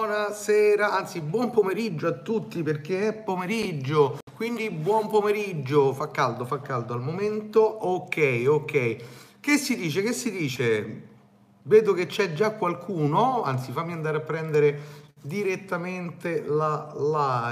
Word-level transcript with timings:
buonasera, 0.00 0.96
anzi 0.96 1.20
buon 1.20 1.50
pomeriggio 1.50 2.06
a 2.06 2.12
tutti 2.12 2.62
perché 2.62 3.08
è 3.08 3.12
pomeriggio, 3.12 4.20
quindi 4.34 4.70
buon 4.70 5.08
pomeriggio, 5.08 5.92
fa 5.92 6.10
caldo, 6.10 6.46
fa 6.46 6.58
caldo 6.62 6.94
al 6.94 7.02
momento, 7.02 7.60
ok, 7.60 8.44
ok. 8.46 8.96
Che 9.40 9.58
si 9.58 9.76
dice, 9.76 10.00
che 10.00 10.14
si 10.14 10.30
dice? 10.30 11.02
Vedo 11.64 11.92
che 11.92 12.06
c'è 12.06 12.32
già 12.32 12.52
qualcuno, 12.52 13.42
anzi 13.42 13.72
fammi 13.72 13.92
andare 13.92 14.16
a 14.16 14.20
prendere 14.20 14.80
direttamente 15.20 16.44
la 16.46 16.90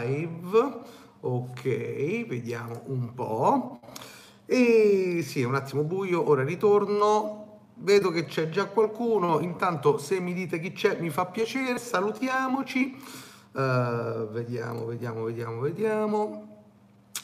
live, 0.06 0.78
ok, 1.20 1.62
vediamo 2.26 2.80
un 2.86 3.12
po'. 3.12 3.80
E 4.46 5.22
sì, 5.22 5.42
è 5.42 5.44
un 5.44 5.54
attimo 5.54 5.82
buio, 5.82 6.26
ora 6.26 6.44
ritorno, 6.44 7.37
vedo 7.80 8.10
che 8.10 8.24
c'è 8.24 8.48
già 8.48 8.66
qualcuno, 8.66 9.40
intanto 9.40 9.98
se 9.98 10.20
mi 10.20 10.32
dite 10.32 10.58
chi 10.60 10.72
c'è 10.72 10.98
mi 11.00 11.10
fa 11.10 11.26
piacere, 11.26 11.78
salutiamoci, 11.78 12.96
uh, 13.52 14.28
vediamo, 14.30 14.86
vediamo, 14.86 15.24
vediamo, 15.24 15.60
vediamo. 15.60 16.46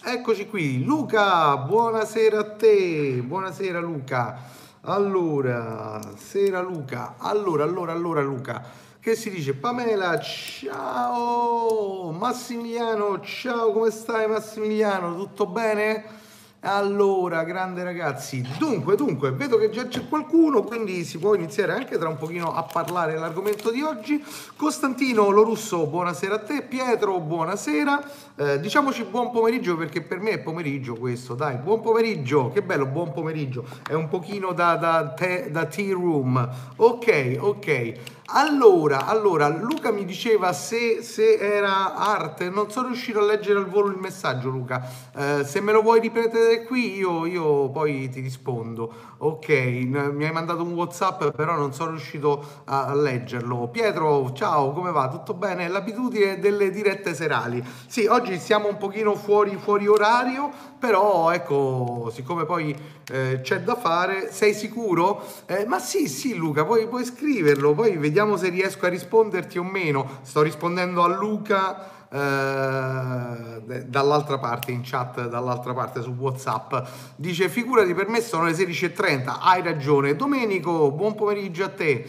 Eccoci 0.05 0.47
qui, 0.49 0.85
Luca, 0.85 1.57
buonasera 1.57 2.39
a 2.39 2.51
te, 2.55 3.23
buonasera 3.25 3.81
Luca. 3.81 4.53
Allora, 4.83 5.99
sera 6.17 6.61
Luca, 6.61 7.15
allora, 7.19 7.65
allora, 7.65 7.93
allora 7.93 8.21
Luca, 8.21 8.63
che 9.01 9.17
si 9.17 9.31
dice? 9.31 9.55
Pamela, 9.55 10.21
ciao, 10.21 12.11
Massimiliano, 12.13 13.21
ciao, 13.21 13.73
come 13.73 13.91
stai 13.91 14.29
Massimiliano? 14.29 15.17
Tutto 15.17 15.47
bene? 15.47 16.23
Allora, 16.67 17.45
grande 17.45 17.85
ragazzi, 17.85 18.43
dunque, 18.57 18.97
dunque, 18.97 19.33
vedo 19.33 19.59
che 19.59 19.69
già 19.69 19.87
c'è 19.87 20.09
qualcuno, 20.09 20.63
quindi 20.63 21.05
si 21.05 21.19
può 21.19 21.35
iniziare 21.35 21.73
anche 21.75 21.99
tra 21.99 22.09
un 22.09 22.17
pochino 22.17 22.55
a 22.55 22.63
parlare 22.63 23.13
dell'argomento 23.13 23.71
di 23.71 23.83
oggi. 23.83 24.25
Costantino 24.57 25.29
Lorusso, 25.29 25.87
buonasera 25.87 26.37
a 26.37 26.39
te. 26.39 26.63
Pietro, 26.63 27.21
buonasera. 27.21 28.11
Eh, 28.37 28.61
diciamoci 28.61 29.05
buon 29.05 29.31
pomeriggio 29.31 29.77
perché 29.77 30.01
per 30.01 30.21
me 30.21 30.31
è 30.31 30.39
pomeriggio 30.39 30.95
questo, 30.95 31.35
dai, 31.35 31.57
buon 31.57 31.83
pomeriggio, 31.83 32.51
che 32.51 32.63
bello, 32.63 32.87
buon 32.87 33.13
pomeriggio. 33.13 33.67
È 33.87 33.93
un 33.93 34.09
pochino 34.09 34.53
da, 34.53 34.77
da, 34.77 35.13
te, 35.15 35.51
da 35.51 35.67
tea 35.67 35.93
room. 35.93 36.49
Ok, 36.77 37.37
ok. 37.41 37.93
Allora, 38.27 39.05
allora, 39.05 39.49
Luca 39.49 39.93
mi 39.93 40.07
diceva 40.07 40.55
se, 40.55 41.03
se, 41.03 41.37
era 41.37 41.95
arte, 41.95 42.49
non 42.49 42.71
sono 42.71 42.87
riuscito 42.87 43.19
a 43.19 43.23
leggere 43.23 43.59
al 43.59 43.69
volo 43.69 43.91
il 43.91 43.99
messaggio 43.99 44.49
Luca, 44.49 44.83
eh, 45.15 45.45
se 45.45 45.61
me 45.61 45.73
lo 45.73 45.83
vuoi 45.83 46.01
ripetere 46.01 46.65
qui 46.65 46.97
io, 46.97 47.27
io, 47.27 47.69
poi 47.69 48.09
ti 48.09 48.21
rispondo. 48.21 49.13
Ok, 49.27 49.49
mi 49.49 50.27
hai 50.27 50.33
mandato 50.33 50.63
un 50.63 50.75
Whatsapp 50.75 51.31
però 51.31 51.57
non 51.57 51.73
sono 51.73 51.93
riuscito 51.93 52.45
a 52.65 52.95
leggerlo. 52.95 53.69
Pietro, 53.69 54.35
ciao, 54.35 54.73
come 54.73 54.91
va? 54.91 55.09
Tutto 55.09 55.33
bene? 55.33 55.67
L'abitudine 55.69 56.39
delle 56.39 56.69
dirette 56.69 57.15
serali. 57.15 57.65
Sì, 57.87 58.05
oggi 58.05 58.39
siamo 58.39 58.69
un 58.69 58.77
pochino 58.77 59.15
fuori, 59.15 59.57
fuori 59.57 59.89
orario, 59.89 60.51
però 60.79 61.31
ecco, 61.31 62.11
siccome 62.13 62.45
poi 62.45 62.77
eh, 63.11 63.41
c'è 63.41 63.61
da 63.63 63.77
fare, 63.77 64.31
sei 64.31 64.53
sicuro? 64.53 65.25
Eh, 65.47 65.65
ma 65.65 65.79
sì, 65.79 66.07
sì 66.07 66.35
Luca, 66.35 66.67
puoi, 66.67 66.87
puoi 66.87 67.07
scriverlo, 67.07 67.73
poi 67.73 67.97
vediamo 67.97 68.37
se 68.37 68.51
riesco 68.51 68.85
a 68.85 68.91
risponderti 68.91 69.57
o 69.57 69.63
meno. 69.63 70.19
Sto 70.21 70.43
rispondendo 70.43 71.03
a 71.03 71.09
Luca. 71.09 71.94
Eh, 72.15 73.83
dall'altra 73.87 74.39
parte 74.39 74.71
in 74.71 74.83
chat 74.85 75.27
dall'altra 75.27 75.75
parte 75.75 76.01
su 76.01 76.11
whatsapp. 76.11 76.73
Dice 77.17 77.49
figurati 77.49 77.93
per 77.93 78.07
me 78.07 78.21
sono 78.21 78.45
le 78.45 78.53
16.30 78.53 79.39
hai 79.41 79.63
ragione. 79.63 80.15
Domenico 80.15 80.93
buon 80.93 81.17
pomeriggio 81.17 81.65
a 81.65 81.71
te. 81.71 82.09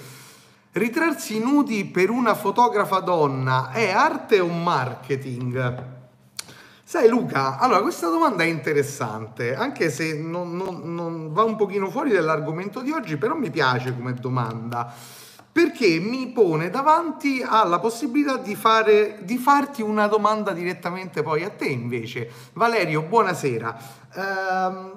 Ritrarsi 0.73 1.39
nudi 1.39 1.85
per 1.85 2.11
una 2.11 2.35
fotografa 2.35 2.99
donna 2.99 3.71
è 3.71 3.89
arte 3.89 4.39
o 4.39 4.47
marketing? 4.47 5.93
Sai 6.83 7.09
Luca, 7.09 7.57
allora 7.57 7.81
questa 7.81 8.07
domanda 8.07 8.43
è 8.43 8.47
interessante, 8.47 9.55
anche 9.55 9.89
se 9.89 10.13
non, 10.13 10.55
non, 10.55 10.93
non 10.93 11.33
va 11.33 11.43
un 11.43 11.55
pochino 11.55 11.89
fuori 11.89 12.11
dall'argomento 12.11 12.81
di 12.81 12.91
oggi, 12.91 13.17
però 13.17 13.35
mi 13.35 13.49
piace 13.49 13.95
come 13.95 14.13
domanda, 14.13 14.93
perché 15.55 15.99
mi 16.01 16.27
pone 16.33 16.69
davanti 16.69 17.41
alla 17.41 17.79
possibilità 17.79 18.35
di, 18.35 18.55
fare, 18.55 19.19
di 19.21 19.37
farti 19.37 19.81
una 19.81 20.07
domanda 20.07 20.51
direttamente 20.51 21.23
poi 21.23 21.45
a 21.45 21.49
te 21.49 21.67
invece. 21.67 22.29
Valerio, 22.51 23.03
buonasera. 23.03 23.77
Eh, 24.13 24.19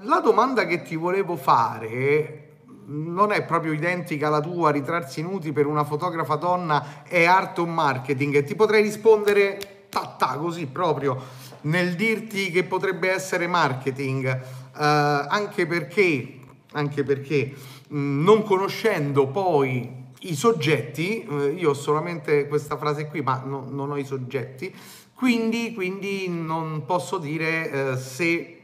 la 0.05 0.21
domanda 0.21 0.67
che 0.67 0.83
ti 0.83 0.97
volevo 0.97 1.37
fare 1.37 2.63
non 2.87 3.31
è 3.31 3.45
proprio 3.45 3.73
identica 3.73 4.27
alla 4.27 4.41
tua, 4.41 4.73
ritrarsi 4.73 5.23
nuti 5.23 5.53
per 5.53 5.67
una 5.67 5.85
fotografa 5.85 6.35
donna 6.35 7.05
è 7.05 7.25
arte 7.25 7.61
o 7.61 7.67
marketing, 7.67 8.35
e 8.35 8.43
ti 8.43 8.57
potrei 8.57 8.83
rispondere 8.83 9.87
ta, 9.89 10.17
ta 10.19 10.39
così 10.39 10.67
proprio 10.67 11.23
nel 11.61 11.95
dirti 11.95 12.51
che 12.51 12.65
potrebbe 12.65 13.13
essere 13.13 13.47
marketing, 13.47 14.27
eh, 14.27 14.41
anche 14.77 15.67
perché, 15.69 16.41
anche 16.73 17.05
perché 17.05 17.55
mh, 17.87 18.25
non 18.25 18.43
conoscendo 18.43 19.29
poi 19.29 19.97
i 20.21 20.34
soggetti, 20.34 21.23
eh, 21.23 21.55
io 21.56 21.71
ho 21.71 21.75
solamente 21.75 22.49
questa 22.49 22.77
frase 22.77 23.06
qui, 23.06 23.23
ma 23.23 23.43
no, 23.45 23.67
non 23.69 23.91
ho 23.91 23.97
i 23.97 24.05
soggetti, 24.05 24.75
quindi, 25.15 25.75
quindi 25.75 26.29
non 26.29 26.84
posso 26.84 27.19
dire 27.19 27.71
eh, 27.93 27.97
se 27.97 28.55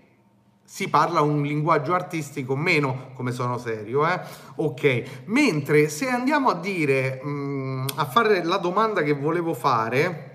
si 0.65 0.89
parla 0.89 1.21
un 1.21 1.43
linguaggio 1.43 1.95
artistico 1.95 2.57
meno 2.57 3.11
come 3.15 3.33
sono 3.33 3.59
serio, 3.59 4.07
eh? 4.07 4.21
ok. 4.57 5.25
Mentre 5.27 5.89
se 5.89 6.09
andiamo 6.09 6.51
a 6.51 6.55
dire, 6.55 7.23
mh, 7.23 7.87
a 7.97 8.05
fare 8.07 8.43
la 8.45 8.57
domanda 8.57 9.03
che 9.03 9.13
volevo 9.13 9.55
fare, 9.55 10.33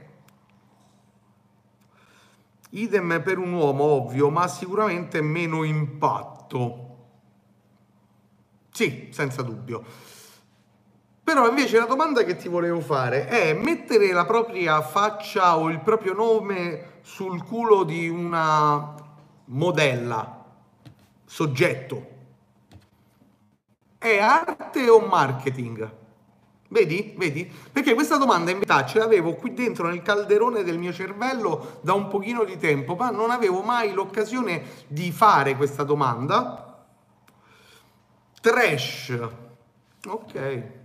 Idem 2.71 3.21
per 3.23 3.39
un 3.39 3.51
uomo, 3.53 3.83
ovvio, 3.83 4.29
ma 4.29 4.47
sicuramente 4.47 5.21
meno 5.21 5.63
impatto. 5.63 6.87
Sì, 8.71 9.09
senza 9.11 9.41
dubbio. 9.41 9.83
Però 11.29 11.47
invece 11.47 11.77
la 11.77 11.85
domanda 11.85 12.23
che 12.23 12.37
ti 12.37 12.47
volevo 12.47 12.79
fare 12.79 13.27
è 13.27 13.53
mettere 13.53 14.11
la 14.13 14.25
propria 14.25 14.81
faccia 14.81 15.59
o 15.59 15.69
il 15.69 15.79
proprio 15.79 16.15
nome 16.15 17.01
sul 17.01 17.43
culo 17.43 17.83
di 17.83 18.09
una 18.09 18.95
modella, 19.45 20.43
soggetto. 21.25 22.07
È 23.99 24.17
arte 24.17 24.89
o 24.89 25.01
marketing? 25.01 25.91
Vedi? 26.69 27.13
Vedi? 27.15 27.47
Perché 27.71 27.93
questa 27.93 28.17
domanda 28.17 28.49
in 28.49 28.57
verità 28.57 28.83
ce 28.87 28.97
l'avevo 28.97 29.35
qui 29.35 29.53
dentro 29.53 29.87
nel 29.87 30.01
calderone 30.01 30.63
del 30.63 30.79
mio 30.79 30.91
cervello 30.91 31.77
da 31.81 31.93
un 31.93 32.07
pochino 32.07 32.43
di 32.43 32.57
tempo, 32.57 32.95
ma 32.95 33.11
non 33.11 33.29
avevo 33.29 33.61
mai 33.61 33.93
l'occasione 33.93 34.63
di 34.87 35.11
fare 35.11 35.55
questa 35.55 35.83
domanda. 35.83 36.87
Trash. 38.41 39.29
Ok. 40.07 40.78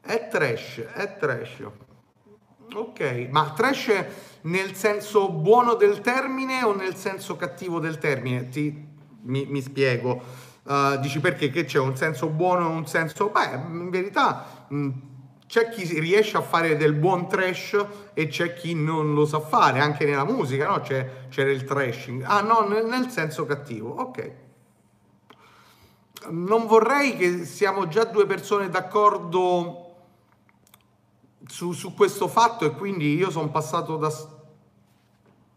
È 0.00 0.28
trash, 0.28 0.80
è 0.92 1.16
trash. 1.18 1.62
Ok, 2.72 3.28
ma 3.30 3.52
trash 3.52 4.04
nel 4.42 4.74
senso 4.74 5.30
buono 5.30 5.74
del 5.74 6.00
termine 6.00 6.62
o 6.62 6.74
nel 6.74 6.94
senso 6.94 7.36
cattivo 7.36 7.80
del 7.80 7.98
termine? 7.98 8.48
Ti, 8.48 8.88
mi, 9.22 9.46
mi 9.46 9.60
spiego. 9.60 10.48
Uh, 10.62 10.98
dici 11.00 11.20
perché 11.20 11.50
che 11.50 11.64
c'è 11.64 11.78
un 11.78 11.96
senso 11.96 12.28
buono 12.28 12.68
e 12.68 12.72
un 12.72 12.86
senso... 12.86 13.30
Beh, 13.30 13.54
in 13.54 13.90
verità 13.90 14.60
Mm, 14.72 14.90
c'è 15.46 15.68
chi 15.68 15.98
riesce 15.98 16.36
a 16.36 16.42
fare 16.42 16.76
del 16.76 16.92
buon 16.92 17.28
trash 17.28 17.84
e 18.14 18.28
c'è 18.28 18.54
chi 18.54 18.74
non 18.74 19.14
lo 19.14 19.26
sa 19.26 19.40
fare, 19.40 19.80
anche 19.80 20.04
nella 20.04 20.24
musica, 20.24 20.68
no? 20.68 20.80
C'è, 20.80 21.26
c'era 21.28 21.50
il 21.50 21.64
trashing. 21.64 22.22
Ah 22.24 22.40
no, 22.40 22.60
nel, 22.68 22.86
nel 22.86 23.10
senso 23.10 23.46
cattivo, 23.46 23.90
ok. 23.90 24.32
Non 26.28 26.66
vorrei 26.66 27.16
che 27.16 27.44
siamo 27.44 27.88
già 27.88 28.04
due 28.04 28.26
persone 28.26 28.68
d'accordo 28.68 29.89
su, 31.46 31.72
su 31.72 31.94
questo 31.94 32.28
fatto 32.28 32.64
e 32.64 32.72
quindi 32.72 33.14
io 33.14 33.30
sono 33.30 33.50
passato 33.50 33.96
da... 33.96 34.12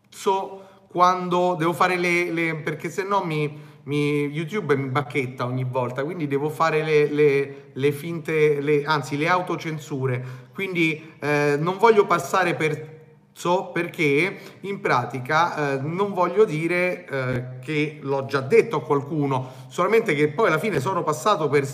So 0.09 0.61
quando 0.87 1.55
devo 1.57 1.73
fare 1.73 1.97
le... 1.97 2.31
le 2.31 2.55
perché 2.55 2.89
se 2.89 3.03
no 3.03 3.23
mi 3.23 3.71
mi, 3.83 4.25
YouTube 4.27 4.75
mi 4.75 4.87
bacchetta 4.87 5.45
ogni 5.45 5.65
volta, 5.65 6.03
quindi 6.03 6.27
devo 6.27 6.49
fare 6.49 6.83
le, 6.83 7.07
le, 7.09 7.71
le 7.73 7.91
finte, 7.91 8.61
le, 8.61 8.83
anzi 8.85 9.17
le 9.17 9.27
autocensure, 9.27 10.23
quindi 10.53 11.15
eh, 11.19 11.57
non 11.59 11.77
voglio 11.77 12.05
passare 12.05 12.55
per 12.55 12.91
so 13.35 13.71
perché 13.73 14.37
in 14.61 14.79
pratica 14.79 15.73
eh, 15.73 15.81
non 15.81 16.13
voglio 16.13 16.45
dire 16.45 17.05
eh, 17.07 17.59
che 17.61 17.97
l'ho 18.01 18.25
già 18.25 18.41
detto 18.41 18.77
a 18.77 18.81
qualcuno, 18.81 19.51
solamente 19.67 20.13
che 20.13 20.29
poi 20.29 20.47
alla 20.47 20.59
fine 20.59 20.79
sono 20.79 21.03
passato 21.03 21.49
per 21.49 21.67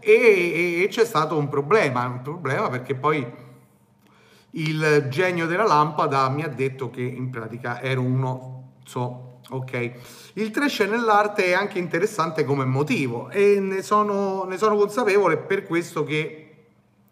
e, 0.00 0.82
e, 0.82 0.88
c'è 0.88 1.04
stato 1.04 1.36
un 1.36 1.48
problema, 1.48 2.06
un 2.06 2.22
problema 2.22 2.68
perché 2.68 2.94
poi 2.94 3.26
il 4.50 5.06
genio 5.10 5.46
della 5.46 5.66
lampada 5.66 6.28
mi 6.28 6.42
ha 6.42 6.48
detto 6.48 6.90
che 6.90 7.02
in 7.02 7.30
pratica 7.30 7.80
ero 7.80 8.02
uno 8.02 8.72
so 8.84 9.32
Ok, 9.50 9.92
il 10.34 10.50
trash 10.50 10.80
nell'arte 10.80 11.44
è 11.44 11.52
anche 11.52 11.78
interessante 11.78 12.44
come 12.44 12.64
motivo 12.64 13.28
e 13.28 13.60
ne 13.60 13.82
sono, 13.82 14.44
ne 14.44 14.56
sono 14.56 14.74
consapevole 14.74 15.36
per 15.36 15.64
questo 15.64 16.02
che 16.02 16.54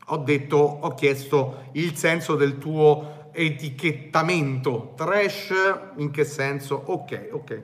ho 0.06 0.16
detto, 0.16 0.56
ho 0.56 0.94
chiesto 0.94 1.68
il 1.72 1.94
senso 1.94 2.34
del 2.34 2.56
tuo 2.56 3.28
etichettamento. 3.32 4.94
Trash 4.96 5.52
in 5.96 6.10
che 6.10 6.24
senso? 6.24 6.82
Ok, 6.86 7.28
ok. 7.32 7.62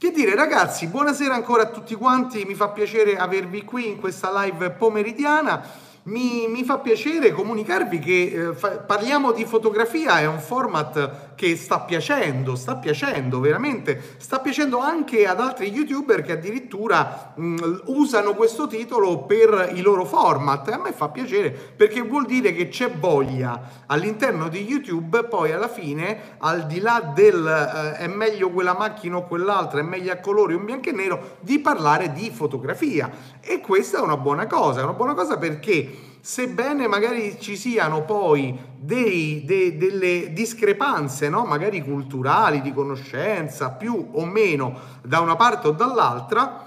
Che 0.00 0.12
dire 0.12 0.34
ragazzi, 0.34 0.86
buonasera 0.86 1.34
ancora 1.34 1.64
a 1.64 1.68
tutti 1.68 1.94
quanti, 1.94 2.46
mi 2.46 2.54
fa 2.54 2.70
piacere 2.70 3.18
avervi 3.18 3.64
qui 3.64 3.86
in 3.86 4.00
questa 4.00 4.32
live 4.32 4.70
pomeridiana. 4.70 5.62
Mi, 6.04 6.48
mi, 6.48 6.64
fa 6.64 6.78
piacere 6.78 7.32
comunicarvi 7.32 7.98
che 7.98 8.22
eh, 8.22 8.54
fa, 8.54 8.78
parliamo 8.78 9.32
di 9.32 9.44
fotografia, 9.44 10.18
è 10.18 10.26
un 10.26 10.40
format 10.40 11.29
che 11.40 11.56
sta 11.56 11.80
piacendo, 11.80 12.54
sta 12.54 12.76
piacendo 12.76 13.40
veramente, 13.40 14.16
sta 14.18 14.40
piacendo 14.40 14.78
anche 14.78 15.26
ad 15.26 15.40
altri 15.40 15.72
youtuber 15.72 16.20
che 16.20 16.32
addirittura 16.32 17.32
mh, 17.34 17.84
usano 17.86 18.34
questo 18.34 18.66
titolo 18.66 19.24
per 19.24 19.70
i 19.72 19.80
loro 19.80 20.04
format. 20.04 20.68
A 20.68 20.76
me 20.76 20.92
fa 20.92 21.08
piacere 21.08 21.50
perché 21.50 22.02
vuol 22.02 22.26
dire 22.26 22.52
che 22.52 22.68
c'è 22.68 22.92
voglia 22.92 23.84
all'interno 23.86 24.48
di 24.48 24.66
YouTube, 24.68 25.24
poi 25.24 25.52
alla 25.52 25.70
fine, 25.70 26.36
al 26.40 26.66
di 26.66 26.78
là 26.78 27.10
del 27.14 27.46
eh, 27.46 27.96
è 27.96 28.06
meglio 28.06 28.50
quella 28.50 28.74
macchina 28.74 29.16
o 29.16 29.26
quell'altra, 29.26 29.80
è 29.80 29.82
meglio 29.82 30.12
a 30.12 30.16
colori 30.16 30.52
in 30.52 30.66
bianco 30.66 30.90
e 30.90 30.92
nero, 30.92 31.38
di 31.40 31.58
parlare 31.58 32.12
di 32.12 32.30
fotografia. 32.30 33.10
E 33.40 33.60
questa 33.60 33.96
è 33.96 34.02
una 34.02 34.18
buona 34.18 34.46
cosa, 34.46 34.80
è 34.80 34.82
una 34.82 34.92
buona 34.92 35.14
cosa 35.14 35.38
perché 35.38 36.09
sebbene 36.20 36.86
magari 36.86 37.36
ci 37.40 37.56
siano 37.56 38.04
poi 38.04 38.58
dei, 38.76 39.44
de, 39.44 39.76
delle 39.76 40.32
discrepanze, 40.32 41.28
no? 41.28 41.44
magari 41.44 41.82
culturali, 41.82 42.60
di 42.60 42.72
conoscenza, 42.72 43.70
più 43.70 44.10
o 44.12 44.24
meno 44.24 44.78
da 45.02 45.20
una 45.20 45.36
parte 45.36 45.68
o 45.68 45.70
dall'altra, 45.72 46.66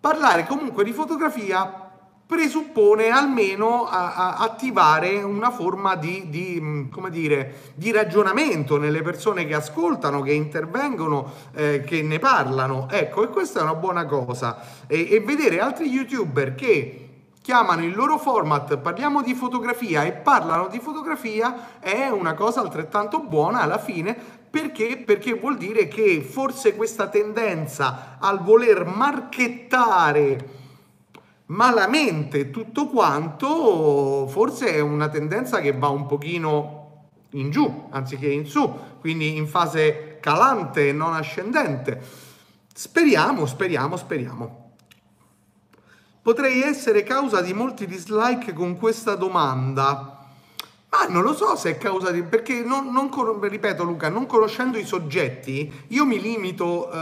parlare 0.00 0.46
comunque 0.46 0.84
di 0.84 0.92
fotografia 0.92 1.86
presuppone 2.28 3.08
almeno 3.08 3.86
a, 3.86 4.14
a 4.14 4.36
attivare 4.36 5.22
una 5.22 5.50
forma 5.50 5.96
di, 5.96 6.28
di, 6.28 6.58
mm, 6.60 7.06
dire, 7.08 7.72
di 7.74 7.90
ragionamento 7.90 8.76
nelle 8.76 9.00
persone 9.00 9.46
che 9.46 9.54
ascoltano, 9.54 10.20
che 10.20 10.32
intervengono, 10.32 11.32
eh, 11.54 11.82
che 11.86 12.02
ne 12.02 12.18
parlano. 12.18 12.86
Ecco, 12.90 13.24
e 13.24 13.28
questa 13.28 13.60
è 13.60 13.62
una 13.62 13.74
buona 13.74 14.04
cosa. 14.04 14.58
E, 14.86 15.08
e 15.10 15.20
vedere 15.20 15.58
altri 15.58 15.88
youtuber 15.88 16.54
che 16.54 17.07
chiamano 17.48 17.82
il 17.82 17.94
loro 17.94 18.18
format 18.18 18.76
parliamo 18.76 19.22
di 19.22 19.32
fotografia 19.32 20.04
e 20.04 20.12
parlano 20.12 20.68
di 20.68 20.80
fotografia 20.80 21.80
è 21.80 22.06
una 22.10 22.34
cosa 22.34 22.60
altrettanto 22.60 23.20
buona 23.20 23.62
alla 23.62 23.78
fine 23.78 24.14
perché? 24.50 24.98
Perché 24.98 25.32
vuol 25.32 25.56
dire 25.56 25.88
che 25.88 26.20
forse 26.20 26.76
questa 26.76 27.08
tendenza 27.08 28.18
al 28.18 28.42
voler 28.42 28.84
marchettare 28.84 30.56
malamente 31.46 32.50
tutto 32.50 32.88
quanto 32.88 34.26
forse 34.28 34.74
è 34.74 34.80
una 34.80 35.08
tendenza 35.08 35.60
che 35.60 35.72
va 35.72 35.88
un 35.88 36.04
pochino 36.04 37.06
in 37.30 37.48
giù 37.48 37.86
anziché 37.88 38.28
in 38.28 38.44
su, 38.44 38.70
quindi 39.00 39.38
in 39.38 39.46
fase 39.46 40.18
calante 40.20 40.90
e 40.90 40.92
non 40.92 41.14
ascendente. 41.14 41.98
Speriamo, 42.74 43.46
speriamo, 43.46 43.96
speriamo. 43.96 44.67
Potrei 46.28 46.60
essere 46.60 47.04
causa 47.04 47.40
di 47.40 47.54
molti 47.54 47.86
dislike 47.86 48.52
con 48.52 48.76
questa 48.76 49.14
domanda. 49.14 50.26
Ma 50.90 51.06
non 51.08 51.22
lo 51.22 51.32
so 51.32 51.56
se 51.56 51.70
è 51.70 51.78
causa 51.78 52.10
di... 52.10 52.22
perché 52.22 52.62
non, 52.62 52.92
non 52.92 53.08
ripeto 53.40 53.82
Luca, 53.82 54.10
non 54.10 54.26
conoscendo 54.26 54.76
i 54.76 54.84
soggetti, 54.84 55.72
io 55.86 56.04
mi 56.04 56.20
limito 56.20 56.92
eh, 56.92 56.96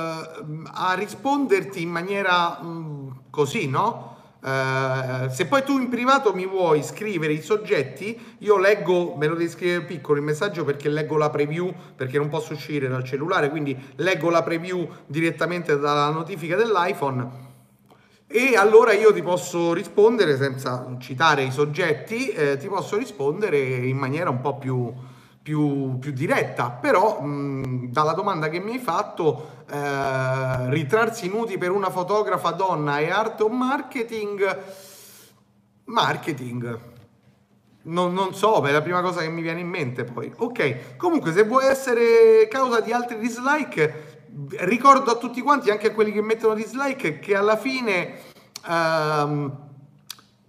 a 0.75 0.93
risponderti 0.94 1.82
in 1.82 1.90
maniera 1.90 2.61
mh, 2.62 2.69
mm, 2.69 3.08
così, 3.31 3.69
no? 3.69 4.14
Uh, 4.40 5.28
se 5.28 5.46
poi 5.46 5.64
tu 5.64 5.76
in 5.76 5.88
privato 5.88 6.32
mi 6.32 6.46
vuoi 6.46 6.84
scrivere 6.84 7.32
i 7.32 7.43
soggetti, 7.43 8.37
io 8.38 8.58
leggo, 8.58 9.17
me 9.17 9.26
lo 9.26 9.34
devi 9.34 9.50
scrivere 9.50 9.82
piccolo 9.82 10.20
il 10.20 10.25
messaggio 10.25 10.62
perché 10.62 10.88
leggo 10.88 11.17
la 11.17 11.31
preview, 11.31 11.75
perché 11.96 12.17
non 12.17 12.28
posso 12.28 12.52
uscire 12.52 12.87
dal 12.87 13.02
cellulare, 13.02 13.50
quindi 13.50 13.76
leggo 13.96 14.31
la 14.31 14.44
preview 14.44 14.88
direttamente 15.06 15.76
dalla 15.76 16.11
notifica 16.11 16.55
dell'iPhone 16.55 17.55
e 18.28 18.56
allora 18.56 18.93
io 18.93 19.12
ti 19.12 19.23
posso 19.23 19.73
rispondere 19.73 20.37
senza 20.37 20.96
citare 20.99 21.44
i 21.44 21.52
soggetti, 21.52 22.28
eh, 22.31 22.56
ti 22.56 22.67
posso 22.67 22.96
rispondere 22.96 23.58
in 23.58 23.96
maniera 23.96 24.31
un 24.31 24.40
po' 24.40 24.58
più, 24.58 24.93
più, 25.40 25.96
più 26.00 26.11
diretta, 26.11 26.70
però 26.70 27.20
mh, 27.20 27.93
dalla 27.93 28.14
domanda 28.14 28.49
che 28.49 28.58
mi 28.58 28.73
hai 28.73 28.78
fatto, 28.81 29.64
eh, 29.70 30.70
ritrarsi 30.70 31.28
nudi 31.28 31.56
per 31.56 31.70
una 31.70 31.88
fotografa 31.88 32.50
donna 32.50 32.99
e 32.99 33.11
arte 33.11 33.44
o 33.44 33.49
marketing? 33.49 34.58
Marketing. 35.84 36.81
Non, 37.82 38.12
non, 38.12 38.34
so, 38.34 38.61
è 38.67 38.73
la 38.73 38.82
prima 38.82 39.02
cosa 39.02 39.20
che 39.20 39.28
mi 39.28 39.43
viene 39.43 39.61
in 39.61 39.69
mente 39.69 40.02
poi. 40.02 40.32
Ok, 40.38 40.96
comunque 40.96 41.32
se 41.32 41.44
vuoi 41.44 41.67
essere 41.67 42.49
causa 42.49 42.81
di 42.81 42.93
altri 42.93 43.17
dislike, 43.19 44.15
ricordo 44.58 45.10
a 45.10 45.16
tutti 45.16 45.40
quanti, 45.40 45.70
anche 45.70 45.88
a 45.88 45.92
quelli 45.92 46.12
che 46.12 46.22
mettono 46.22 46.54
dislike, 46.54 47.18
che 47.18 47.34
alla 47.34 47.56
fine 47.56 48.20
um, 48.68 49.64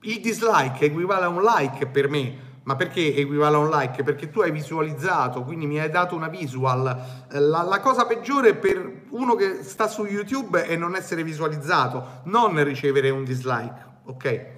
il 0.01 0.19
dislike 0.19 0.86
equivale 0.86 1.25
a 1.25 1.30
un 1.30 1.42
like 1.42 1.88
per 1.88 2.10
me. 2.10 2.45
Ma 2.63 2.75
perché 2.75 3.16
equivale 3.16 3.56
a 3.56 3.60
un 3.60 3.69
like? 3.69 4.04
Perché 4.04 4.30
tu 4.30 4.42
hai 4.42 4.51
visualizzato, 4.51 5.44
quindi 5.44 5.66
mi 5.66 5.80
hai 5.80 5.89
dato 5.89 6.16
una 6.16 6.28
visual. 6.28 6.84
La, 7.30 7.62
la, 7.62 7.80
cosa 7.80 8.06
peggiore 8.06 8.56
per 8.56 9.04
uno 9.12 9.36
che 9.36 9.63
sta 9.63 9.88
su 9.88 10.04
YouTube 10.04 10.66
è 10.66 10.75
non 10.75 10.94
essere 10.94 11.24
visualizzato, 11.24 12.22
non 12.25 12.62
ricevere 12.66 13.10
un 13.10 13.24
dislike, 13.24 13.86
ok? 14.04 14.56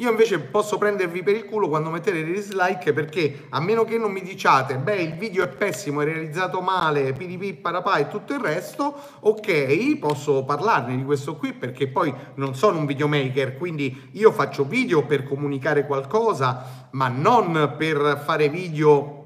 Io 0.00 0.10
invece 0.10 0.38
posso 0.38 0.78
prendervi 0.78 1.24
per 1.24 1.34
il 1.34 1.44
culo 1.44 1.68
quando 1.68 1.90
mettete 1.90 2.22
dei 2.22 2.32
dislike 2.32 2.92
perché 2.92 3.46
a 3.48 3.60
meno 3.60 3.82
che 3.82 3.98
non 3.98 4.12
mi 4.12 4.22
diciate 4.22 4.76
beh 4.76 4.94
il 4.94 5.14
video 5.14 5.42
è 5.42 5.48
pessimo, 5.48 6.02
è 6.02 6.04
realizzato 6.04 6.60
male, 6.60 7.12
piripi, 7.12 7.52
parapà 7.54 7.96
e 7.96 8.06
tutto 8.06 8.32
il 8.32 8.38
resto, 8.38 8.94
ok, 9.18 9.98
posso 9.98 10.44
parlarne 10.44 10.96
di 10.96 11.04
questo 11.04 11.34
qui 11.34 11.52
perché 11.52 11.88
poi 11.88 12.14
non 12.34 12.54
sono 12.54 12.78
un 12.78 12.86
videomaker, 12.86 13.56
quindi 13.56 14.10
io 14.12 14.30
faccio 14.30 14.64
video 14.64 15.04
per 15.04 15.24
comunicare 15.24 15.84
qualcosa, 15.84 16.88
ma 16.92 17.08
non 17.08 17.74
per 17.76 18.22
fare 18.24 18.48
video 18.48 19.18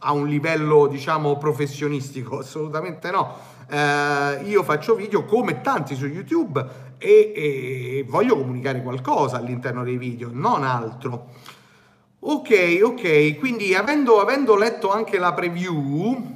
a 0.00 0.12
un 0.12 0.26
livello 0.26 0.88
diciamo 0.88 1.36
professionistico, 1.36 2.38
assolutamente 2.42 3.12
no. 3.12 3.54
Eh, 3.68 4.42
io 4.44 4.62
faccio 4.62 4.94
video 4.94 5.24
come 5.24 5.60
tanti 5.60 5.96
su 5.96 6.06
YouTube 6.06 6.64
e, 6.98 7.32
e 7.34 8.04
voglio 8.08 8.36
comunicare 8.36 8.82
qualcosa 8.82 9.36
all'interno 9.36 9.84
dei 9.84 9.96
video, 9.96 10.30
non 10.32 10.64
altro. 10.64 11.28
Ok, 12.18 12.80
ok, 12.82 13.38
quindi 13.38 13.74
avendo, 13.74 14.20
avendo 14.20 14.56
letto 14.56 14.90
anche 14.90 15.18
la 15.18 15.32
preview, 15.32 16.34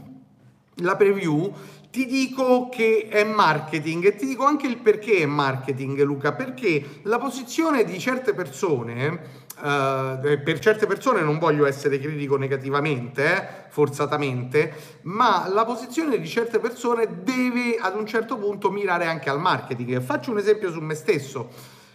la 0.76 0.96
preview, 0.96 1.52
ti 1.90 2.06
dico 2.06 2.68
che 2.68 3.08
è 3.10 3.24
marketing 3.24 4.06
e 4.06 4.14
ti 4.14 4.26
dico 4.26 4.44
anche 4.44 4.66
il 4.66 4.78
perché 4.78 5.18
è 5.18 5.26
marketing, 5.26 6.00
Luca, 6.02 6.32
perché 6.32 7.00
la 7.02 7.18
posizione 7.18 7.84
di 7.84 7.98
certe 7.98 8.32
persone 8.32 9.38
Uh, 9.60 10.18
per 10.18 10.58
certe 10.58 10.86
persone 10.86 11.20
non 11.20 11.38
voglio 11.38 11.66
essere 11.66 11.98
critico 11.98 12.38
negativamente, 12.38 13.24
eh, 13.24 13.46
forzatamente, 13.68 14.72
ma 15.02 15.50
la 15.52 15.66
posizione 15.66 16.18
di 16.18 16.26
certe 16.26 16.60
persone 16.60 17.22
deve 17.22 17.76
ad 17.78 17.94
un 17.94 18.06
certo 18.06 18.38
punto 18.38 18.70
mirare 18.70 19.04
anche 19.04 19.28
al 19.28 19.38
marketing. 19.38 20.00
Faccio 20.00 20.30
un 20.30 20.38
esempio 20.38 20.70
su 20.70 20.80
me 20.80 20.94
stesso. 20.94 21.50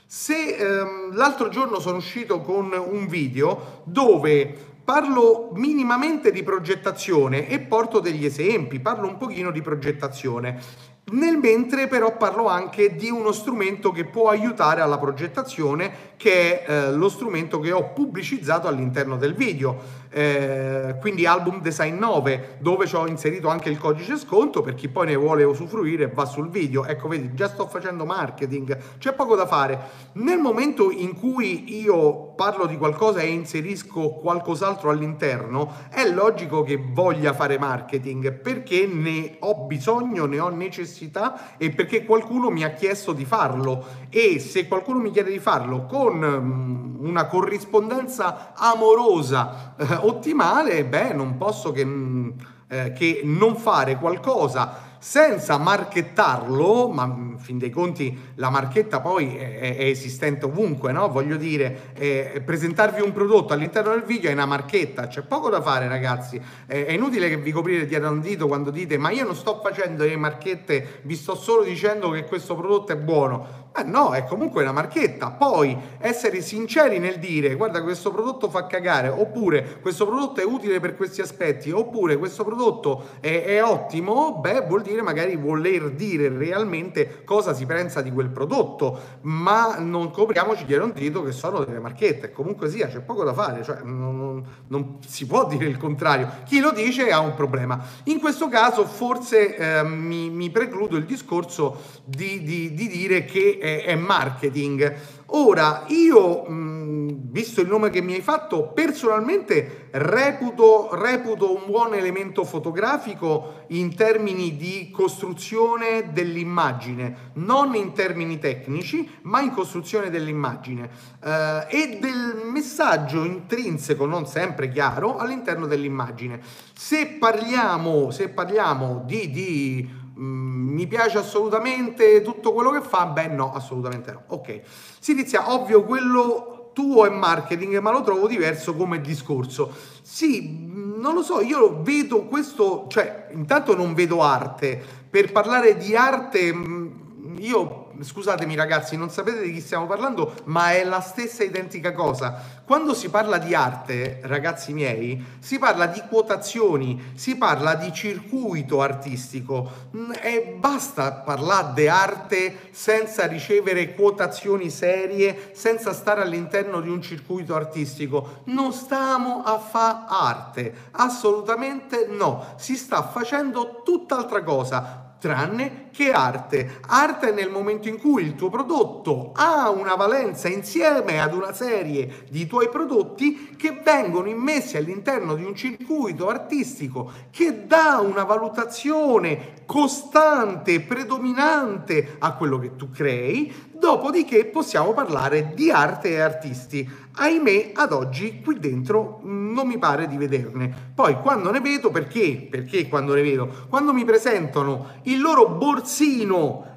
Se 0.06 0.58
um, 0.60 1.16
l'altro 1.16 1.50
giorno 1.50 1.80
sono 1.80 1.98
uscito 1.98 2.42
con 2.42 2.72
un 2.72 3.08
video 3.08 3.82
dove 3.86 4.75
parlo 4.86 5.50
minimamente 5.56 6.32
di 6.32 6.44
progettazione 6.44 7.50
e 7.50 7.60
porto 7.60 8.00
degli 8.00 8.24
esempi, 8.24 8.80
parlo 8.80 9.08
un 9.08 9.18
pochino 9.18 9.50
di 9.50 9.62
progettazione. 9.62 10.94
Nel 11.08 11.38
mentre 11.38 11.88
però 11.88 12.18
parlo 12.18 12.48
anche 12.48 12.96
di 12.96 13.10
uno 13.10 13.32
strumento 13.32 13.92
che 13.92 14.06
può 14.06 14.30
aiutare 14.30 14.82
alla 14.82 14.98
progettazione, 14.98 16.14
che 16.18 16.64
è 16.64 16.70
eh, 16.70 16.92
lo 16.94 17.10
strumento 17.10 17.60
che 17.60 17.72
ho 17.72 17.92
pubblicizzato 17.94 18.68
all'interno 18.68 19.16
del 19.16 19.36
video 19.36 20.05
eh, 20.18 20.96
quindi 21.02 21.26
album 21.26 21.60
design 21.60 21.98
9 21.98 22.56
dove 22.60 22.88
ci 22.88 22.96
ho 22.96 23.06
inserito 23.06 23.50
anche 23.50 23.68
il 23.68 23.78
codice 23.78 24.18
sconto 24.18 24.62
per 24.62 24.74
chi 24.74 24.88
poi 24.88 25.08
ne 25.08 25.16
vuole 25.16 25.44
usufruire 25.44 26.08
va 26.08 26.24
sul 26.24 26.48
video. 26.48 26.86
Ecco 26.86 27.10
vedi 27.10 27.34
già 27.34 27.50
sto 27.50 27.68
facendo 27.68 28.06
marketing 28.06 28.78
c'è 28.98 29.12
poco 29.12 29.36
da 29.36 29.46
fare. 29.46 29.78
Nel 30.14 30.40
momento 30.40 30.90
in 30.90 31.20
cui 31.20 31.82
io 31.82 32.34
parlo 32.34 32.66
di 32.66 32.78
qualcosa 32.78 33.20
e 33.20 33.28
inserisco 33.28 34.12
qualcos'altro 34.12 34.90
all'interno 34.90 35.74
è 35.90 36.08
logico 36.10 36.64
che 36.64 36.82
voglia 36.82 37.34
fare 37.34 37.60
marketing 37.60 38.40
perché 38.40 38.88
ne 38.88 39.36
ho 39.40 39.66
bisogno 39.66 40.26
ne 40.28 40.40
ho 40.40 40.48
necessità 40.48 41.58
e 41.58 41.72
perché 41.72 42.06
qualcuno 42.06 42.50
mi 42.50 42.64
ha 42.64 42.70
chiesto 42.70 43.12
di 43.12 43.26
farlo. 43.26 43.84
E 44.10 44.40
se 44.40 44.66
qualcuno 44.70 45.00
mi 45.00 45.12
chiede 45.12 45.32
di 45.32 45.40
farlo 45.40 45.86
con 45.86 46.24
um, 46.24 46.96
una 47.06 47.26
corrispondenza 47.26 48.54
amorosa 48.56 49.76
eh, 49.78 50.04
ottimale, 50.06 50.86
beh, 50.86 51.14
non 51.14 51.38
posso 51.38 51.72
che, 51.72 51.86
mm, 51.86 52.30
eh, 52.68 52.94
che 52.94 53.22
non 53.24 53.56
fare 53.56 53.98
qualcosa 53.98 54.94
senza 55.00 55.58
marchettarlo, 55.58 56.90
ma 56.90 57.04
in 57.04 57.35
fin 57.38 57.58
dei 57.58 57.70
conti 57.70 58.18
la 58.36 58.50
marchetta 58.50 59.00
poi 59.02 59.36
è, 59.36 59.78
è 59.78 59.86
esistente 59.86 60.46
ovunque, 60.46 60.92
no? 60.92 61.10
Voglio 61.10 61.38
dire, 61.38 61.92
eh, 61.94 62.42
presentarvi 62.44 63.02
un 63.02 63.14
prodotto 63.14 63.54
all'interno 63.54 63.92
del 63.92 64.04
video 64.04 64.30
è 64.30 64.34
una 64.34 64.46
marchetta, 64.46 65.08
c'è 65.08 65.22
poco 65.22 65.50
da 65.50 65.62
fare 65.62 65.88
ragazzi, 65.88 66.42
eh, 66.68 66.86
è 66.86 66.92
inutile 66.92 67.30
che 67.30 67.38
vi 67.38 67.52
coprire 67.52 67.86
dietro 67.86 68.10
un 68.10 68.22
dito 68.22 68.48
quando 68.48 68.72
dite 68.72 68.98
ma 68.98 69.10
io 69.12 69.26
non 69.26 69.36
sto 69.36 69.60
facendo 69.62 70.04
le 70.04 70.18
marchette, 70.18 71.02
vi 71.04 71.16
sto 71.16 71.36
solo 71.36 71.64
dicendo 71.64 72.10
che 72.12 72.26
questo 72.26 72.56
prodotto 72.56 72.92
è 72.92 72.98
buono. 72.98 73.64
Eh 73.78 73.84
no, 73.84 74.14
è 74.14 74.24
comunque 74.24 74.62
una 74.62 74.72
marchetta. 74.72 75.32
Poi 75.32 75.78
essere 75.98 76.40
sinceri 76.40 76.98
nel 76.98 77.20
dire 77.20 77.56
guarda 77.56 77.84
questo 77.84 78.10
prodotto 78.10 78.50
fa 78.50 78.68
cagare, 78.68 79.10
oppure 79.10 79.80
questo 79.82 80.06
prodotto 80.06 80.40
è 80.40 80.46
utile 80.46 80.80
per 80.80 80.96
questi 80.96 81.20
aspetti, 81.20 81.72
oppure 81.72 82.18
questo 82.18 82.46
prodotto 82.46 83.04
è, 83.20 83.44
è 83.44 83.62
ottimo, 83.62 84.40
beh 84.40 84.62
vuol 84.62 84.82
dire 84.82 85.02
magari 85.02 85.36
voler 85.36 85.92
dire 85.92 86.30
realmente 86.30 87.24
cosa 87.26 87.54
si 87.54 87.66
pensa 87.66 88.02
di 88.02 88.12
quel 88.12 88.30
prodotto, 88.30 88.98
ma 89.22 89.80
non 89.80 90.12
copriamoci 90.12 90.64
dietro 90.64 90.86
un 90.86 90.94
dito 90.94 91.22
che 91.24 91.34
sono 91.34 91.66
delle 91.66 91.80
marchette. 91.80 92.32
Comunque 92.32 92.70
sia, 92.70 92.88
c'è 92.88 93.02
poco 93.02 93.26
da 93.26 93.34
fare, 93.34 93.64
cioè 93.64 93.82
non, 93.84 94.18
non, 94.18 94.46
non, 94.68 94.98
si 95.06 95.26
può 95.26 95.46
dire 95.46 95.66
il 95.66 95.78
contrario. 95.78 96.30
Chi 96.46 96.60
lo 96.60 96.72
dice 96.72 97.12
ha 97.12 97.20
un 97.20 97.34
problema. 97.34 97.84
In 98.06 98.20
questo 98.20 98.48
caso 98.48 98.86
forse 98.86 99.58
eh, 99.58 99.84
mi, 99.84 100.30
mi, 100.30 100.50
precludo 100.50 100.96
il 100.96 101.06
discorso 101.06 101.82
di, 102.06 102.42
di, 102.44 102.74
di 102.74 102.88
dire 102.88 103.26
che 103.26 103.58
è, 103.60 103.84
è 103.84 103.96
marketing. 103.96 104.96
Ora, 105.30 105.86
io, 105.88 106.44
mh, 106.44 107.32
visto 107.32 107.60
il 107.62 107.68
nome 107.68 107.90
che 107.90 108.02
mi 108.02 108.14
hai 108.14 108.22
fatto, 108.22 108.68
personalmente 108.68 109.88
reputo, 109.92 110.90
reputo, 110.94 111.56
un 111.56 111.64
buon 111.66 111.96
elemento 111.96 112.44
fotografico 112.44 113.64
in 113.70 113.96
termini 113.96 114.56
di 114.56 114.92
costruzione 114.92 116.12
dell'immagine, 116.14 117.32
non 117.34 117.74
in 117.74 117.94
termini 117.94 118.38
tecnici, 118.38 119.10
ma 119.24 119.42
in 119.42 119.52
costruzione 119.52 120.12
dell'immagine 120.12 120.90
eh, 121.24 121.66
e 121.70 121.98
del 122.00 122.44
messaggio 122.46 123.24
intrinseco, 123.24 124.06
non 124.06 124.28
sempre 124.28 124.70
chiaro, 124.70 125.18
all'interno 125.18 125.66
dell'immagine. 125.66 126.40
Se 126.74 127.08
parliamo, 127.08 128.12
se 128.12 128.30
parliamo 128.30 129.02
di, 129.06 129.32
di 129.32 130.04
Mm, 130.05 130.05
mi 130.16 130.88
piace 130.88 131.18
assolutamente 131.18 132.22
tutto 132.22 132.54
quello 132.54 132.72
che 132.72 132.82
fa? 132.82 133.06
Beh, 133.08 133.28
no, 133.28 133.54
assolutamente 133.54 134.12
no. 134.12 134.24
Ok, 134.28 134.62
si 135.00 135.12
inizia, 135.12 135.52
ovvio, 135.54 135.84
quello 135.84 136.72
tuo 136.74 137.06
è 137.06 137.10
marketing, 137.10 137.80
ma 137.80 137.92
lo 137.92 138.02
trovo 138.02 138.28
diverso 138.28 138.76
come 138.76 139.00
discorso. 139.02 139.74
Sì, 140.02 140.42
mm, 140.42 141.00
non 141.00 141.14
lo 141.16 141.24
so, 141.24 141.42
io 141.42 141.82
vedo 141.82 142.26
questo, 142.26 142.86
cioè, 142.90 143.30
intanto 143.32 143.76
non 143.76 143.94
vedo 143.94 144.22
arte. 144.22 144.82
Per 145.10 145.32
parlare 145.32 145.78
di 145.78 145.96
arte, 145.96 146.54
mm, 146.54 147.38
io 147.40 147.85
scusatemi 148.02 148.56
ragazzi, 148.56 148.98
non 148.98 149.10
sapete 149.10 149.42
di 149.42 149.54
chi 149.54 149.62
stiamo 149.62 149.86
parlando, 149.86 150.34
ma 150.46 150.72
è 150.72 150.84
la 150.84 151.02
stessa 151.02 151.44
identica 151.44 151.94
cosa. 151.94 152.64
Quando 152.66 152.94
si 152.94 153.10
parla 153.10 153.38
di 153.38 153.54
arte, 153.54 154.20
ragazzi 154.24 154.74
miei, 154.74 155.24
si 155.40 155.60
parla 155.60 155.86
di 155.86 156.02
quotazioni, 156.10 157.12
si 157.16 157.38
parla 157.38 157.76
di 157.76 157.94
circuito 157.94 158.82
artistico 158.82 159.70
mm, 159.96 160.12
e 160.22 160.56
basta 160.58 161.12
parlare 161.12 161.74
di 161.76 161.88
arte 161.88 162.70
senza 162.72 163.28
ricevere 163.28 163.94
quotazioni 163.94 164.70
serie, 164.70 165.52
senza 165.54 165.94
stare 165.94 166.22
all'interno 166.22 166.82
di 166.82 166.90
un 166.90 167.02
circuito 167.02 167.56
artistico. 167.56 168.42
Non 168.46 168.74
stiamo 168.74 169.44
a 169.44 169.60
fare 169.60 170.06
arte, 170.08 170.74
assolutamente 170.92 172.08
no, 172.10 172.56
si 172.58 172.76
sta 172.76 173.04
facendo 173.04 173.82
tutt'altra 173.84 174.44
cosa 174.44 175.05
tranne 175.26 175.88
che 175.92 176.12
arte. 176.12 176.82
Arte 176.86 177.32
nel 177.32 177.50
momento 177.50 177.88
in 177.88 177.98
cui 177.98 178.22
il 178.22 178.36
tuo 178.36 178.52
prodotto 178.52 179.32
ha 179.34 179.72
una 179.72 179.96
valenza 179.96 180.48
insieme 180.48 181.20
ad 181.20 181.34
una 181.34 181.52
serie 181.52 182.26
di 182.30 182.46
tuoi 182.46 182.70
prodotti 182.70 183.56
che 183.58 183.82
vengono 183.84 184.30
immessi 184.30 184.78
all'interno 184.78 185.34
di 185.34 185.44
un 185.44 185.56
circuito 185.56 186.30
artistico 186.30 187.12
che 187.32 187.66
dà 187.66 188.00
una 188.06 188.24
valutazione 188.24 189.64
costante, 189.66 190.80
predominante 190.82 192.18
a 192.20 192.36
quello 192.36 192.60
che 192.60 192.76
tu 192.76 192.92
crei, 192.92 193.52
dopodiché 193.78 194.46
possiamo 194.46 194.94
parlare 194.94 195.52
di 195.54 195.70
arte 195.72 196.10
e 196.10 196.20
artisti. 196.20 196.90
Ahimè, 197.18 197.72
ad 197.74 197.94
oggi 197.94 198.42
qui 198.42 198.60
dentro 198.60 199.20
non 199.24 199.68
mi 199.68 199.78
pare 199.78 200.08
di 200.08 200.18
vederne. 200.18 200.92
Poi 200.94 201.20
quando 201.22 201.52
ne 201.52 201.62
vedo, 201.62 201.92
perché? 201.92 202.48
Perché 202.50 202.88
quando 202.88 203.14
ne 203.14 203.22
vedo? 203.22 203.68
Quando 203.70 203.94
mi 203.94 204.04
presentano 204.04 204.88
il 205.04 205.22
loro 205.22 205.50
borsino 205.50 206.74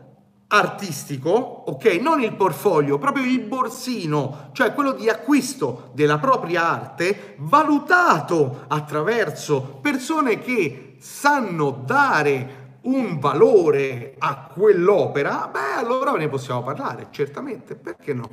artistico, 0.49 1.31
ok? 1.31 1.85
Non 2.01 2.21
il 2.23 2.35
portfolio, 2.35 2.99
proprio 2.99 3.25
il 3.25 3.41
borsino, 3.41 4.51
cioè 4.53 4.73
quello 4.73 4.93
di 4.93 5.09
acquisto 5.09 5.91
della 5.93 6.19
propria 6.19 6.71
arte, 6.71 7.35
valutato 7.39 8.65
attraverso 8.69 9.79
persone 9.83 10.39
che 10.39 10.97
sanno 10.99 11.83
dare 11.85 12.58
un 12.83 13.19
valore 13.19 14.15
a 14.19 14.49
quell'opera, 14.53 15.49
beh, 15.53 15.79
allora 15.79 16.13
ne 16.13 16.29
possiamo 16.29 16.63
parlare, 16.63 17.09
certamente, 17.11 17.75
perché 17.75 18.15
no? 18.15 18.31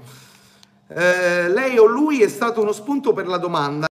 Eh, 0.88 1.50
lei 1.50 1.78
o 1.78 1.86
lui 1.86 2.22
è 2.22 2.28
stato 2.28 2.62
uno 2.62 2.72
spunto 2.72 3.14
per 3.14 3.28
la 3.28 3.38
domanda, 3.38 3.88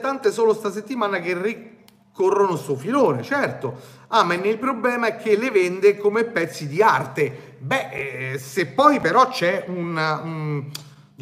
tante 0.00 0.32
solo 0.32 0.54
sta 0.54 0.70
settimana 0.70 1.20
che 1.20 1.40
ricorrono 1.40 2.56
sto 2.56 2.76
filone, 2.76 3.22
certo. 3.22 4.00
Ah, 4.08 4.24
ma 4.24 4.34
il 4.34 4.58
problema 4.58 5.06
è 5.06 5.16
che 5.16 5.36
le 5.36 5.50
vende 5.50 5.96
come 5.96 6.24
pezzi 6.24 6.66
di 6.66 6.82
arte. 6.82 7.56
Beh, 7.58 8.32
eh, 8.32 8.38
se 8.38 8.66
poi 8.66 9.00
però 9.00 9.28
c'è 9.28 9.64
un... 9.68 9.96
un 9.96 10.70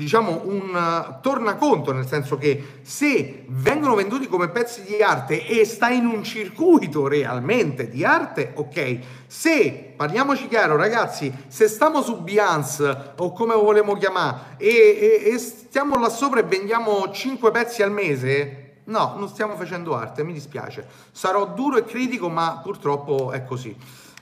diciamo 0.01 0.41
un 0.45 0.75
uh, 0.75 1.21
tornaconto, 1.21 1.93
nel 1.93 2.07
senso 2.07 2.39
che 2.39 2.79
se 2.81 3.45
vengono 3.49 3.95
venduti 3.95 4.27
come 4.29 4.49
pezzi 4.49 4.83
di 4.83 5.03
arte 5.03 5.47
e 5.47 5.67
sta 5.67 5.91
in 5.91 6.07
un 6.07 6.25
circuito 6.25 7.07
realmente 7.07 7.89
di 7.91 8.03
arte, 8.03 8.53
ok. 8.55 8.99
Se, 9.27 9.93
parliamoci 9.95 10.49
chiaro 10.49 10.77
ragazzi, 10.77 11.31
se 11.49 11.69
stiamo 11.69 12.01
su 12.01 12.23
Beyoncé 12.23 13.13
o 13.19 13.33
come 13.33 13.55
vogliamo 13.55 13.95
chiamare 13.97 14.57
e, 14.57 15.21
e, 15.23 15.31
e 15.35 15.39
stiamo 15.39 15.99
là 15.99 16.09
sopra 16.09 16.41
e 16.41 16.45
vendiamo 16.45 17.11
5 17.11 17.51
pezzi 17.51 17.83
al 17.83 17.93
mese, 17.93 18.79
no, 18.85 19.17
non 19.19 19.29
stiamo 19.29 19.55
facendo 19.55 19.95
arte, 19.95 20.25
mi 20.25 20.33
dispiace. 20.33 20.87
Sarò 21.13 21.47
duro 21.49 21.77
e 21.77 21.85
critico, 21.85 22.31
ma 22.31 22.61
purtroppo 22.63 23.33
è 23.33 23.45
così. 23.45 23.77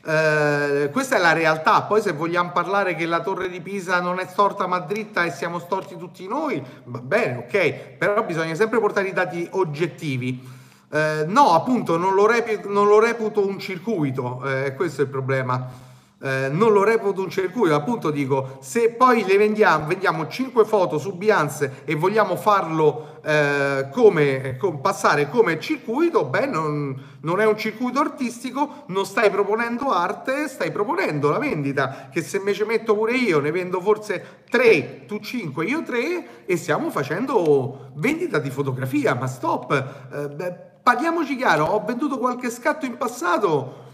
Eh, 0.04 0.90
questa 0.92 1.16
è 1.16 1.18
la 1.18 1.32
realtà. 1.32 1.82
Poi, 1.82 2.00
se 2.00 2.12
vogliamo 2.12 2.50
parlare 2.52 2.94
che 2.94 3.06
la 3.06 3.20
torre 3.20 3.48
di 3.48 3.60
Pisa 3.60 4.00
non 4.00 4.18
è 4.18 4.26
storta 4.26 4.66
ma 4.66 4.78
dritta 4.78 5.24
e 5.24 5.30
siamo 5.30 5.58
storti 5.58 5.96
tutti 5.96 6.26
noi, 6.26 6.62
va 6.84 7.00
bene, 7.00 7.38
ok, 7.46 7.96
però 7.98 8.24
bisogna 8.24 8.54
sempre 8.54 8.80
portare 8.80 9.08
i 9.08 9.12
dati 9.12 9.46
oggettivi. 9.52 10.56
Eh, 10.90 11.24
no, 11.26 11.52
appunto, 11.52 11.96
non 11.96 12.14
lo, 12.14 12.26
reputo, 12.26 12.68
non 12.68 12.86
lo 12.86 12.98
reputo 12.98 13.46
un 13.46 13.58
circuito, 13.58 14.42
eh, 14.46 14.74
questo 14.74 15.02
è 15.02 15.04
il 15.04 15.10
problema. 15.10 15.86
Eh, 16.20 16.48
non 16.50 16.72
lo 16.72 16.82
reputo 16.82 17.22
un 17.22 17.30
circuito, 17.30 17.76
appunto 17.76 18.10
dico, 18.10 18.58
se 18.60 18.90
poi 18.90 19.24
le 19.24 19.36
vendiamo, 19.36 19.86
vendiamo 19.86 20.26
5 20.26 20.64
foto 20.64 20.98
su 20.98 21.16
Beyoncé 21.16 21.82
e 21.84 21.94
vogliamo 21.94 22.34
farlo 22.34 23.20
eh, 23.22 23.88
come, 23.92 24.56
com, 24.56 24.80
passare 24.80 25.28
come 25.28 25.60
circuito, 25.60 26.24
beh, 26.24 26.46
non, 26.46 27.18
non, 27.20 27.40
è 27.40 27.46
un 27.46 27.56
circuito 27.56 28.00
artistico, 28.00 28.82
non 28.86 29.06
stai 29.06 29.30
proponendo 29.30 29.92
arte, 29.92 30.48
stai 30.48 30.72
proponendo 30.72 31.30
la 31.30 31.38
vendita, 31.38 32.08
che 32.10 32.20
se 32.22 32.38
invece 32.38 32.64
metto 32.64 32.96
pure 32.96 33.12
io, 33.12 33.38
ne 33.38 33.52
vendo 33.52 33.80
forse 33.80 34.42
3, 34.50 35.04
tu 35.06 35.20
5, 35.20 35.64
io 35.66 35.84
3 35.84 36.46
e 36.46 36.56
stiamo 36.56 36.90
facendo 36.90 37.90
vendita 37.94 38.40
di 38.40 38.50
fotografia, 38.50 39.14
ma 39.14 39.28
stop, 39.28 40.08
eh, 40.12 40.28
beh, 40.30 40.56
parliamoci 40.82 41.36
chiaro, 41.36 41.66
ho 41.66 41.84
venduto 41.84 42.18
qualche 42.18 42.50
scatto 42.50 42.86
in 42.86 42.96
passato, 42.96 43.86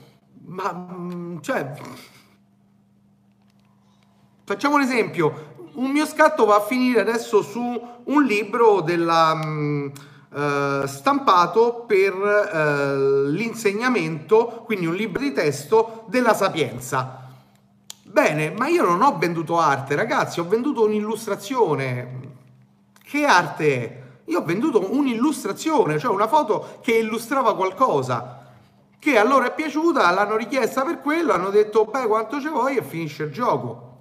ma 0.46 0.72
mm, 0.72 1.40
cioè 1.40 1.70
Facciamo 4.46 4.74
un 4.74 4.82
esempio, 4.82 5.54
un 5.76 5.90
mio 5.90 6.04
scatto 6.04 6.44
va 6.44 6.56
a 6.56 6.60
finire 6.60 7.00
adesso 7.00 7.40
su 7.40 7.80
un 8.04 8.24
libro 8.24 8.82
della, 8.82 9.32
um, 9.32 9.90
uh, 10.32 10.84
stampato 10.84 11.84
per 11.86 12.12
uh, 12.12 13.30
l'insegnamento, 13.30 14.62
quindi 14.66 14.84
un 14.84 14.94
libro 14.94 15.22
di 15.22 15.32
testo 15.32 16.04
della 16.08 16.34
Sapienza. 16.34 17.26
Bene, 18.02 18.50
ma 18.50 18.68
io 18.68 18.84
non 18.84 19.00
ho 19.00 19.16
venduto 19.16 19.58
arte, 19.58 19.94
ragazzi, 19.94 20.40
ho 20.40 20.46
venduto 20.46 20.84
un'illustrazione. 20.84 22.20
Che 23.02 23.24
arte 23.24 23.82
è? 23.82 24.02
Io 24.26 24.40
ho 24.40 24.44
venduto 24.44 24.92
un'illustrazione, 24.92 25.98
cioè 25.98 26.12
una 26.12 26.28
foto 26.28 26.80
che 26.82 26.92
illustrava 26.92 27.56
qualcosa 27.56 28.42
che 28.98 29.18
a 29.18 29.24
loro 29.24 29.46
è 29.46 29.54
piaciuta, 29.54 30.10
l'hanno 30.10 30.36
richiesta 30.36 30.82
per 30.82 31.00
quello, 31.00 31.32
hanno 31.32 31.48
detto 31.48 31.86
beh 31.86 32.06
quanto 32.06 32.40
ce 32.42 32.50
vuoi 32.50 32.76
e 32.76 32.82
finisce 32.82 33.22
il 33.24 33.32
gioco. 33.32 33.92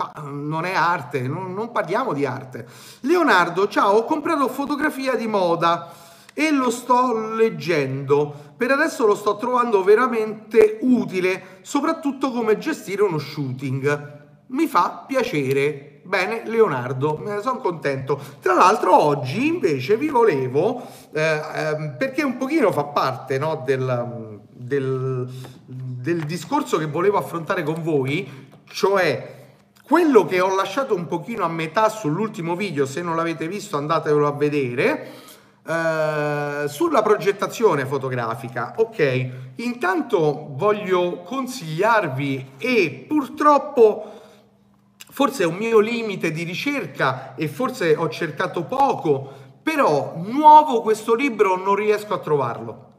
Ma 0.00 0.12
non 0.22 0.64
è 0.64 0.72
arte, 0.72 1.28
non, 1.28 1.52
non, 1.52 1.72
parliamo 1.72 2.14
di 2.14 2.24
arte. 2.24 2.66
Leonardo, 3.00 3.68
ciao, 3.68 3.98
ho 3.98 4.04
comprato 4.06 4.48
fotografia 4.48 5.14
di 5.14 5.26
moda 5.26 5.92
e 6.32 6.50
lo 6.50 6.70
sto 6.70 7.34
leggendo. 7.34 8.34
Per 8.56 8.70
adesso 8.70 9.04
lo 9.04 9.14
sto 9.14 9.36
trovando 9.36 9.84
veramente 9.84 10.78
utile, 10.80 11.58
soprattutto 11.60 12.30
come 12.30 12.56
gestire 12.56 13.02
uno 13.02 13.18
shooting. 13.18 14.18
Mi 14.46 14.66
fa 14.66 15.04
piacere. 15.06 16.00
Bene, 16.02 16.44
Leonardo, 16.46 17.20
ne 17.22 17.42
sono 17.42 17.58
contento. 17.58 18.18
Tra 18.40 18.54
l'altro 18.54 18.98
oggi 18.98 19.48
invece 19.48 19.98
vi 19.98 20.08
volevo, 20.08 20.82
eh, 21.12 21.20
eh, 21.22 21.94
perché 21.98 22.22
un 22.22 22.38
pochino 22.38 22.72
fa 22.72 22.84
parte 22.84 23.38
no, 23.38 23.62
del, 23.66 24.40
del, 24.48 25.30
del 25.66 26.24
discorso 26.24 26.78
che 26.78 26.86
volevo 26.86 27.18
affrontare 27.18 27.62
con 27.62 27.82
voi, 27.82 28.48
cioè 28.64 29.39
quello 29.90 30.24
che 30.24 30.40
ho 30.40 30.54
lasciato 30.54 30.94
un 30.94 31.08
pochino 31.08 31.42
a 31.42 31.48
metà 31.48 31.88
sull'ultimo 31.88 32.54
video, 32.54 32.86
se 32.86 33.02
non 33.02 33.16
l'avete 33.16 33.48
visto 33.48 33.76
andatevelo 33.76 34.24
a 34.24 34.30
vedere, 34.30 35.10
eh, 35.66 36.68
sulla 36.68 37.02
progettazione 37.02 37.84
fotografica. 37.84 38.74
Ok, 38.76 39.30
intanto 39.56 40.50
voglio 40.50 41.22
consigliarvi 41.24 42.52
e 42.58 43.04
purtroppo 43.08 44.12
forse 45.10 45.42
è 45.42 45.46
un 45.46 45.56
mio 45.56 45.80
limite 45.80 46.30
di 46.30 46.44
ricerca 46.44 47.34
e 47.34 47.48
forse 47.48 47.96
ho 47.96 48.08
cercato 48.08 48.62
poco, 48.62 49.32
però 49.60 50.14
nuovo 50.18 50.82
questo 50.82 51.14
libro 51.14 51.56
non 51.56 51.74
riesco 51.74 52.14
a 52.14 52.18
trovarlo. 52.18 52.92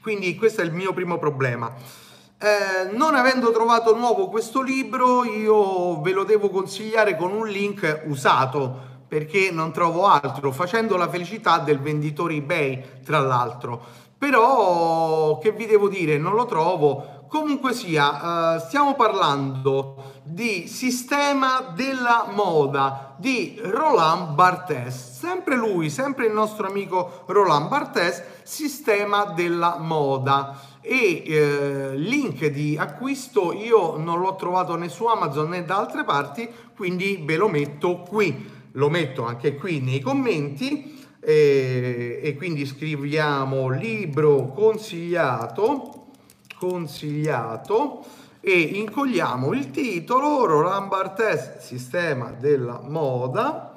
Quindi 0.00 0.34
questo 0.34 0.62
è 0.62 0.64
il 0.64 0.72
mio 0.72 0.94
primo 0.94 1.18
problema. 1.18 2.05
Eh, 2.38 2.90
non 2.92 3.14
avendo 3.14 3.50
trovato 3.50 3.96
nuovo 3.96 4.28
questo 4.28 4.60
libro, 4.60 5.24
io 5.24 6.02
ve 6.02 6.12
lo 6.12 6.22
devo 6.24 6.50
consigliare 6.50 7.16
con 7.16 7.32
un 7.32 7.48
link 7.48 8.02
usato 8.04 8.94
perché 9.08 9.50
non 9.50 9.72
trovo 9.72 10.06
altro, 10.06 10.52
facendo 10.52 10.98
la 10.98 11.08
felicità 11.08 11.58
del 11.58 11.78
venditore 11.80 12.34
eBay, 12.34 13.00
tra 13.02 13.20
l'altro. 13.20 13.80
Però, 14.18 15.38
che 15.38 15.52
vi 15.52 15.64
devo 15.64 15.88
dire, 15.88 16.18
non 16.18 16.34
lo 16.34 16.44
trovo. 16.44 17.24
Comunque 17.28 17.72
sia, 17.72 18.56
eh, 18.56 18.60
stiamo 18.60 18.94
parlando 18.94 20.20
di 20.22 20.66
sistema 20.68 21.72
della 21.74 22.26
moda 22.30 23.14
di 23.16 23.58
Roland 23.62 24.34
Barthes. 24.34 25.18
Sempre 25.18 25.56
lui, 25.56 25.88
sempre 25.88 26.26
il 26.26 26.32
nostro 26.32 26.66
amico 26.66 27.22
Roland 27.26 27.68
Barthes, 27.68 28.22
sistema 28.42 29.24
della 29.24 29.76
moda. 29.78 30.74
E 30.88 31.24
eh, 31.26 31.96
link 31.96 32.46
di 32.46 32.76
acquisto 32.78 33.52
io 33.52 33.96
non 33.96 34.20
l'ho 34.20 34.36
trovato 34.36 34.76
né 34.76 34.88
su 34.88 35.06
Amazon 35.06 35.48
né 35.48 35.64
da 35.64 35.78
altre 35.78 36.04
parti, 36.04 36.48
quindi 36.76 37.22
ve 37.24 37.36
lo 37.36 37.48
metto 37.48 38.04
qui. 38.08 38.54
Lo 38.70 38.88
metto 38.88 39.24
anche 39.24 39.56
qui 39.56 39.80
nei 39.80 39.98
commenti 39.98 40.96
e, 41.18 42.20
e 42.22 42.36
quindi 42.36 42.64
scriviamo 42.64 43.68
libro 43.68 44.52
consigliato, 44.54 46.10
consigliato 46.56 48.04
e 48.40 48.60
incolliamo 48.60 49.52
il 49.54 49.72
titolo 49.72 50.46
Roland 50.46 50.86
Barthes, 50.86 51.58
sistema 51.58 52.30
della 52.30 52.80
moda 52.80 53.72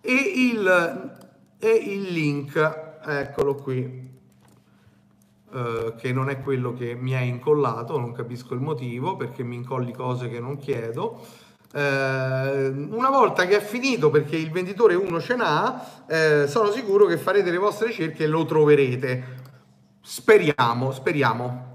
e 0.00 0.12
il, 0.12 1.14
e 1.56 1.70
il 1.70 2.02
link, 2.12 2.98
eccolo 3.04 3.54
qui, 3.54 4.07
Uh, 5.50 5.94
che 5.96 6.12
non 6.12 6.28
è 6.28 6.42
quello 6.42 6.74
che 6.74 6.94
mi 6.94 7.14
ha 7.14 7.20
incollato, 7.20 7.98
non 7.98 8.12
capisco 8.12 8.52
il 8.52 8.60
motivo 8.60 9.16
perché 9.16 9.42
mi 9.42 9.56
incolli 9.56 9.92
cose 9.92 10.28
che 10.28 10.40
non 10.40 10.58
chiedo. 10.58 11.24
Eh, 11.70 12.66
una 12.68 13.10
volta 13.10 13.46
che 13.46 13.58
è 13.58 13.60
finito, 13.60 14.10
perché 14.10 14.36
il 14.36 14.50
venditore 14.50 14.94
uno 14.94 15.20
ce 15.20 15.36
n'ha, 15.36 16.06
eh, 16.06 16.46
sono 16.48 16.70
sicuro 16.70 17.06
che 17.06 17.18
farete 17.18 17.50
le 17.50 17.58
vostre 17.58 17.88
ricerche 17.88 18.24
e 18.24 18.26
lo 18.26 18.44
troverete. 18.44 19.36
Speriamo, 20.00 20.92
speriamo. 20.92 21.66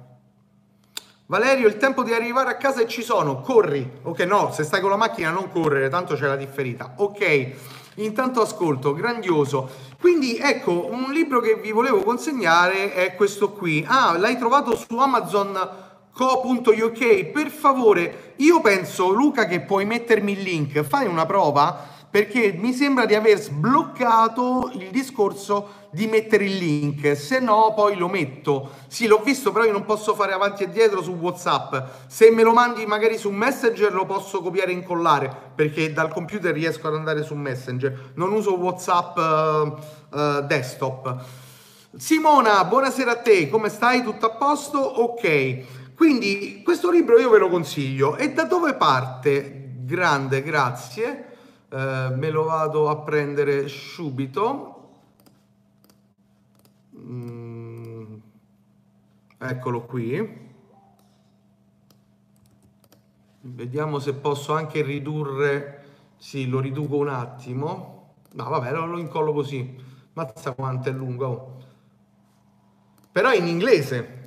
Valerio, 1.27 1.67
il 1.67 1.77
tempo 1.77 2.03
di 2.03 2.13
arrivare 2.13 2.49
a 2.49 2.57
casa 2.57 2.81
e 2.81 2.87
ci 2.87 3.01
sono, 3.01 3.41
corri. 3.41 3.99
Ok, 4.03 4.19
no, 4.21 4.51
se 4.51 4.63
stai 4.63 4.81
con 4.81 4.89
la 4.89 4.97
macchina 4.97 5.29
non 5.29 5.49
correre, 5.51 5.89
tanto 5.89 6.15
c'è 6.15 6.27
la 6.27 6.35
differita. 6.35 6.95
Ok, 6.97 7.51
intanto 7.95 8.41
ascolto, 8.41 8.93
grandioso. 8.93 9.69
Quindi 9.99 10.37
ecco, 10.37 10.89
un 10.91 11.11
libro 11.11 11.39
che 11.39 11.55
vi 11.55 11.71
volevo 11.71 12.01
consegnare 12.01 12.93
è 12.93 13.15
questo 13.15 13.51
qui. 13.51 13.83
Ah, 13.87 14.17
l'hai 14.17 14.37
trovato 14.37 14.75
su 14.75 14.97
Amazon 14.97 15.91
co.uk 16.13 17.25
per 17.31 17.49
favore 17.49 18.33
io 18.35 18.61
penso 18.61 19.09
Luca 19.09 19.45
che 19.45 19.61
puoi 19.61 19.83
mettermi 19.83 20.33
il 20.33 20.43
link 20.43 20.83
fai 20.83 21.07
una 21.07 21.25
prova 21.25 21.92
perché 22.13 22.53
mi 22.55 22.73
sembra 22.73 23.07
di 23.07 23.15
aver 23.15 23.39
sbloccato 23.39 24.69
il 24.75 24.91
discorso 24.91 25.81
di 25.89 26.05
mettere 26.05 26.45
il 26.45 26.57
link 26.57 27.17
se 27.17 27.39
no 27.39 27.73
poi 27.75 27.97
lo 27.97 28.07
metto. 28.07 28.69
Sì 28.85 29.07
l'ho 29.07 29.17
visto 29.23 29.51
però 29.51 29.65
io 29.65 29.71
non 29.71 29.83
posso 29.83 30.13
fare 30.13 30.31
avanti 30.31 30.61
e 30.61 30.69
dietro 30.69 31.01
su 31.01 31.13
whatsapp. 31.13 31.75
Se 32.05 32.29
me 32.29 32.43
lo 32.43 32.53
mandi 32.53 32.85
magari 32.85 33.17
su 33.17 33.31
messenger 33.31 33.91
lo 33.91 34.05
posso 34.05 34.43
copiare 34.43 34.69
e 34.69 34.75
incollare 34.75 35.35
perché 35.55 35.91
dal 35.91 36.13
computer 36.13 36.53
riesco 36.53 36.87
ad 36.87 36.93
andare 36.93 37.23
su 37.23 37.33
messenger. 37.33 38.11
Non 38.13 38.31
uso 38.31 38.59
whatsapp 38.59 39.17
uh, 39.17 40.15
uh, 40.15 40.41
desktop. 40.45 41.15
Simona 41.97 42.63
buonasera 42.65 43.09
a 43.09 43.17
te. 43.17 43.49
Come 43.49 43.69
stai? 43.69 44.03
Tutto 44.03 44.27
a 44.27 44.35
posto? 44.35 44.77
Ok. 44.77 45.95
Quindi 45.95 46.61
questo 46.63 46.91
libro 46.91 47.19
io 47.19 47.31
ve 47.31 47.39
lo 47.39 47.49
consiglio. 47.49 48.17
E 48.17 48.33
da 48.33 48.43
dove 48.43 48.75
parte? 48.75 49.71
Grande, 49.79 50.43
grazie. 50.43 51.31
Eh, 51.73 52.09
me 52.15 52.29
lo 52.29 52.43
vado 52.43 52.87
a 52.87 52.97
prendere 52.97 53.67
subito. 53.67 54.91
Mm, 56.95 58.15
eccolo 59.39 59.81
qui. 59.81 60.41
Vediamo 63.41 63.97
se 63.97 64.13
posso 64.13 64.53
anche 64.53 64.83
ridurre. 64.83 65.83
Sì, 66.17 66.47
lo 66.47 66.59
riduco 66.59 66.97
un 66.97 67.09
attimo. 67.09 68.17
No, 68.33 68.49
vabbè, 68.49 68.71
lo, 68.71 68.85
lo 68.85 68.99
incollo 68.99 69.33
così. 69.33 69.75
Mazza 70.13 70.53
quanto 70.53 70.89
è 70.89 70.91
lungo. 70.91 71.25
Oh. 71.25 71.57
Però 73.11 73.29
è 73.31 73.35
in 73.35 73.47
inglese. 73.47 74.21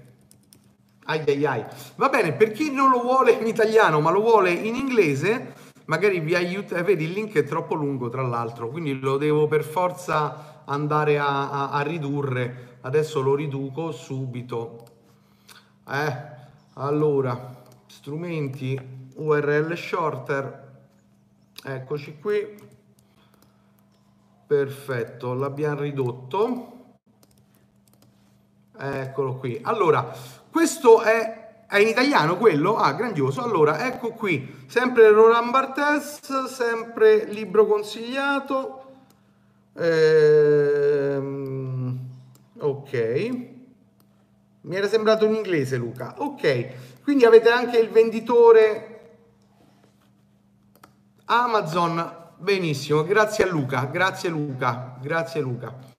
Ai 1.05 1.21
ai 1.21 1.47
ai. 1.47 1.65
Va 1.95 2.09
bene, 2.09 2.33
per 2.33 2.51
chi 2.51 2.73
non 2.73 2.91
lo 2.91 3.01
vuole 3.03 3.31
in 3.31 3.47
italiano 3.47 4.01
ma 4.01 4.11
lo 4.11 4.21
vuole 4.21 4.51
in 4.51 4.75
inglese, 4.75 5.55
magari 5.87 6.21
vi 6.21 6.35
aiuta. 6.35 6.77
Eh, 6.77 6.83
vedi, 6.83 7.05
il 7.05 7.13
link 7.13 7.35
è 7.35 7.45
troppo 7.45 7.75
lungo 7.75 8.09
tra 8.09 8.23
l'altro, 8.23 8.69
quindi 8.69 8.99
lo 8.99 9.17
devo 9.17 9.47
per 9.47 9.65
forza 9.65 10.63
andare 10.65 11.19
a, 11.19 11.51
a, 11.51 11.71
a 11.71 11.81
ridurre. 11.81 12.79
Adesso 12.83 13.21
lo 13.21 13.35
riduco 13.35 13.91
subito. 13.91 14.85
Eh, 15.89 16.35
allora, 16.75 17.63
strumenti 17.87 18.79
URL 19.17 19.77
shorter. 19.77 20.65
Eccoci 21.65 22.19
qui. 22.19 22.65
Perfetto, 24.47 25.35
l'abbiamo 25.35 25.81
ridotto. 25.81 26.73
Eccolo 28.79 29.37
qui. 29.37 29.59
Allora, 29.63 30.15
questo 30.51 31.03
è, 31.03 31.46
è 31.67 31.79
in 31.79 31.89
italiano 31.89 32.37
quello? 32.37 32.77
Ah, 32.77 32.93
grandioso. 32.93 33.43
Allora, 33.43 33.87
ecco 33.87 34.13
qui, 34.13 34.65
sempre 34.67 35.11
Roland 35.11 35.51
Barthes, 35.51 36.45
sempre 36.47 37.25
libro 37.25 37.67
consigliato. 37.67 38.83
Ehm, 39.75 41.19
ok. 42.59 43.55
Mi 44.63 44.77
era 44.77 44.89
sembrato 44.89 45.25
in 45.25 45.35
inglese, 45.35 45.77
Luca. 45.77 46.15
Ok, 46.19 47.03
quindi 47.03 47.25
avete 47.25 47.51
anche 47.51 47.79
il 47.79 47.91
venditore 47.91 48.91
Amazon. 51.27 52.25
Benissimo, 52.39 53.05
grazie 53.05 53.45
a 53.45 53.49
Luca, 53.49 53.85
grazie 53.87 54.29
Luca, 54.29 54.99
grazie 55.01 55.41
Luca. 55.41 55.96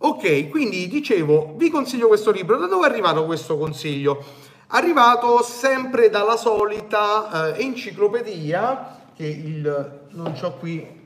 Ok, 0.00 0.48
quindi 0.48 0.86
dicevo, 0.86 1.54
vi 1.56 1.70
consiglio 1.70 2.06
questo 2.06 2.30
libro. 2.30 2.56
Da 2.56 2.66
dove 2.66 2.86
è 2.86 2.90
arrivato 2.90 3.26
questo 3.26 3.58
consiglio? 3.58 4.22
Arrivato 4.68 5.42
sempre 5.42 6.08
dalla 6.08 6.36
solita 6.36 7.54
eh, 7.56 7.64
enciclopedia, 7.64 9.00
che 9.16 9.26
il, 9.26 10.00
non 10.10 10.38
ho 10.40 10.56
qui 10.58 10.96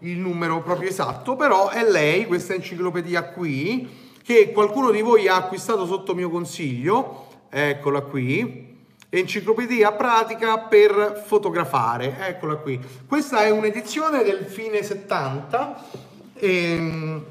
il 0.00 0.18
numero 0.18 0.62
proprio 0.62 0.88
esatto, 0.88 1.34
però 1.34 1.70
è 1.70 1.82
lei, 1.90 2.26
questa 2.26 2.54
enciclopedia 2.54 3.30
qui, 3.30 3.88
che 4.22 4.52
qualcuno 4.52 4.92
di 4.92 5.00
voi 5.00 5.26
ha 5.26 5.36
acquistato 5.36 5.84
sotto 5.84 6.14
mio 6.14 6.30
consiglio, 6.30 7.26
eccola 7.48 8.02
qui, 8.02 8.76
enciclopedia 9.08 9.90
pratica 9.92 10.58
per 10.58 11.22
fotografare, 11.26 12.16
eccola 12.28 12.56
qui. 12.56 12.78
Questa 13.08 13.40
è 13.40 13.50
un'edizione 13.50 14.22
del 14.22 14.44
fine 14.44 14.84
70 14.84 15.84
e 16.34 16.72
ehm, 16.72 17.24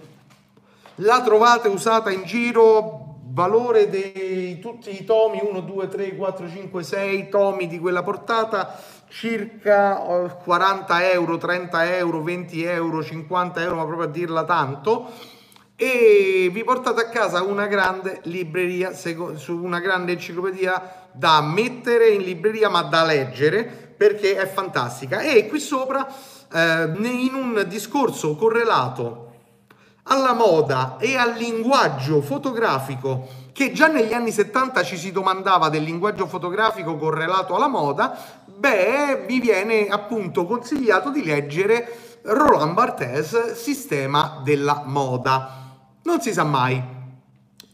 la 0.96 1.22
trovate 1.22 1.68
usata 1.68 2.10
in 2.12 2.24
giro, 2.24 3.18
valore 3.28 3.90
di 3.90 4.60
tutti 4.60 4.98
i 4.98 5.04
tomi, 5.04 5.42
1, 5.44 5.60
2, 5.62 5.88
3, 5.90 6.16
4, 6.16 6.50
5, 6.50 6.84
6 6.84 7.30
tomi 7.30 7.68
di 7.68 7.80
quella 7.80 8.04
portata, 8.04 8.80
circa 9.10 9.96
40 10.44 11.12
euro, 11.12 11.38
30 11.38 11.96
euro, 11.98 12.24
20 12.24 12.64
euro, 12.64 13.04
50 13.04 13.62
euro, 13.62 13.76
ma 13.76 13.86
proprio 13.86 14.08
a 14.08 14.12
dirla 14.12 14.44
tanto. 14.46 15.34
e 15.78 16.50
vi 16.54 16.64
portate 16.64 17.02
a 17.02 17.10
casa 17.10 17.44
una 17.44 17.68
grande 17.68 18.22
libreria, 18.24 18.94
una 19.48 19.80
grande 19.82 20.14
enciclopedia 20.14 21.10
da 21.12 21.42
mettere 21.42 22.12
in 22.12 22.22
libreria 22.22 22.70
ma 22.70 22.84
da 22.84 23.04
leggere 23.04 23.64
perché 23.98 24.38
è 24.38 24.48
fantastica. 24.48 25.20
E 25.20 25.48
qui 25.48 25.60
sopra, 25.60 26.08
eh, 26.54 26.92
in 27.02 27.34
un 27.34 27.66
discorso 27.68 28.38
correlato 28.38 29.25
alla 30.08 30.34
moda 30.34 30.98
e 31.00 31.16
al 31.16 31.34
linguaggio 31.34 32.22
fotografico 32.22 33.44
che 33.54 33.72
già 33.72 33.88
negli 33.88 34.14
anni 34.14 34.32
70 34.32 34.84
ci 34.84 34.98
si 34.98 35.12
domandava 35.12 35.70
del 35.70 35.84
linguaggio 35.84 36.28
fotografico 36.28 36.98
correlato 36.98 37.56
alla 37.56 37.70
moda, 37.70 38.18
beh, 38.46 39.24
vi 39.26 39.40
viene 39.40 39.88
appunto 39.88 40.46
consigliato 40.46 41.10
di 41.10 41.24
leggere 41.24 42.20
Roland 42.24 42.74
Barthes, 42.74 43.54
Sistema 43.54 44.42
della 44.44 44.84
moda. 44.86 45.64
Non 46.04 46.20
si 46.20 46.34
sa 46.34 46.44
mai. 46.44 46.84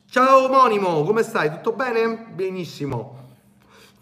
Ciao 0.09 0.43
omonimo, 0.43 1.03
come 1.03 1.23
stai? 1.23 1.49
Tutto 1.49 1.71
bene? 1.71 2.27
Benissimo. 2.31 3.20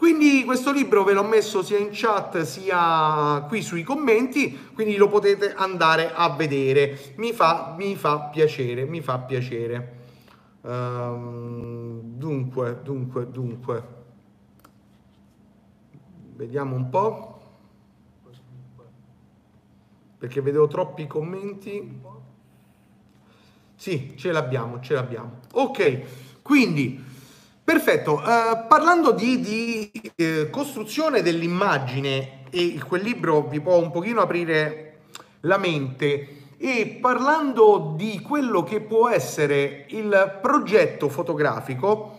Quindi 0.00 0.44
questo 0.46 0.72
libro 0.72 1.04
ve 1.04 1.12
l'ho 1.12 1.24
messo 1.24 1.62
sia 1.62 1.76
in 1.76 1.90
chat 1.92 2.40
sia 2.40 3.44
qui 3.46 3.60
sui 3.60 3.82
commenti, 3.82 4.70
quindi 4.72 4.96
lo 4.96 5.10
potete 5.10 5.52
andare 5.52 6.10
a 6.14 6.30
vedere. 6.30 7.12
Mi 7.16 7.34
fa, 7.34 7.74
mi 7.76 7.94
fa 7.96 8.18
piacere, 8.20 8.86
mi 8.86 9.02
fa 9.02 9.18
piacere. 9.18 9.98
Um, 10.62 12.00
dunque, 12.02 12.80
dunque, 12.82 13.30
dunque. 13.30 13.84
Vediamo 16.34 16.76
un 16.76 16.88
po'. 16.88 17.40
Perché 20.16 20.40
vedevo 20.40 20.66
troppi 20.66 21.06
commenti. 21.06 22.00
Sì, 23.74 24.14
ce 24.16 24.32
l'abbiamo, 24.32 24.80
ce 24.80 24.94
l'abbiamo. 24.94 25.40
Ok, 25.52 26.40
quindi, 26.40 27.04
perfetto. 27.70 28.14
Uh, 28.14 28.66
parlando 28.66 29.12
di, 29.12 29.38
di 29.38 30.12
eh, 30.16 30.50
costruzione 30.50 31.22
dell'immagine, 31.22 32.42
e 32.50 32.80
quel 32.84 33.00
libro 33.00 33.42
vi 33.42 33.60
può 33.60 33.76
un 33.76 33.92
pochino 33.92 34.22
aprire 34.22 34.98
la 35.42 35.56
mente, 35.56 36.48
e 36.58 36.98
parlando 37.00 37.94
di 37.94 38.20
quello 38.22 38.64
che 38.64 38.80
può 38.80 39.08
essere 39.08 39.86
il 39.90 40.38
progetto 40.42 41.08
fotografico, 41.08 42.18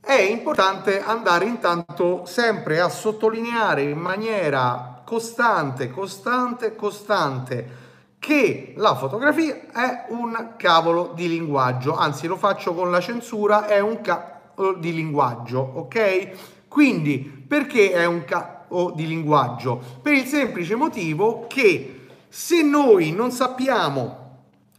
è 0.00 0.20
importante 0.20 1.00
andare 1.00 1.44
intanto 1.44 2.24
sempre 2.26 2.80
a 2.80 2.88
sottolineare 2.88 3.82
in 3.82 3.98
maniera 3.98 5.02
costante, 5.04 5.90
costante, 5.90 6.74
costante 6.74 7.78
che 8.18 8.74
la 8.76 8.96
fotografia 8.96 9.60
è 9.72 10.06
un 10.08 10.54
cavolo 10.56 11.12
di 11.14 11.28
linguaggio, 11.28 11.94
anzi 11.96 12.26
lo 12.26 12.36
faccio 12.36 12.74
con 12.74 12.90
la 12.90 13.00
censura, 13.00 13.66
è 13.66 13.78
un 13.78 14.00
cavolo 14.00 14.38
di 14.78 14.94
linguaggio, 14.94 15.58
ok? 15.58 16.68
Quindi 16.68 17.18
perché 17.18 17.92
è 17.92 18.04
un 18.04 18.24
cavolo 18.24 18.92
di 18.94 19.06
linguaggio? 19.06 19.82
Per 20.00 20.12
il 20.12 20.26
semplice 20.26 20.74
motivo 20.74 21.46
che 21.48 22.06
se 22.28 22.62
noi 22.62 23.12
non 23.12 23.32
sappiamo 23.32 24.18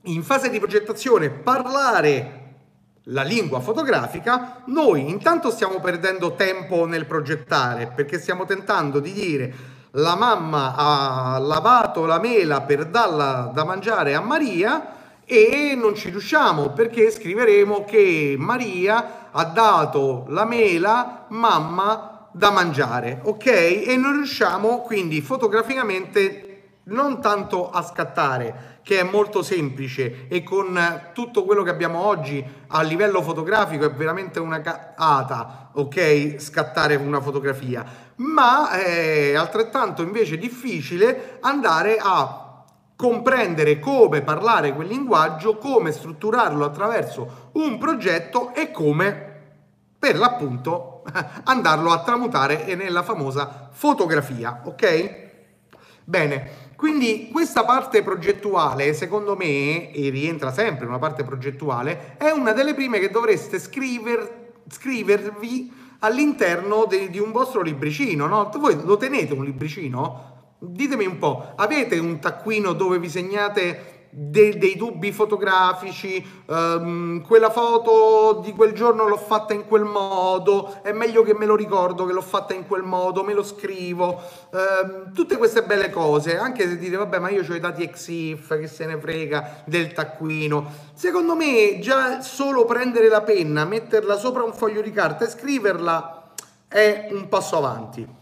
in 0.04 0.24
fase 0.24 0.50
di 0.50 0.58
progettazione 0.58 1.30
parlare 1.30 2.40
la 3.06 3.24
lingua 3.24 3.60
fotografica, 3.60 4.62
noi 4.66 5.10
intanto 5.10 5.50
stiamo 5.50 5.80
perdendo 5.80 6.36
tempo 6.36 6.86
nel 6.86 7.06
progettare 7.06 7.92
perché 7.94 8.20
stiamo 8.20 8.46
tentando 8.46 9.00
di 9.00 9.12
dire 9.12 9.54
la 9.96 10.16
mamma 10.16 10.76
ha 10.76 11.40
lavato 11.40 12.06
la 12.06 12.20
mela 12.20 12.62
per 12.62 12.86
darla 12.86 13.52
da 13.54 13.66
mangiare 13.66 14.16
a 14.16 14.22
Maria 14.22 15.00
e 15.26 15.76
non 15.76 15.96
ci 15.96 16.10
riusciamo 16.10 16.70
perché 16.70 17.12
scriveremo 17.12 17.84
che 17.84 18.36
Maria 18.38 19.21
ha 19.32 19.44
dato 19.46 20.26
la 20.28 20.46
mela 20.46 21.26
mamma 21.30 22.28
da 22.32 22.52
mangiare, 22.52 23.20
ok? 23.24 23.46
E 23.46 23.96
non 23.98 24.13
riusciamo 24.13 24.82
quindi 24.82 25.22
fotograficamente 25.22 26.46
non 26.84 27.22
tanto 27.22 27.70
a 27.70 27.82
scattare, 27.84 28.80
che 28.84 29.00
è 29.00 29.04
molto 29.04 29.44
semplice 29.44 30.28
e 30.28 30.41
con 30.44 31.10
tutto 31.13 31.46
quello 31.46 31.62
che 31.62 31.70
abbiamo 31.70 32.00
oggi 32.00 32.44
a 32.67 32.82
livello 32.82 33.22
fotografico 33.22 33.86
è 33.86 33.91
veramente 33.91 34.39
una 34.39 34.62
cata, 34.62 35.70
ok? 35.74 36.36
Scattare 36.39 36.96
una 36.96 37.22
fotografia, 37.22 37.86
ma 38.15 38.72
è 38.72 39.36
altrettanto 39.36 40.02
invece 40.02 40.38
difficile 40.38 41.38
andare 41.41 41.98
a 42.02 42.41
comprendere 43.02 43.80
come 43.80 44.22
parlare 44.22 44.76
quel 44.76 44.86
linguaggio, 44.86 45.58
come 45.58 45.92
strutturarlo 45.92 46.64
attraverso 46.64 47.50
un 47.54 47.80
progetto 47.80 48.54
e 48.54 48.70
come 48.70 49.30
per 49.98 50.16
l'appunto 50.16 51.02
andarlo 51.46 51.92
a 51.92 52.04
tramutare 52.04 52.76
nella 52.76 53.02
famosa 53.02 53.70
fotografia, 53.72 54.62
ok? 54.66 55.30
Bene, 56.04 56.52
quindi 56.76 57.30
questa 57.32 57.66
parte 57.66 58.04
progettuale, 58.04 58.94
secondo 58.94 59.36
me, 59.36 59.92
e 59.92 60.10
rientra 60.12 60.52
sempre 60.52 60.86
una 60.86 61.00
parte 61.00 61.24
progettuale, 61.24 62.18
è 62.18 62.30
una 62.30 62.52
delle 62.52 62.76
prime 62.76 63.00
che 63.00 63.10
dovreste 63.10 63.58
scriver, 63.58 64.52
scrivervi 64.70 65.74
all'interno 66.02 66.86
de, 66.86 67.10
di 67.10 67.18
un 67.18 67.32
vostro 67.32 67.64
libricino, 67.64 68.28
no? 68.28 68.52
Voi 68.60 68.80
lo 68.84 68.98
tenete 68.98 69.34
un 69.34 69.44
libricino? 69.44 70.31
Ditemi 70.63 71.06
un 71.08 71.17
po', 71.17 71.54
avete 71.56 71.97
un 71.97 72.19
taccuino 72.19 72.74
dove 72.74 73.00
vi 73.00 73.10
segnate 73.10 74.02
de- 74.12 74.60
dei 74.60 74.76
dubbi 74.76 75.12
fotografici, 75.12 76.24
um, 76.45 77.21
quella 77.21 77.50
foto 77.50 78.41
di 78.43 78.52
quel 78.52 78.74
giorno 78.74 79.08
l'ho 79.08 79.17
fatta 79.17 79.54
in 79.54 79.65
quel 79.65 79.86
modo, 79.86 80.84
è 80.84 80.91
meglio 80.91 81.24
che 81.24 81.34
me 81.34 81.47
lo 81.47 81.56
ricordo 81.56 82.06
che 82.06 82.13
l'ho 82.13 82.21
fatta 82.21 82.54
in 82.54 82.67
quel 82.67 82.84
modo, 82.84 83.24
me 83.24 83.34
lo 83.34 83.41
scrivo, 83.41 84.21
um, 84.52 85.12
tutte 85.13 85.38
queste 85.38 85.63
belle 85.63 85.89
cose, 85.89 86.38
anche 86.38 86.67
se 86.67 86.78
dite 86.78 86.95
vabbè 86.95 87.17
ma 87.17 87.30
io 87.30 87.43
ho 87.47 87.56
i 87.56 87.60
dati 87.60 87.82
EXIF, 87.82 88.60
che 88.60 88.67
se 88.67 88.86
ne 88.86 89.00
frega 89.00 89.63
del 89.65 89.93
taccuino, 89.93 90.71
secondo 90.93 91.36
me 91.36 91.80
già 91.80 92.21
solo 92.21 92.65
prendere 92.65 93.08
la 93.08 93.21
penna, 93.21 93.65
metterla 93.65 94.15
sopra 94.17 94.43
un 94.43 94.54
foglio 94.54 94.82
di 94.82 94.91
carta 94.91 95.26
e 95.26 95.30
scriverla 95.30 96.34
è 96.67 97.08
un 97.12 97.28
passo 97.30 97.58
avanti. 97.58 98.19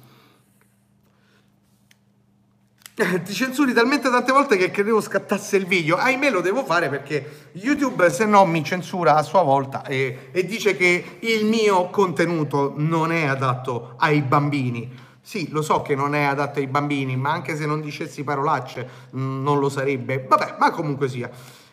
ti 3.23 3.33
censuri 3.33 3.73
talmente 3.73 4.09
tante 4.09 4.31
volte 4.31 4.57
che 4.57 4.71
credevo 4.71 4.99
scattasse 4.99 5.55
il 5.55 5.65
video. 5.65 5.95
Ahimè 5.95 6.29
lo 6.29 6.41
devo 6.41 6.65
fare 6.65 6.89
perché 6.89 7.49
YouTube 7.53 8.09
se 8.09 8.25
no 8.25 8.45
mi 8.45 8.63
censura 8.63 9.15
a 9.15 9.23
sua 9.23 9.41
volta 9.41 9.85
e, 9.85 10.29
e 10.31 10.45
dice 10.45 10.75
che 10.75 11.17
il 11.19 11.45
mio 11.45 11.89
contenuto 11.89 12.73
non 12.75 13.11
è 13.11 13.25
adatto 13.25 13.95
ai 13.97 14.21
bambini. 14.21 15.07
Sì, 15.21 15.49
lo 15.51 15.61
so 15.61 15.81
che 15.81 15.95
non 15.95 16.15
è 16.15 16.23
adatto 16.23 16.59
ai 16.59 16.67
bambini, 16.67 17.15
ma 17.15 17.31
anche 17.31 17.55
se 17.55 17.65
non 17.65 17.81
dicessi 17.81 18.23
parolacce 18.23 18.87
mm, 19.15 19.43
non 19.43 19.59
lo 19.59 19.69
sarebbe. 19.69 20.25
Vabbè, 20.27 20.55
ma 20.59 20.71
comunque 20.71 21.07
sia. 21.07 21.29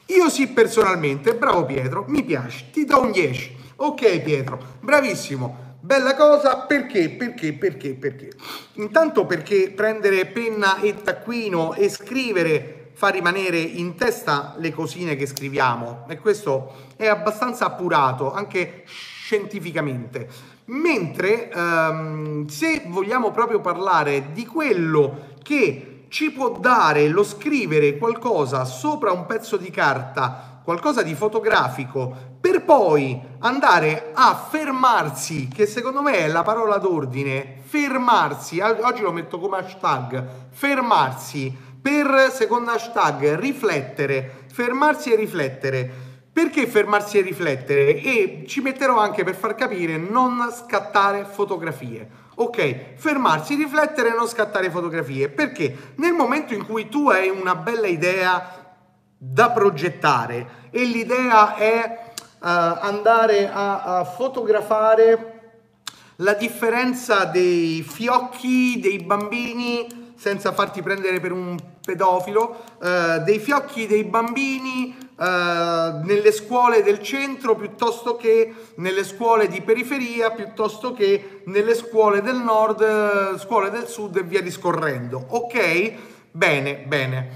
Io 0.07 0.29
sì 0.29 0.49
personalmente, 0.49 1.35
bravo 1.35 1.65
Pietro, 1.65 2.05
mi 2.07 2.23
piace, 2.23 2.67
ti 2.71 2.85
do 2.85 3.01
un 3.01 3.11
10. 3.11 3.57
Ok 3.77 4.21
Pietro, 4.21 4.59
bravissimo. 4.81 5.66
Bella 5.87 6.17
cosa 6.17 6.57
perché? 6.57 7.11
Perché? 7.11 7.53
Perché? 7.53 7.95
Perché? 7.95 8.31
Intanto 8.73 9.25
perché 9.25 9.71
prendere 9.71 10.27
penna 10.27 10.81
e 10.81 11.01
taccuino 11.01 11.75
e 11.75 11.89
scrivere 11.89 12.91
fa 12.95 13.07
rimanere 13.07 13.61
in 13.61 13.95
testa 13.95 14.57
le 14.59 14.73
cosine 14.73 15.15
che 15.15 15.27
scriviamo 15.27 16.07
e 16.09 16.19
questo 16.19 16.73
è 16.97 17.07
abbastanza 17.07 17.67
appurato 17.67 18.33
anche 18.33 18.83
scientificamente. 18.85 20.29
Mentre 20.65 21.53
um, 21.55 22.49
se 22.49 22.83
vogliamo 22.89 23.31
proprio 23.31 23.61
parlare 23.61 24.33
di 24.33 24.45
quello 24.45 25.37
che 25.41 26.07
ci 26.09 26.33
può 26.33 26.59
dare 26.59 27.07
lo 27.07 27.23
scrivere 27.23 27.97
qualcosa 27.97 28.65
sopra 28.65 29.13
un 29.13 29.25
pezzo 29.25 29.57
di 29.57 29.71
carta, 29.71 30.56
qualcosa 30.67 31.03
di 31.03 31.15
fotografico 31.15 32.35
per 32.41 32.65
poi 32.65 33.17
andare 33.39 34.11
a 34.13 34.35
fermarsi, 34.35 35.47
che 35.47 35.65
secondo 35.65 36.03
me 36.03 36.17
è 36.17 36.27
la 36.27 36.43
parola 36.43 36.79
d'ordine, 36.79 37.61
fermarsi, 37.63 38.59
oggi 38.59 39.01
lo 39.01 39.13
metto 39.13 39.39
come 39.39 39.59
hashtag, 39.59 40.27
fermarsi, 40.51 41.57
per 41.81 42.33
secondo 42.33 42.73
hashtag 42.73 43.39
riflettere, 43.39 44.47
fermarsi 44.53 45.13
e 45.13 45.17
riflettere. 45.17 45.91
Perché 46.33 46.67
fermarsi 46.67 47.19
e 47.19 47.23
riflettere? 47.23 48.03
E 48.03 48.45
ci 48.49 48.61
metterò 48.61 48.99
anche 48.99 49.23
per 49.23 49.37
far 49.37 49.55
capire 49.55 49.97
non 49.97 50.53
scattare 50.53 51.25
fotografie. 51.25 52.25
Ok, 52.35 52.97
fermarsi, 52.97 53.55
riflettere 53.55 54.11
e 54.11 54.15
non 54.15 54.27
scattare 54.27 54.69
fotografie. 54.69 55.29
Perché 55.29 55.93
nel 55.95 56.13
momento 56.13 56.53
in 56.53 56.67
cui 56.67 56.89
tu 56.89 57.09
hai 57.09 57.31
una 57.31 57.55
bella 57.55 57.87
idea 57.87 58.56
da 59.33 59.51
progettare 59.51 60.69
e 60.71 60.85
l'idea 60.85 61.57
è 61.57 62.05
andare 62.39 63.51
a, 63.51 63.99
a 63.99 64.05
fotografare 64.05 65.33
la 66.17 66.35
differenza 66.35 67.25
dei 67.25 67.83
fiocchi 67.87 68.79
dei 68.81 68.99
bambini 68.99 70.13
senza 70.17 70.53
farti 70.53 70.81
prendere 70.81 71.21
per 71.21 71.33
un 71.33 71.57
pedofilo, 71.85 72.57
eh, 72.83 73.21
dei 73.25 73.39
fiocchi 73.39 73.87
dei 73.87 74.05
bambini 74.05 75.05
Uh, 75.17 76.05
nelle 76.05 76.31
scuole 76.31 76.83
del 76.83 77.01
centro 77.01 77.57
piuttosto 77.57 78.17
che 78.17 78.53
nelle 78.75 79.03
scuole 79.03 79.49
di 79.49 79.63
periferia, 79.63 80.31
piuttosto 80.31 80.93
che 80.93 81.41
nelle 81.47 81.75
scuole 81.75 82.21
del 82.21 82.37
nord, 82.37 83.39
scuole 83.39 83.71
del 83.71 83.87
sud 83.87 84.17
e 84.17 84.23
via 84.23 84.43
discorrendo. 84.43 85.25
Ok? 85.31 85.93
Bene, 86.33 86.85
bene. 86.87 87.31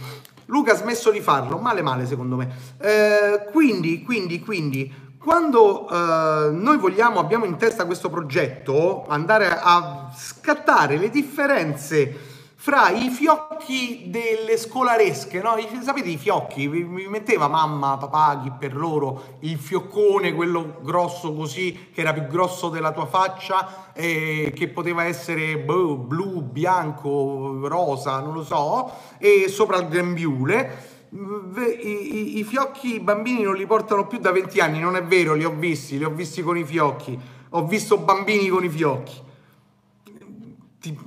Luca 0.50 0.72
ha 0.72 0.76
smesso 0.76 1.10
di 1.10 1.20
farlo, 1.20 1.58
male 1.58 1.80
male 1.80 2.06
secondo 2.06 2.36
me. 2.36 2.52
Uh, 2.78 3.50
quindi, 3.52 4.02
quindi, 4.02 4.40
quindi, 4.40 4.92
quando 5.16 5.86
uh, 5.88 6.52
noi 6.52 6.76
vogliamo, 6.76 7.20
abbiamo 7.20 7.44
in 7.44 7.56
testa 7.56 7.86
questo 7.86 8.10
progetto, 8.10 9.06
andare 9.06 9.48
a 9.48 10.12
scattare 10.14 10.96
le 10.98 11.08
differenze 11.08 12.29
fra 12.62 12.90
i 12.90 13.08
fiocchi 13.08 14.10
delle 14.10 14.58
scolaresche, 14.58 15.40
no? 15.40 15.54
Sapete 15.82 16.10
i 16.10 16.18
fiocchi? 16.18 16.68
Mi, 16.68 17.08
metteva 17.08 17.48
mamma, 17.48 17.96
papà, 17.96 18.38
chi 18.42 18.52
per 18.58 18.76
loro, 18.76 19.38
il 19.40 19.56
fioccone, 19.56 20.34
quello 20.34 20.76
grosso 20.82 21.32
così, 21.32 21.88
che 21.90 22.02
era 22.02 22.12
più 22.12 22.26
grosso 22.26 22.68
della 22.68 22.92
tua 22.92 23.06
faccia, 23.06 23.92
eh, 23.94 24.52
che 24.54 24.68
poteva 24.68 25.04
essere 25.04 25.56
boh, 25.56 25.96
blu, 25.96 26.42
bianco, 26.42 27.66
rosa, 27.66 28.20
non 28.20 28.34
lo 28.34 28.44
so, 28.44 28.92
e 29.16 29.48
sopra 29.48 29.78
il 29.78 29.88
grembiule. 29.88 30.98
I, 31.12 31.88
i, 31.88 32.38
I 32.40 32.44
fiocchi 32.44 32.96
i 32.96 33.00
bambini 33.00 33.42
non 33.42 33.56
li 33.56 33.64
portano 33.64 34.06
più 34.06 34.18
da 34.18 34.32
20 34.32 34.60
anni, 34.60 34.80
non 34.80 34.96
è 34.96 35.02
vero, 35.02 35.32
li 35.32 35.46
ho 35.46 35.54
visti, 35.54 35.96
li 35.96 36.04
ho 36.04 36.10
visti 36.10 36.42
con 36.42 36.58
i 36.58 36.64
fiocchi, 36.66 37.18
ho 37.48 37.64
visto 37.64 37.96
bambini 37.96 38.48
con 38.48 38.64
i 38.64 38.68
fiocchi 38.68 39.28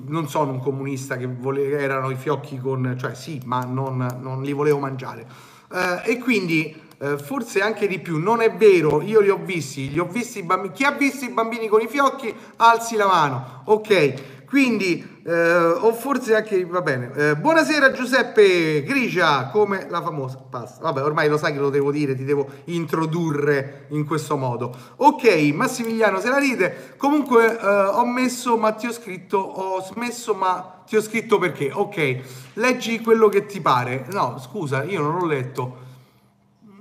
non 0.05 0.27
sono 0.29 0.51
un 0.51 0.59
comunista 0.59 1.17
che 1.17 1.27
vole, 1.27 1.69
erano 1.79 2.09
i 2.11 2.15
fiocchi 2.15 2.59
con, 2.59 2.95
cioè 2.99 3.15
sì, 3.15 3.41
ma 3.45 3.63
non, 3.63 4.19
non 4.21 4.43
li 4.43 4.53
volevo 4.53 4.79
mangiare. 4.79 5.25
Eh, 5.71 6.11
e 6.11 6.17
quindi 6.19 6.79
eh, 6.99 7.17
forse 7.17 7.61
anche 7.61 7.87
di 7.87 7.99
più, 7.99 8.19
non 8.19 8.41
è 8.41 8.53
vero, 8.53 9.01
io 9.01 9.19
li 9.19 9.29
ho 9.29 9.39
visti, 9.43 9.89
li 9.89 9.99
ho 9.99 10.05
visti 10.05 10.39
i 10.39 10.43
bambini. 10.43 10.73
Chi 10.73 10.83
ha 10.83 10.91
visto 10.91 11.25
i 11.25 11.29
bambini 11.29 11.67
con 11.67 11.81
i 11.81 11.87
fiocchi, 11.87 12.33
alzi 12.57 12.95
la 12.95 13.07
mano. 13.07 13.61
Ok, 13.65 14.32
quindi, 14.53 15.03
eh, 15.25 15.33
o 15.33 15.91
forse 15.93 16.35
anche, 16.35 16.63
va 16.63 16.81
bene. 16.81 17.11
Eh, 17.15 17.35
buonasera 17.35 17.91
Giuseppe 17.91 18.83
Grigia, 18.83 19.47
come 19.47 19.87
la 19.89 19.99
famosa 20.03 20.37
pasta. 20.47 20.79
Vabbè, 20.79 21.01
ormai 21.01 21.27
lo 21.27 21.37
sai 21.37 21.53
che 21.53 21.57
lo 21.57 21.71
devo 21.71 21.91
dire, 21.91 22.13
ti 22.13 22.23
devo 22.23 22.47
introdurre 22.65 23.87
in 23.89 24.05
questo 24.05 24.37
modo. 24.37 24.71
Ok, 24.97 25.23
Massimiliano 25.55 26.19
se 26.19 26.29
la 26.29 26.37
ride. 26.37 26.93
Comunque 26.97 27.59
eh, 27.59 27.65
ho 27.65 28.05
messo, 28.05 28.55
ma 28.55 28.73
ti 28.73 28.85
ho 28.85 28.91
scritto, 28.91 29.39
ho 29.39 29.81
smesso, 29.81 30.35
ma 30.35 30.83
ti 30.85 30.97
ho 30.97 31.01
scritto 31.01 31.39
perché. 31.39 31.71
Ok, 31.73 32.19
leggi 32.53 33.01
quello 33.01 33.29
che 33.29 33.47
ti 33.47 33.59
pare. 33.59 34.05
No, 34.11 34.37
scusa, 34.37 34.83
io 34.83 35.01
non 35.01 35.17
l'ho 35.17 35.25
letto. 35.25 35.77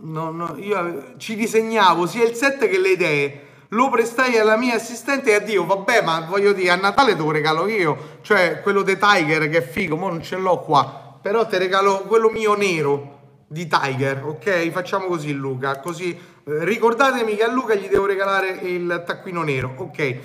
No, 0.02 0.30
no, 0.30 0.56
io 0.58 1.14
ci 1.16 1.34
disegnavo 1.34 2.06
sia 2.06 2.24
il 2.24 2.34
set 2.34 2.68
che 2.68 2.78
le 2.78 2.90
idee 2.90 3.51
lo 3.72 3.88
prestai 3.88 4.38
alla 4.38 4.56
mia 4.56 4.74
assistente 4.74 5.30
e 5.30 5.34
addio, 5.34 5.64
vabbè, 5.64 6.02
ma 6.02 6.26
voglio 6.28 6.52
dire, 6.52 6.70
a 6.70 6.76
Natale 6.76 7.16
te 7.16 7.22
lo 7.22 7.30
regalo 7.30 7.66
io, 7.68 8.18
cioè 8.22 8.60
quello 8.60 8.82
dei 8.82 8.98
Tiger 8.98 9.48
che 9.48 9.58
è 9.58 9.62
figo, 9.62 9.96
mo 9.96 10.08
non 10.08 10.22
ce 10.22 10.36
l'ho 10.36 10.60
qua, 10.60 11.18
però 11.20 11.46
ti 11.46 11.56
regalo 11.56 12.00
quello 12.00 12.28
mio 12.28 12.54
nero 12.54 13.20
di 13.46 13.66
Tiger, 13.66 14.24
ok? 14.24 14.70
Facciamo 14.70 15.06
così 15.06 15.32
Luca, 15.32 15.80
così 15.80 16.10
eh, 16.10 16.64
ricordatemi 16.64 17.36
che 17.36 17.44
a 17.44 17.50
Luca 17.50 17.74
gli 17.74 17.88
devo 17.88 18.06
regalare 18.06 18.48
il 18.62 19.02
taccuino 19.06 19.42
nero, 19.42 19.72
ok? 19.76 20.16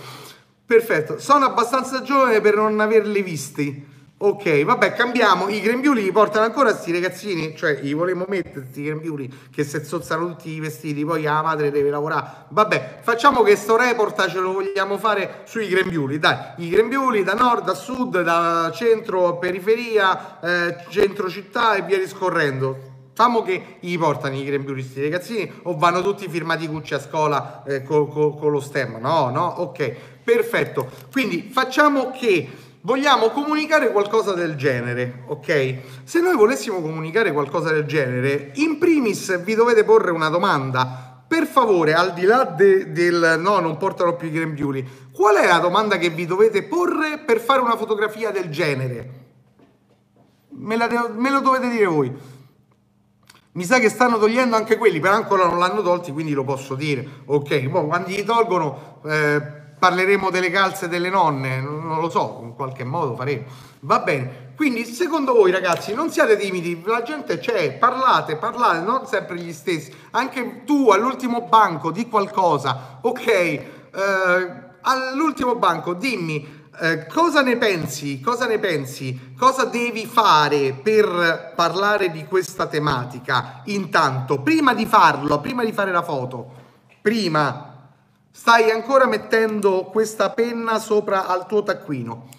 Perfetto, 0.65 1.17
sono 1.17 1.45
abbastanza 1.45 2.01
giovane 2.01 2.41
per 2.41 2.55
non 2.55 2.77
averli 2.81 3.21
visti. 3.21 3.95
Ok, 4.19 4.63
vabbè, 4.63 4.93
cambiamo. 4.93 5.47
I 5.47 5.61
grembiuli 5.61 6.01
li 6.01 6.11
portano 6.11 6.45
ancora 6.45 6.73
sti 6.73 6.91
ragazzini, 6.91 7.55
cioè 7.55 7.79
gli 7.79 7.93
volevamo 7.93 8.25
mettere 8.27 8.65
sti 8.67 8.83
grembiuli 8.85 9.31
che 9.51 9.63
se 9.63 9.83
zozzano 9.83 10.25
tutti 10.29 10.49
i 10.49 10.59
vestiti, 10.59 11.05
poi 11.05 11.21
la 11.21 11.43
madre 11.43 11.69
deve 11.69 11.91
lavorare. 11.91 12.45
Vabbè, 12.49 13.01
facciamo 13.03 13.43
che 13.43 13.55
sto 13.55 13.77
report 13.77 14.27
ce 14.27 14.39
lo 14.39 14.53
vogliamo 14.53 14.97
fare 14.97 15.41
sui 15.45 15.67
grembiuli, 15.67 16.17
dai. 16.17 16.35
I 16.57 16.69
grembiuli 16.69 17.23
da 17.23 17.35
nord 17.35 17.69
a 17.69 17.75
sud, 17.75 18.19
da 18.23 18.71
centro 18.73 19.27
a 19.27 19.35
periferia, 19.35 20.39
eh, 20.41 20.77
centro 20.89 21.29
città 21.29 21.75
e 21.75 21.83
via 21.83 21.99
discorrendo. 21.99 22.95
Famo 23.13 23.43
che 23.43 23.77
gli 23.81 23.95
portano 23.99 24.35
i 24.35 24.43
grembiuli 24.43 24.81
sti 24.81 25.01
ragazzini 25.03 25.51
o 25.63 25.77
vanno 25.77 26.01
tutti 26.01 26.27
firmati 26.27 26.67
cucci 26.67 26.95
a 26.95 26.99
scuola 26.99 27.61
eh, 27.67 27.83
con, 27.83 28.09
con, 28.09 28.35
con 28.35 28.49
lo 28.49 28.61
stemma? 28.61 28.97
No, 28.97 29.29
no, 29.29 29.45
ok, 29.45 29.95
perfetto. 30.23 30.89
Quindi 31.11 31.51
facciamo 31.51 32.09
che 32.09 32.65
vogliamo 32.87 33.31
comunicare 33.31 33.91
qualcosa 33.91 34.31
del 34.31 34.55
genere, 34.55 35.23
ok? 35.25 35.75
Se 36.05 36.21
noi 36.21 36.37
volessimo 36.37 36.81
comunicare 36.81 37.33
qualcosa 37.33 37.73
del 37.73 37.83
genere, 37.83 38.51
in 38.55 38.77
primis 38.77 39.43
vi 39.43 39.55
dovete 39.55 39.83
porre 39.83 40.11
una 40.11 40.29
domanda. 40.29 41.21
Per 41.27 41.45
favore, 41.45 41.93
al 41.93 42.13
di 42.13 42.23
là 42.23 42.45
de, 42.45 42.93
del 42.93 43.39
no, 43.41 43.59
non 43.59 43.75
portano 43.75 44.15
più 44.15 44.29
i 44.29 44.31
grembiuli, 44.31 44.87
qual 45.11 45.35
è 45.35 45.45
la 45.45 45.57
domanda 45.57 45.97
che 45.97 46.09
vi 46.11 46.25
dovete 46.25 46.63
porre 46.63 47.17
per 47.17 47.41
fare 47.41 47.59
una 47.59 47.75
fotografia 47.75 48.31
del 48.31 48.49
genere? 48.49 49.09
Me, 50.51 50.77
la, 50.77 51.11
me 51.13 51.29
lo 51.29 51.41
dovete 51.41 51.67
dire 51.67 51.87
voi. 51.87 52.15
Mi 53.51 53.65
sa 53.65 53.79
che 53.79 53.89
stanno 53.89 54.17
togliendo 54.17 54.55
anche 54.55 54.77
quelli, 54.77 55.01
però 55.01 55.15
ancora 55.15 55.45
non 55.45 55.59
l'hanno 55.59 55.81
tolti, 55.81 56.13
quindi 56.13 56.31
lo 56.31 56.45
posso 56.45 56.73
dire. 56.73 57.05
Ok, 57.25 57.67
boh, 57.67 57.87
quando 57.87 58.07
li 58.07 58.23
tolgono... 58.23 59.01
Eh, 59.05 59.65
parleremo 59.77 60.29
delle 60.29 60.49
calze 60.49 60.87
delle 60.87 61.09
nonne, 61.09 61.59
non 61.59 61.99
lo 61.99 62.09
so, 62.09 62.39
in 62.43 62.55
qualche 62.55 62.83
modo 62.83 63.15
faremo. 63.15 63.43
Va 63.81 63.99
bene. 63.99 64.45
Quindi, 64.55 64.85
secondo 64.85 65.33
voi, 65.33 65.51
ragazzi, 65.51 65.93
non 65.93 66.09
siate 66.09 66.35
timidi, 66.35 66.81
la 66.85 67.03
gente 67.03 67.37
c'è, 67.37 67.73
parlate, 67.73 68.37
parlate, 68.37 68.79
non 68.79 69.05
sempre 69.05 69.35
gli 69.35 69.53
stessi. 69.53 69.93
Anche 70.11 70.63
tu 70.65 70.89
all'ultimo 70.89 71.41
banco 71.41 71.91
di 71.91 72.07
qualcosa, 72.07 72.99
ok? 73.01 73.27
Eh, 73.27 73.65
all'ultimo 74.81 75.55
banco 75.55 75.93
dimmi 75.93 76.55
eh, 76.79 77.07
cosa 77.07 77.41
ne 77.41 77.57
pensi? 77.57 78.19
Cosa 78.19 78.45
ne 78.45 78.59
pensi? 78.59 79.33
Cosa 79.35 79.65
devi 79.65 80.05
fare 80.05 80.73
per 80.73 81.53
parlare 81.55 82.11
di 82.11 82.25
questa 82.25 82.67
tematica? 82.67 83.61
Intanto, 83.65 84.41
prima 84.41 84.75
di 84.75 84.85
farlo, 84.85 85.39
prima 85.39 85.63
di 85.63 85.71
fare 85.71 85.91
la 85.91 86.03
foto, 86.03 86.51
prima 87.01 87.66
Stai 88.37 88.69
ancora 88.69 89.07
mettendo 89.07 89.85
questa 89.85 90.29
penna 90.29 90.77
sopra 90.77 91.25
al 91.25 91.47
tuo 91.47 91.63
taccuino. 91.63 92.29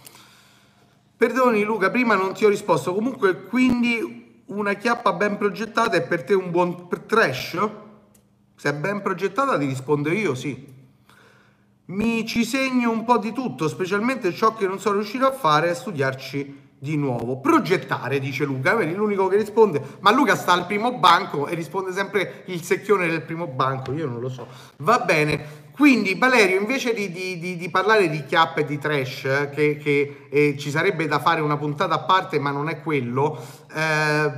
Perdoni 1.16 1.64
Luca, 1.64 1.90
prima 1.90 2.14
non 2.14 2.34
ti 2.34 2.44
ho 2.44 2.48
risposto. 2.48 2.94
Comunque, 2.94 3.42
quindi 3.42 4.42
una 4.46 4.74
chiappa 4.74 5.12
ben 5.12 5.36
progettata 5.36 5.96
è 5.96 6.02
per 6.02 6.22
te 6.22 6.34
un 6.34 6.52
buon 6.52 6.88
trash? 7.04 7.68
Se 8.54 8.68
è 8.70 8.74
ben 8.74 9.02
progettata 9.02 9.58
ti 9.58 9.66
rispondo 9.66 10.10
io, 10.10 10.36
sì. 10.36 10.72
Mi 11.86 12.24
ci 12.24 12.44
segno 12.44 12.92
un 12.92 13.04
po' 13.04 13.18
di 13.18 13.32
tutto, 13.32 13.66
specialmente 13.66 14.32
ciò 14.32 14.54
che 14.54 14.68
non 14.68 14.78
sono 14.78 14.98
riuscito 14.98 15.26
a 15.26 15.32
fare 15.32 15.70
è 15.70 15.74
studiarci 15.74 16.66
di 16.78 16.96
nuovo. 16.96 17.38
Progettare, 17.38 18.20
dice 18.20 18.44
Luca, 18.44 18.74
vedi 18.74 18.94
l'unico 18.94 19.26
che 19.26 19.36
risponde, 19.36 19.82
ma 19.98 20.12
Luca 20.12 20.36
sta 20.36 20.52
al 20.52 20.66
primo 20.66 20.96
banco 20.96 21.48
e 21.48 21.56
risponde 21.56 21.92
sempre 21.92 22.44
il 22.46 22.62
secchione 22.62 23.08
del 23.08 23.22
primo 23.22 23.48
banco, 23.48 23.92
io 23.92 24.06
non 24.06 24.20
lo 24.20 24.28
so. 24.28 24.46
Va 24.76 25.00
bene, 25.00 25.66
quindi 25.78 26.16
Valerio, 26.16 26.58
invece 26.58 26.92
di, 26.92 27.12
di, 27.12 27.38
di, 27.38 27.56
di, 27.56 27.70
parlare 27.70 28.10
di 28.10 28.24
chiappe 28.24 28.62
e 28.62 28.64
di 28.64 28.78
trash, 28.78 29.48
che, 29.54 29.78
che 29.80 30.26
eh, 30.28 30.56
ci 30.58 30.72
sarebbe 30.72 31.06
da 31.06 31.20
fare 31.20 31.40
una 31.40 31.56
puntata 31.56 31.94
a 31.94 32.00
parte, 32.00 32.40
ma 32.40 32.50
non 32.50 32.68
è 32.68 32.82
quello, 32.82 33.40
eh, 33.72 34.32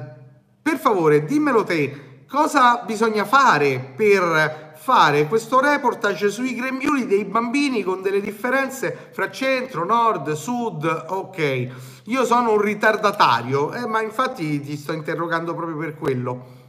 per 0.61 0.77
favore 0.77 1.25
dimmelo 1.25 1.65
te, 1.65 2.25
cosa 2.29 2.83
bisogna 2.85 3.25
fare 3.25 3.95
per 3.97 4.75
fare 4.77 5.29
questo 5.29 5.61
reportage 5.61 6.29
sui 6.29 6.55
grembiuli 6.55 7.07
dei 7.07 7.25
bambini 7.25 7.83
con 7.83 8.03
delle 8.03 8.21
differenze 8.21 9.09
fra 9.11 9.31
centro, 9.31 9.87
nord, 9.87 10.33
sud, 10.33 10.85
ok. 11.09 11.69
Io 12.05 12.25
sono 12.27 12.53
un 12.53 12.61
ritardatario, 12.61 13.73
eh, 13.73 13.87
ma 13.87 14.03
infatti 14.03 14.61
ti 14.61 14.77
sto 14.77 14.93
interrogando 14.93 15.55
proprio 15.55 15.79
per 15.79 15.97
quello 15.97 16.60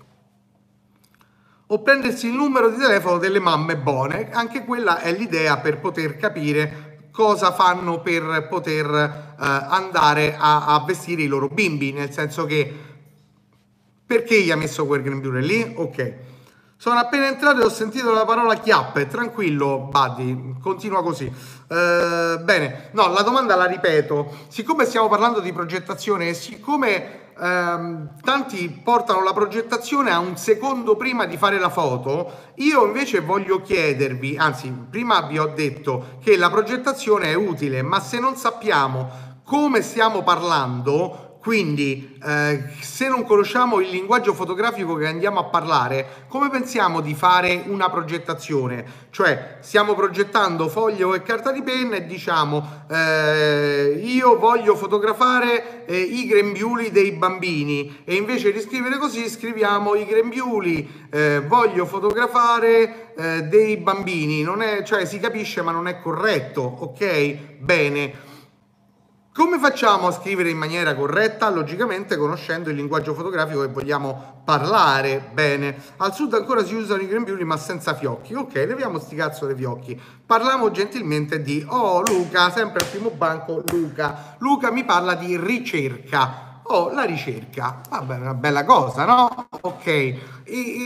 o 1.74 1.82
prendersi 1.82 2.28
il 2.28 2.34
numero 2.34 2.70
di 2.70 2.78
telefono 2.78 3.18
delle 3.18 3.40
mamme 3.40 3.78
buone. 3.78 4.30
Anche 4.32 4.66
quella 4.66 5.00
è 5.00 5.12
l'idea 5.14 5.58
per 5.58 5.80
poter 5.80 6.18
capire 6.18 7.10
cosa 7.12 7.54
fanno 7.54 8.02
per 8.02 8.48
poter 8.50 8.88
eh, 8.90 9.34
andare 9.38 10.36
a, 10.38 10.66
a, 10.66 10.84
vestire 10.86 11.24
i 11.24 11.28
loro 11.28 11.48
bimbi, 11.48 11.92
nel 11.94 12.12
senso 12.12 12.46
che 12.46 12.90
perché 14.06 14.42
gli 14.42 14.52
ha 14.52 14.58
messo 14.58 14.86
quel 14.86 15.02
grembiule 15.02 15.42
lì? 15.42 15.74
Ok. 15.76 16.14
Sono 16.76 17.00
appena 17.00 17.28
entrato 17.28 17.62
e 17.62 17.66
ho 17.66 17.70
sentito 17.70 18.12
la 18.12 18.26
parola 18.26 18.56
chiappe, 18.56 19.08
tranquillo 19.08 19.88
Buddy, 19.92 20.56
continua 20.60 21.04
così. 21.04 21.26
Uh, 21.26 22.44
bene, 22.44 22.90
no, 22.94 23.14
la 23.14 23.22
domanda 23.22 23.56
la 23.56 23.66
ripeto, 23.66 24.46
siccome 24.48 24.86
stiamo 24.86 25.08
parlando 25.08 25.40
di 25.40 25.54
progettazione 25.54 26.30
e 26.30 26.34
siccome 26.34 27.21
ehm, 27.40 28.20
tanti 28.22 28.70
portano 28.84 29.24
la 29.24 29.34
progettazione 29.34 30.12
a 30.12 30.20
un 30.20 30.38
secondo 30.38 30.96
prima 30.96 31.26
di 31.26 31.38
fare 31.38 31.60
la 31.60 31.70
foto, 31.70 32.32
io 32.56 32.86
invece 32.86 33.22
voglio 33.22 33.62
chiedervi, 33.62 34.38
anzi 34.38 34.72
prima 34.90 35.22
vi 35.22 35.38
ho 35.38 35.48
detto 35.48 36.18
che 36.24 36.38
la 36.38 36.50
progettazione 36.50 37.32
è 37.32 37.34
utile, 37.34 37.82
ma 37.82 38.00
se 38.00 38.20
non 38.20 38.36
sappiamo 38.36 39.30
come 39.44 39.82
stiamo 39.82 40.24
parlando, 40.24 41.31
Quindi, 41.42 42.20
eh, 42.24 42.66
se 42.82 43.08
non 43.08 43.24
conosciamo 43.24 43.80
il 43.80 43.90
linguaggio 43.90 44.32
fotografico 44.32 44.94
che 44.94 45.08
andiamo 45.08 45.40
a 45.40 45.46
parlare, 45.46 46.26
come 46.28 46.52
pensiamo 46.52 47.02
di 47.02 47.16
fare 47.16 47.64
una 47.66 47.90
progettazione? 47.90 48.86
Cioè, 49.10 49.58
stiamo 49.62 49.96
progettando 49.96 50.70
foglio 50.70 51.16
e 51.16 51.24
carta 51.24 51.52
di 51.52 51.64
penna 51.64 51.96
e 51.96 52.06
diciamo, 52.06 52.86
eh, 52.88 54.00
io 54.04 54.38
voglio 54.38 54.76
fotografare 54.76 55.86
eh, 55.88 55.98
i 55.98 56.28
grembiuli 56.28 56.92
dei 56.92 57.14
bambini 57.14 58.04
e 58.06 58.14
invece 58.14 58.52
di 58.52 58.60
scrivere 58.60 59.00
così 59.00 59.28
scriviamo 59.28 59.96
i 59.96 60.06
grembiuli, 60.06 61.08
eh, 61.10 61.42
voglio 61.48 61.88
fotografare 61.88 63.16
eh, 63.16 63.42
dei 63.46 63.78
bambini. 63.78 64.44
Non 64.44 64.62
è, 64.62 64.84
cioè, 64.84 65.06
si 65.06 65.20
capisce 65.20 65.64
ma 65.64 65.72
non 65.72 65.88
è 65.88 66.00
corretto, 66.00 66.62
ok? 66.62 67.58
Bene. 67.58 68.30
Come 69.34 69.60
facciamo 69.60 70.08
a 70.08 70.12
scrivere 70.12 70.50
in 70.50 70.58
maniera 70.58 70.94
corretta? 70.94 71.50
Logicamente 71.50 72.18
conoscendo 72.18 72.70
il 72.70 72.76
linguaggio 72.76 73.14
fotografico 73.14 73.62
che 73.62 73.70
vogliamo 73.70 74.42
parlare 74.44 75.30
bene. 75.32 75.82
Al 75.98 76.14
sud 76.14 76.34
ancora 76.34 76.66
si 76.66 76.76
usano 76.76 77.02
i 77.02 77.08
grembiuli 77.08 77.46
ma 77.46 77.56
senza 77.56 77.94
fiocchi. 77.94 78.34
Ok, 78.34 78.56
leviamo 78.56 79.00
sti 79.00 79.16
cazzo 79.16 79.46
dei 79.46 79.56
fiocchi. 79.56 79.98
Parliamo 80.26 80.70
gentilmente 80.72 81.42
di... 81.42 81.66
Oh 81.66 82.02
Luca, 82.02 82.52
sempre 82.52 82.84
al 82.84 82.90
primo 82.90 83.12
banco, 83.12 83.64
Luca. 83.72 84.36
Luca 84.40 84.70
mi 84.70 84.84
parla 84.84 85.16
di 85.16 85.38
ricerca. 85.38 86.60
Oh, 86.64 86.92
la 86.92 87.04
ricerca. 87.04 87.80
Vabbè, 87.90 88.18
una 88.18 88.34
bella 88.34 88.66
cosa, 88.66 89.06
no? 89.06 89.48
Ok. 89.62 89.88
E. 90.44 90.82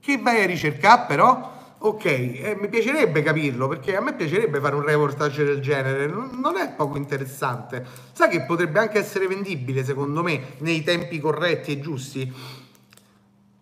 Che 0.00 0.18
vai 0.18 0.42
a 0.42 0.46
ricercare 0.46 1.04
però? 1.06 1.54
Ok, 1.80 2.04
eh, 2.06 2.56
mi 2.60 2.68
piacerebbe 2.68 3.22
capirlo 3.22 3.68
perché 3.68 3.94
a 3.94 4.00
me 4.00 4.12
piacerebbe 4.12 4.58
fare 4.58 4.74
un 4.74 4.82
reportage 4.82 5.44
del 5.44 5.60
genere, 5.60 6.08
non, 6.08 6.56
è 6.56 6.72
poco 6.72 6.96
interessante. 6.96 7.86
Sai 8.12 8.28
che 8.28 8.42
potrebbe 8.42 8.80
anche 8.80 8.98
essere 8.98 9.28
vendibile 9.28 9.84
secondo 9.84 10.24
me 10.24 10.54
nei 10.58 10.82
tempi 10.82 11.20
corretti 11.20 11.70
e 11.70 11.80
giusti. 11.80 12.34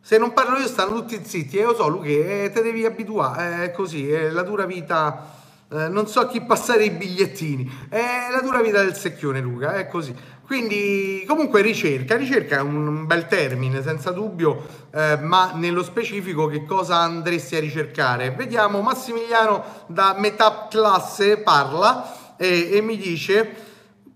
Se 0.00 0.16
non 0.16 0.32
parlo 0.32 0.56
io 0.56 0.66
stanno 0.66 0.94
tutti 0.94 1.20
zitti 1.22 1.58
e 1.58 1.62
io 1.62 1.74
so 1.74 1.88
Luca, 1.88 2.06
eh, 2.06 2.50
te 2.54 2.62
devi 2.62 2.86
abituare, 2.86 3.64
è 3.64 3.70
così, 3.72 4.10
è 4.10 4.30
la 4.30 4.42
dura 4.42 4.64
vita, 4.64 5.34
eh, 5.70 5.88
non 5.88 6.06
so 6.06 6.20
a 6.20 6.28
chi 6.28 6.40
passare 6.40 6.84
i 6.84 6.90
bigliettini, 6.92 7.70
è 7.90 8.28
la 8.30 8.40
dura 8.40 8.62
vita 8.62 8.82
del 8.82 8.94
secchione 8.94 9.40
Luca, 9.40 9.74
è 9.74 9.88
così. 9.88 10.14
Quindi 10.46 11.24
comunque 11.26 11.60
ricerca, 11.60 12.16
ricerca 12.16 12.58
è 12.58 12.60
un 12.60 13.04
bel 13.04 13.26
termine 13.26 13.82
senza 13.82 14.12
dubbio, 14.12 14.64
eh, 14.94 15.18
ma 15.20 15.50
nello 15.54 15.82
specifico 15.82 16.46
che 16.46 16.64
cosa 16.64 16.98
andresti 16.98 17.56
a 17.56 17.60
ricercare? 17.60 18.30
Vediamo 18.30 18.80
Massimiliano 18.80 19.64
da 19.86 20.14
metà 20.16 20.68
classe 20.70 21.38
parla 21.38 22.36
e, 22.36 22.68
e 22.74 22.80
mi 22.80 22.96
dice 22.96 23.52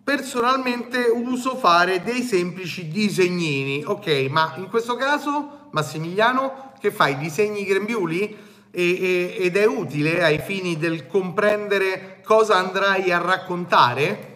personalmente 0.05 0.99
uso 1.13 1.57
fare 1.57 2.01
dei 2.05 2.23
semplici 2.23 2.87
disegnini, 2.87 3.83
ok, 3.85 4.27
ma 4.31 4.55
in 4.59 4.69
questo 4.69 4.95
caso 4.95 5.67
Massimiliano 5.73 6.75
che 6.79 6.93
fai? 6.93 7.19
Disegni 7.19 7.65
grembiuli? 7.65 8.49
E, 8.71 8.83
e, 8.83 9.37
ed 9.41 9.57
è 9.57 9.67
utile 9.67 10.23
ai 10.23 10.39
fini 10.39 10.79
del 10.79 11.09
comprendere 11.09 12.21
cosa 12.23 12.55
andrai 12.55 13.11
a 13.11 13.19
raccontare? 13.19 14.29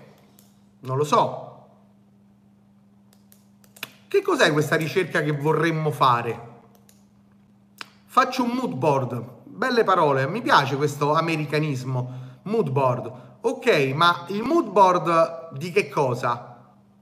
Non 0.80 0.96
lo 0.96 1.04
so, 1.04 1.43
che 4.14 4.22
cos'è 4.22 4.52
questa 4.52 4.76
ricerca 4.76 5.22
che 5.22 5.32
vorremmo 5.32 5.90
fare? 5.90 6.52
Faccio 8.06 8.44
un 8.44 8.50
mood 8.50 8.74
board, 8.74 9.24
belle 9.42 9.82
parole, 9.82 10.28
mi 10.28 10.40
piace 10.40 10.76
questo 10.76 11.14
americanismo, 11.14 12.38
mood 12.42 12.70
board. 12.70 13.12
Ok, 13.40 13.66
ma 13.92 14.24
il 14.28 14.44
mood 14.44 14.68
board 14.68 15.58
di 15.58 15.72
che 15.72 15.88
cosa? 15.88 16.53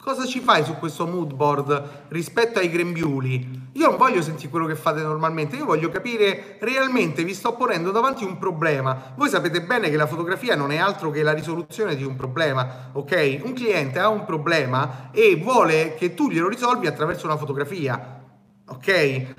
Cosa 0.03 0.27
ci 0.27 0.41
fai 0.41 0.65
su 0.65 0.75
questo 0.79 1.07
mood 1.07 1.33
board 1.33 2.09
rispetto 2.09 2.59
ai 2.59 2.69
grembiuli? 2.69 3.71
Io 3.75 3.89
non 3.89 3.97
voglio 3.97 4.21
sentire 4.21 4.49
quello 4.51 4.67
che 4.67 4.75
fate 4.75 5.01
normalmente, 5.01 5.55
io 5.55 5.65
voglio 5.65 5.91
capire 5.91 6.57
realmente, 6.59 7.23
vi 7.23 7.33
sto 7.33 7.55
ponendo 7.55 7.93
davanti 7.93 8.25
un 8.25 8.37
problema. 8.37 9.13
Voi 9.15 9.29
sapete 9.29 9.63
bene 9.63 9.91
che 9.91 9.97
la 9.97 10.09
fotografia 10.09 10.57
non 10.57 10.73
è 10.73 10.77
altro 10.77 11.11
che 11.11 11.23
la 11.23 11.33
risoluzione 11.33 11.95
di 11.95 12.03
un 12.03 12.17
problema, 12.17 12.91
ok? 12.95 13.43
Un 13.45 13.53
cliente 13.53 14.01
ha 14.01 14.09
un 14.09 14.25
problema 14.25 15.11
e 15.13 15.37
vuole 15.37 15.95
che 15.95 16.15
tu 16.15 16.29
glielo 16.29 16.49
risolvi 16.49 16.89
attraverso 16.89 17.27
una 17.27 17.37
fotografia, 17.37 18.25
ok? 18.67 19.35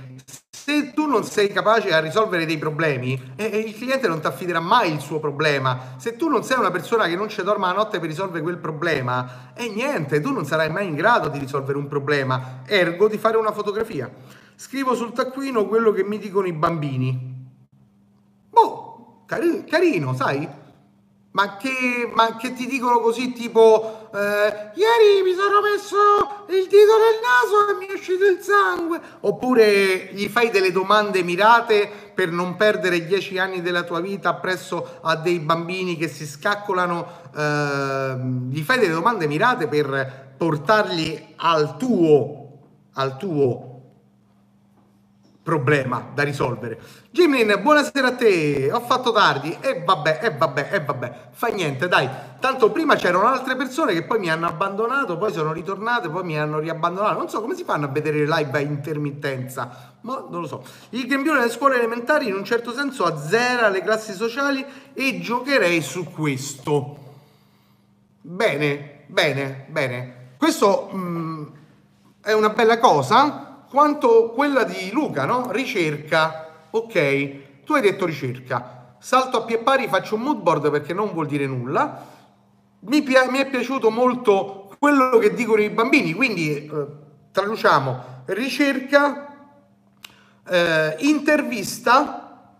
Se 0.64 0.94
tu 0.94 1.08
non 1.08 1.26
sei 1.26 1.50
capace 1.50 1.92
a 1.92 2.00
risolvere 2.00 2.46
dei 2.46 2.58
problemi, 2.58 3.22
eh, 3.36 3.46
il 3.46 3.76
cliente 3.76 4.08
non 4.08 4.22
ti 4.22 4.28
affiderà 4.28 4.62
mai 4.62 4.94
il 4.94 5.02
suo 5.02 5.20
problema. 5.20 5.96
Se 5.98 6.16
tu 6.16 6.30
non 6.30 6.42
sei 6.46 6.58
una 6.58 6.72
persona 6.72 7.06
che 7.08 7.18
non 7.18 7.28
ci 7.28 7.44
dorma 7.44 7.68
la 7.68 7.74
notte 7.74 8.00
per 8.00 8.08
risolvere 8.08 8.42
quel 8.42 8.60
problema, 8.60 9.52
e 9.54 9.66
eh, 9.66 9.70
niente, 9.74 10.22
tu 10.22 10.32
non 10.32 10.46
sarai 10.46 10.70
mai 10.70 10.88
in 10.88 10.96
grado 10.96 11.28
di 11.28 11.38
risolvere 11.38 11.78
un 11.78 11.90
problema, 11.90 12.62
ergo 12.66 13.10
di 13.10 13.18
fare 13.18 13.36
una 13.36 13.52
fotografia. 13.52 14.10
Scrivo 14.56 14.96
sul 14.96 15.12
taccuino 15.12 15.68
quello 15.68 15.92
che 15.92 16.06
mi 16.06 16.18
dicono 16.18 16.48
i 16.48 16.54
bambini. 16.54 17.50
Boh, 18.50 19.24
cari- 19.26 19.66
carino, 19.66 20.16
sai? 20.16 20.48
Ma 21.32 21.58
che, 21.58 22.10
ma 22.16 22.38
che, 22.38 22.54
ti 22.54 22.68
dicono 22.68 23.02
così 23.02 23.34
tipo 23.34 24.03
eh, 24.14 24.72
ieri 24.76 25.24
mi 25.24 25.34
sono 25.34 25.60
messo 25.62 26.46
il 26.50 26.68
dito 26.68 26.94
nel 27.02 27.20
naso 27.20 27.70
e 27.70 27.78
mi 27.80 27.88
è 27.88 27.94
uscito 27.94 28.26
il 28.26 28.40
sangue. 28.42 29.02
Oppure 29.22 30.10
gli 30.12 30.28
fai 30.28 30.52
delle 30.52 30.72
domande 30.72 31.24
mirate 31.24 31.90
per 32.14 32.30
non 32.30 32.56
perdere 32.56 33.06
dieci 33.06 33.40
anni 33.40 33.62
della 33.62 33.84
tua 33.84 34.02
vita 34.02 34.36
presso 34.36 35.00
a 35.02 35.16
dei 35.16 35.40
bambini 35.40 35.98
che 35.98 36.08
si 36.08 36.28
scaccolano. 36.28 37.08
Eh, 37.36 38.16
gli 38.50 38.62
fai 38.62 38.78
delle 38.78 38.94
domande 38.94 39.26
mirate 39.26 39.68
per 39.68 40.36
portarli 40.38 41.34
al 41.38 41.78
tuo 41.78 42.42
al 42.96 43.18
tuo 43.18 43.73
problema 45.44 46.10
da 46.14 46.24
risolvere. 46.24 46.80
Jimlin, 47.12 47.60
buonasera 47.62 48.08
a 48.08 48.16
te. 48.16 48.72
Ho 48.72 48.80
fatto 48.80 49.12
tardi. 49.12 49.56
E 49.60 49.84
vabbè, 49.86 50.20
e 50.24 50.32
vabbè, 50.32 50.70
e 50.72 50.80
vabbè. 50.80 51.30
Fa 51.32 51.48
niente, 51.48 51.90
dai. 51.90 52.10
Tanto 52.40 52.72
prima 52.72 52.96
c'erano 52.96 53.28
altre 53.28 53.56
persone 53.58 53.94
che 53.94 54.04
poi 54.04 54.20
mi 54.20 54.32
hanno 54.32 54.48
abbandonato, 54.48 55.18
poi 55.18 55.34
sono 55.34 55.52
ritornate, 55.52 56.10
poi 56.10 56.24
mi 56.24 56.40
hanno 56.40 56.60
riabbandonato. 56.60 57.18
Non 57.18 57.30
so 57.30 57.42
come 57.42 57.56
si 57.56 57.66
fanno 57.66 57.86
a 57.86 57.90
vedere 57.90 58.20
le 58.20 58.28
live 58.28 58.58
a 58.58 58.62
intermittenza. 58.62 59.92
Ma 60.02 60.26
non 60.30 60.42
lo 60.42 60.48
so. 60.48 60.64
Il 60.90 61.06
grembiule 61.06 61.40
nelle 61.40 61.52
scuole 61.52 61.76
elementari 61.76 62.28
in 62.28 62.36
un 62.36 62.46
certo 62.46 62.72
senso 62.72 63.04
azzera 63.04 63.68
le 63.68 63.82
classi 63.84 64.14
sociali 64.14 64.66
e 64.94 65.20
giocherei 65.20 65.82
su 65.82 66.06
questo. 66.06 66.98
Bene, 68.22 69.04
bene, 69.08 69.66
bene. 69.68 70.32
Questo 70.38 70.90
mh, 70.92 70.98
mm, 70.98 71.44
è 72.22 72.32
una 72.32 72.50
bella 72.50 72.80
cosa 72.80 73.53
quanto 73.74 74.30
quella 74.30 74.66
di 74.66 74.92
Luca, 74.92 75.26
no? 75.26 75.50
Ricerca, 75.50 76.68
ok, 76.70 77.64
tu 77.66 77.74
hai 77.74 77.82
detto 77.82 78.06
ricerca, 78.06 78.98
salto 79.00 79.38
a 79.38 79.42
pie 79.46 79.58
pari, 79.58 79.88
faccio 79.88 80.14
un 80.14 80.22
mood 80.22 80.42
board 80.42 80.70
perché 80.70 80.94
non 80.94 81.12
vuol 81.12 81.26
dire 81.26 81.48
nulla, 81.48 82.06
mi, 82.82 83.02
pi- 83.02 83.16
mi 83.32 83.40
è 83.40 83.50
piaciuto 83.50 83.90
molto 83.90 84.76
quello 84.78 85.18
che 85.18 85.34
dicono 85.34 85.60
i 85.60 85.72
bambini, 85.72 86.14
quindi 86.14 86.68
eh, 86.68 86.86
traduciamo 87.32 88.22
ricerca, 88.26 89.50
eh, 90.48 90.96
intervista 91.00 92.52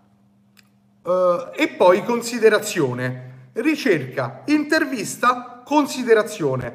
eh, 1.00 1.50
e 1.54 1.68
poi 1.68 2.02
considerazione. 2.02 3.50
Ricerca, 3.52 4.42
intervista, 4.46 5.62
considerazione. 5.64 6.74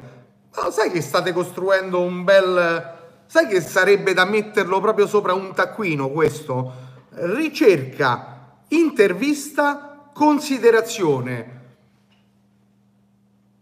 Ma 0.56 0.70
sai 0.70 0.90
che 0.90 1.02
state 1.02 1.34
costruendo 1.34 2.00
un 2.00 2.24
bel 2.24 2.99
Sai 3.30 3.46
che 3.46 3.60
sarebbe 3.60 4.12
da 4.12 4.24
metterlo 4.24 4.80
proprio 4.80 5.06
sopra 5.06 5.34
un 5.34 5.54
taccuino 5.54 6.08
questo? 6.08 6.72
Ricerca, 7.10 8.56
intervista, 8.70 10.10
considerazione. 10.12 11.60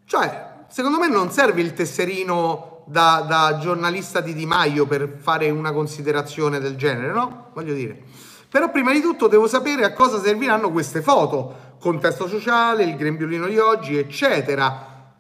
Cioè, 0.07 0.65
secondo 0.69 0.99
me 0.99 1.11
non 1.11 1.31
serve 1.31 1.61
il 1.61 1.75
tesserino 1.75 2.85
da, 2.87 3.23
da, 3.29 3.59
giornalista 3.61 4.23
di 4.23 4.33
Di 4.33 4.47
Maio 4.47 4.87
per 4.87 5.19
fare 5.21 5.51
una 5.51 5.73
considerazione 5.73 6.61
del 6.61 6.77
genere, 6.77 7.13
no? 7.13 7.51
Voglio 7.53 7.75
dire. 7.75 8.05
Però 8.49 8.71
prima 8.71 8.93
di 8.93 9.03
tutto 9.03 9.29
devo 9.29 9.47
sapere 9.47 9.85
a 9.85 9.93
cosa 9.93 10.19
serviranno 10.19 10.73
queste 10.73 11.03
foto. 11.03 11.77
Contesto 11.79 12.27
sociale, 12.27 12.85
il 12.85 12.97
grembiulino 12.97 13.47
di 13.47 13.59
oggi, 13.59 13.99
eccetera. 13.99 15.13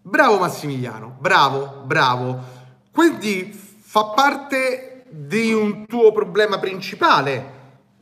Bravo 0.00 0.38
Massimiliano, 0.38 1.16
bravo, 1.18 1.82
bravo. 1.86 2.58
Quindi 2.92 3.59
fa 3.90 4.04
parte 4.04 5.02
di 5.10 5.52
un 5.52 5.84
tuo 5.88 6.12
problema 6.12 6.60
principale, 6.60 7.44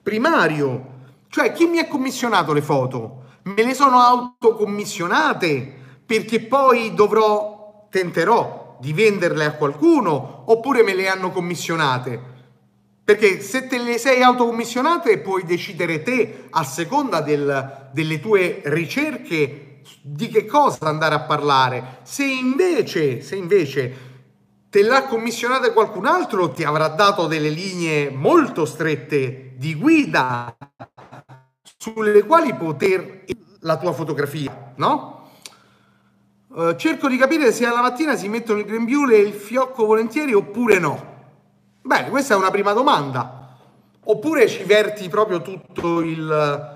primario. 0.03 0.97
Cioè, 1.31 1.53
chi 1.53 1.65
mi 1.65 1.79
ha 1.79 1.89
commissionato 1.89 2.53
le 2.53 2.61
foto? 2.61 3.23
Me 3.45 3.63
le 3.63 3.73
sono 3.73 3.97
autocommissionate 3.97 5.77
perché 6.05 6.41
poi 6.41 6.93
dovrò, 6.93 7.87
tenterò 7.89 8.77
di 8.79 8.93
venderle 8.93 9.47
a 9.47 9.55
qualcuno 9.55 10.43
oppure 10.49 10.83
me 10.83 10.93
le 10.93 11.09
hanno 11.09 11.31
commissionate? 11.31 12.21
Perché 13.03 13.41
se 13.41 13.67
te 13.67 13.79
le 13.79 13.97
sei 13.97 14.21
autocommissionate 14.21 15.21
puoi 15.21 15.45
decidere 15.45 16.03
te 16.03 16.49
a 16.51 16.65
seconda 16.65 17.23
del, 17.23 17.89
delle 17.95 18.21
tue 18.21 18.61
ricerche 18.65 19.81
di 20.03 20.29
che 20.29 20.45
cosa 20.45 20.85
andare 20.85 21.15
a 21.15 21.21
parlare. 21.21 22.01
Se 22.03 22.25
invece, 22.25 23.23
se 23.23 23.37
invece 23.37 24.08
te 24.71 24.83
l'ha 24.83 25.05
commissionata 25.05 25.73
qualcun 25.73 26.07
altro, 26.07 26.51
ti 26.51 26.65
avrà 26.65 26.89
dato 26.89 27.27
delle 27.27 27.49
linee 27.49 28.11
molto 28.11 28.65
strette 28.65 29.55
di 29.57 29.75
guida 29.75 30.55
sulle 31.79 32.25
quali 32.25 32.55
poter 32.55 33.25
la 33.61 33.77
tua 33.77 33.93
fotografia, 33.93 34.73
no? 34.77 35.17
Uh, 36.49 36.75
cerco 36.77 37.09
di 37.09 37.17
capire 37.17 37.53
se 37.53 37.67
alla 37.67 37.83
mattina 37.83 38.17
si 38.17 38.29
mettono 38.29 38.59
il 38.59 38.65
grembiule 38.65 39.17
e 39.17 39.21
il 39.21 39.35
fiocco 39.35 39.85
volentieri 39.87 40.33
oppure 40.33 40.79
no. 40.79 41.17
Bene, 41.83 42.09
questa 42.09 42.35
è 42.35 42.37
una 42.37 42.51
prima 42.51 42.73
domanda. 42.73 43.35
Oppure 44.05 44.49
ci 44.49 44.65
verti 44.65 45.09
proprio 45.09 45.43
tutto 45.43 46.01
il 46.01 46.27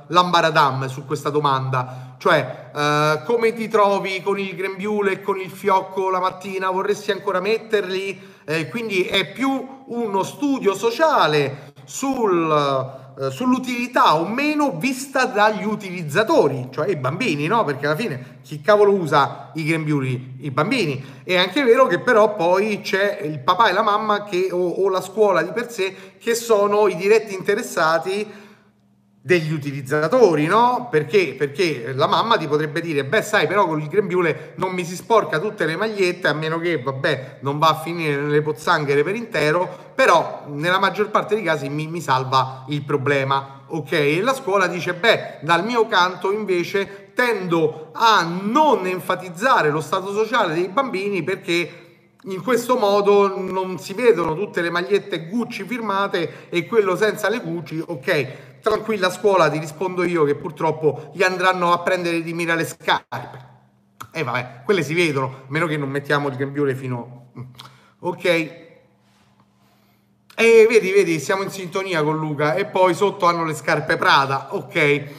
l'ambaradam 0.06 0.86
su 0.86 1.06
questa 1.06 1.30
domanda, 1.30 2.11
cioè 2.22 2.70
uh, 2.72 3.24
come 3.24 3.52
ti 3.52 3.66
trovi 3.66 4.22
con 4.22 4.38
il 4.38 4.54
grembiule 4.54 5.10
e 5.10 5.22
con 5.22 5.40
il 5.40 5.50
fiocco 5.50 6.08
la 6.08 6.20
mattina? 6.20 6.70
Vorresti 6.70 7.10
ancora 7.10 7.40
metterli? 7.40 8.30
Eh, 8.44 8.68
quindi 8.68 9.02
è 9.02 9.32
più 9.32 9.82
uno 9.86 10.22
studio 10.22 10.72
sociale 10.72 11.72
sul 11.82 13.00
eh, 13.18 13.30
sull'utilità 13.30 14.14
o 14.14 14.26
meno 14.26 14.78
vista 14.78 15.24
dagli 15.24 15.64
utilizzatori, 15.64 16.68
cioè 16.70 16.88
i 16.88 16.96
bambini, 16.96 17.48
no? 17.48 17.64
Perché 17.64 17.86
alla 17.86 17.96
fine 17.96 18.38
chi 18.42 18.60
cavolo 18.60 18.92
usa 18.92 19.50
i 19.54 19.64
grembiuli? 19.64 20.36
I 20.42 20.50
bambini. 20.52 21.04
È 21.24 21.36
anche 21.36 21.64
vero 21.64 21.88
che 21.88 21.98
però 21.98 22.36
poi 22.36 22.82
c'è 22.82 23.18
il 23.22 23.40
papà 23.40 23.68
e 23.68 23.72
la 23.72 23.82
mamma 23.82 24.22
che, 24.22 24.48
o, 24.52 24.68
o 24.68 24.88
la 24.88 25.00
scuola 25.00 25.42
di 25.42 25.50
per 25.50 25.72
sé 25.72 26.14
che 26.18 26.36
sono 26.36 26.86
i 26.86 26.94
diretti 26.94 27.34
interessati 27.34 28.26
degli 29.24 29.52
utilizzatori, 29.52 30.46
no? 30.46 30.88
Perché? 30.90 31.36
Perché 31.38 31.92
la 31.94 32.08
mamma 32.08 32.36
ti 32.36 32.48
potrebbe 32.48 32.80
dire, 32.80 33.04
beh 33.04 33.22
sai 33.22 33.46
però 33.46 33.68
con 33.68 33.80
il 33.80 33.86
grembiule 33.86 34.54
non 34.56 34.72
mi 34.72 34.84
si 34.84 34.96
sporca 34.96 35.38
tutte 35.38 35.64
le 35.64 35.76
magliette 35.76 36.26
a 36.26 36.32
meno 36.32 36.58
che, 36.58 36.82
vabbè, 36.82 37.38
non 37.42 37.58
va 37.58 37.68
a 37.68 37.80
finire 37.80 38.16
nelle 38.16 38.42
pozzanghere 38.42 39.04
per 39.04 39.14
intero, 39.14 39.92
però 39.94 40.46
nella 40.48 40.80
maggior 40.80 41.10
parte 41.10 41.36
dei 41.36 41.44
casi 41.44 41.68
mi, 41.68 41.86
mi 41.86 42.00
salva 42.00 42.64
il 42.68 42.82
problema, 42.82 43.62
ok? 43.68 43.92
E 43.92 44.20
la 44.22 44.34
scuola 44.34 44.66
dice, 44.66 44.94
beh, 44.94 45.38
dal 45.42 45.64
mio 45.64 45.86
canto 45.86 46.32
invece 46.32 47.12
tendo 47.14 47.90
a 47.92 48.26
non 48.42 48.86
enfatizzare 48.86 49.70
lo 49.70 49.80
stato 49.80 50.12
sociale 50.12 50.54
dei 50.54 50.68
bambini 50.68 51.22
perché 51.22 51.82
in 52.24 52.42
questo 52.42 52.76
modo 52.76 53.36
non 53.36 53.78
si 53.78 53.94
vedono 53.94 54.34
tutte 54.34 54.62
le 54.62 54.70
magliette 54.70 55.26
Gucci 55.26 55.64
firmate 55.64 56.48
e 56.48 56.66
quello 56.66 56.96
senza 56.96 57.28
le 57.28 57.40
Gucci, 57.40 57.82
ok? 57.84 58.51
Tranquilla 58.62 59.10
scuola, 59.10 59.50
ti 59.50 59.58
rispondo 59.58 60.04
io 60.04 60.24
che 60.24 60.34
purtroppo 60.34 61.10
gli 61.12 61.22
andranno 61.22 61.72
a 61.72 61.80
prendere 61.80 62.22
di 62.22 62.32
mira 62.32 62.54
le 62.54 62.64
scarpe. 62.64 63.50
E 64.14 64.20
eh, 64.20 64.22
vabbè, 64.22 64.62
quelle 64.64 64.82
si 64.82 64.94
vedono, 64.94 65.26
a 65.26 65.44
meno 65.48 65.66
che 65.66 65.76
non 65.76 65.90
mettiamo 65.90 66.28
il 66.28 66.36
grembiule 66.36 66.74
fino... 66.74 67.18
Ok. 68.04 68.24
E 68.24 68.80
vedi, 70.68 70.90
vedi, 70.90 71.20
siamo 71.20 71.42
in 71.42 71.50
sintonia 71.50 72.02
con 72.02 72.18
Luca. 72.18 72.54
E 72.54 72.66
poi 72.66 72.94
sotto 72.94 73.26
hanno 73.26 73.44
le 73.44 73.54
scarpe 73.54 73.96
Prada. 73.96 74.54
Ok. 74.54 75.10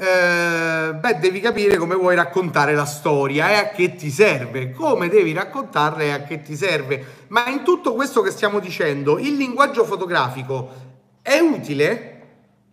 Eh, 0.00 0.94
beh, 0.94 1.18
devi 1.18 1.40
capire 1.40 1.76
come 1.76 1.94
vuoi 1.94 2.14
raccontare 2.14 2.74
la 2.74 2.84
storia 2.84 3.50
e 3.50 3.54
a 3.54 3.68
che 3.70 3.96
ti 3.96 4.10
serve, 4.10 4.70
come 4.70 5.08
devi 5.08 5.32
raccontarla 5.32 6.02
e 6.02 6.10
a 6.10 6.22
che 6.22 6.40
ti 6.40 6.56
serve. 6.56 7.24
Ma 7.28 7.48
in 7.48 7.64
tutto 7.64 7.94
questo 7.94 8.22
che 8.22 8.30
stiamo 8.30 8.60
dicendo, 8.60 9.18
il 9.18 9.36
linguaggio 9.36 9.84
fotografico 9.84 10.86
è 11.20 11.38
utile? 11.40 12.17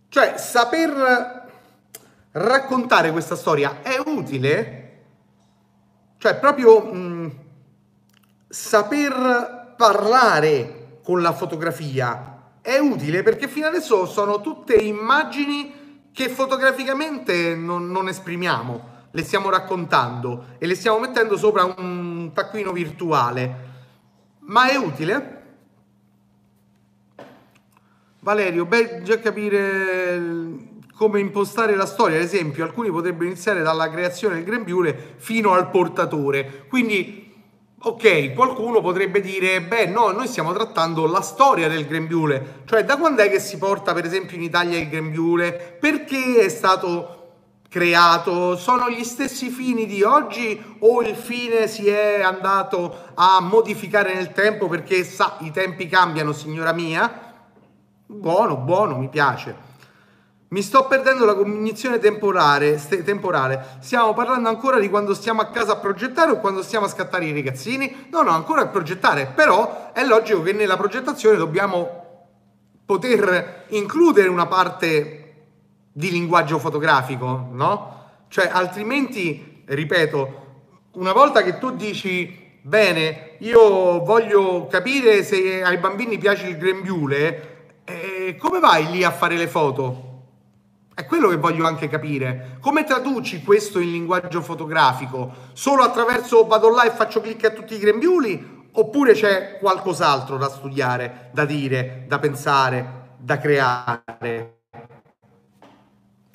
Cioè, 0.08 0.38
saper 0.38 1.44
raccontare 2.32 3.10
questa 3.12 3.36
storia 3.36 3.82
è 3.82 4.00
utile? 4.04 4.82
Cioè, 6.18 6.36
proprio 6.36 6.80
mh, 6.80 6.98
mm, 6.98 7.28
saper 8.48 9.74
parlare 9.76 11.00
con 11.02 11.20
la 11.22 11.32
fotografia 11.32 12.32
è 12.60 12.78
utile 12.78 13.22
perché 13.22 13.46
fino 13.46 13.66
adesso 13.66 14.06
sono 14.06 14.40
tutte 14.40 14.74
immagini 14.74 16.08
che 16.12 16.28
fotograficamente 16.28 17.54
non, 17.54 17.90
non 17.90 18.08
esprimiamo, 18.08 18.88
le 19.10 19.22
stiamo 19.22 19.50
raccontando 19.50 20.46
e 20.58 20.66
le 20.66 20.74
stiamo 20.74 20.98
mettendo 20.98 21.36
sopra 21.36 21.64
un 21.64 22.30
taccuino 22.32 22.72
virtuale. 22.72 23.74
Ma 24.40 24.68
è 24.68 24.76
utile? 24.76 25.35
Valerio, 28.26 28.64
beh, 28.64 29.02
già 29.04 29.20
capire 29.20 30.20
come 30.96 31.20
impostare 31.20 31.76
la 31.76 31.86
storia, 31.86 32.16
ad 32.16 32.24
esempio, 32.24 32.64
alcuni 32.64 32.90
potrebbero 32.90 33.26
iniziare 33.26 33.62
dalla 33.62 33.88
creazione 33.88 34.34
del 34.34 34.42
grembiule 34.42 35.14
fino 35.18 35.52
al 35.52 35.70
portatore. 35.70 36.64
Quindi, 36.68 37.32
ok, 37.80 38.34
qualcuno 38.34 38.80
potrebbe 38.80 39.20
dire, 39.20 39.62
beh, 39.62 39.86
no, 39.86 40.10
noi 40.10 40.26
stiamo 40.26 40.52
trattando 40.52 41.06
la 41.06 41.20
storia 41.20 41.68
del 41.68 41.86
grembiule, 41.86 42.62
cioè 42.64 42.84
da 42.84 42.96
quando 42.96 43.22
è 43.22 43.30
che 43.30 43.38
si 43.38 43.58
porta, 43.58 43.94
per 43.94 44.04
esempio, 44.04 44.36
in 44.36 44.42
Italia 44.42 44.76
il 44.76 44.88
grembiule? 44.88 45.76
Perché 45.78 46.40
è 46.40 46.48
stato 46.48 47.12
creato? 47.68 48.56
Sono 48.56 48.90
gli 48.90 49.04
stessi 49.04 49.50
fini 49.50 49.86
di 49.86 50.02
oggi 50.02 50.60
o 50.80 51.00
il 51.00 51.14
fine 51.14 51.68
si 51.68 51.86
è 51.86 52.22
andato 52.22 53.12
a 53.14 53.40
modificare 53.40 54.14
nel 54.14 54.32
tempo 54.32 54.66
perché 54.66 55.04
sa, 55.04 55.36
i 55.42 55.52
tempi 55.52 55.86
cambiano, 55.86 56.32
signora 56.32 56.72
mia? 56.72 57.25
Buono, 58.08 58.56
buono, 58.56 58.96
mi 58.98 59.08
piace. 59.08 59.64
Mi 60.48 60.62
sto 60.62 60.86
perdendo 60.86 61.24
la 61.24 61.34
cognizione 61.34 61.98
temporale, 61.98 62.78
st- 62.78 63.02
temporale. 63.02 63.78
Stiamo 63.80 64.14
parlando 64.14 64.48
ancora 64.48 64.78
di 64.78 64.88
quando 64.88 65.12
stiamo 65.12 65.40
a 65.40 65.46
casa 65.46 65.72
a 65.72 65.78
progettare 65.78 66.30
o 66.30 66.38
quando 66.38 66.62
stiamo 66.62 66.86
a 66.86 66.88
scattare 66.88 67.24
i 67.24 67.32
ragazzini? 67.32 68.06
No, 68.12 68.22
no, 68.22 68.30
ancora 68.30 68.60
a 68.60 68.68
progettare, 68.68 69.32
però 69.34 69.90
è 69.92 70.04
logico 70.04 70.42
che 70.42 70.52
nella 70.52 70.76
progettazione 70.76 71.36
dobbiamo 71.36 72.04
poter 72.84 73.64
includere 73.70 74.28
una 74.28 74.46
parte 74.46 75.34
di 75.90 76.08
linguaggio 76.12 76.60
fotografico, 76.60 77.48
no? 77.50 78.04
Cioè, 78.28 78.48
altrimenti, 78.52 79.64
ripeto, 79.66 80.44
una 80.92 81.12
volta 81.12 81.42
che 81.42 81.58
tu 81.58 81.72
dici, 81.72 82.60
bene, 82.62 83.34
io 83.38 84.04
voglio 84.04 84.68
capire 84.68 85.24
se 85.24 85.60
ai 85.60 85.78
bambini 85.78 86.18
piace 86.18 86.46
il 86.46 86.56
grembiule, 86.56 87.54
e 87.86 88.36
come 88.36 88.58
vai 88.58 88.90
lì 88.90 89.04
a 89.04 89.12
fare 89.12 89.36
le 89.36 89.46
foto? 89.46 90.14
È 90.92 91.04
quello 91.04 91.28
che 91.28 91.36
voglio 91.36 91.66
anche 91.66 91.88
capire. 91.88 92.56
Come 92.60 92.82
traduci 92.82 93.44
questo 93.44 93.78
in 93.78 93.92
linguaggio 93.92 94.42
fotografico? 94.42 95.50
Solo 95.52 95.82
attraverso 95.82 96.46
vado 96.46 96.68
là 96.70 96.84
e 96.84 96.90
faccio 96.90 97.20
clic 97.20 97.44
a 97.44 97.50
tutti 97.50 97.74
i 97.74 97.78
grembiuli? 97.78 98.68
Oppure 98.72 99.12
c'è 99.12 99.58
qualcos'altro 99.58 100.36
da 100.36 100.48
studiare, 100.48 101.30
da 101.32 101.44
dire, 101.44 102.06
da 102.08 102.18
pensare, 102.18 103.14
da 103.18 103.38
creare? 103.38 104.62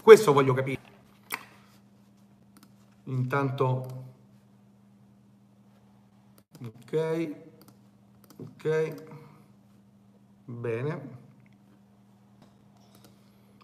Questo 0.01 0.31
voglio 0.31 0.53
capire. 0.53 0.79
Intanto... 3.05 4.03
Ok. 6.63 7.31
Ok. 8.37 9.03
Bene. 10.45 11.20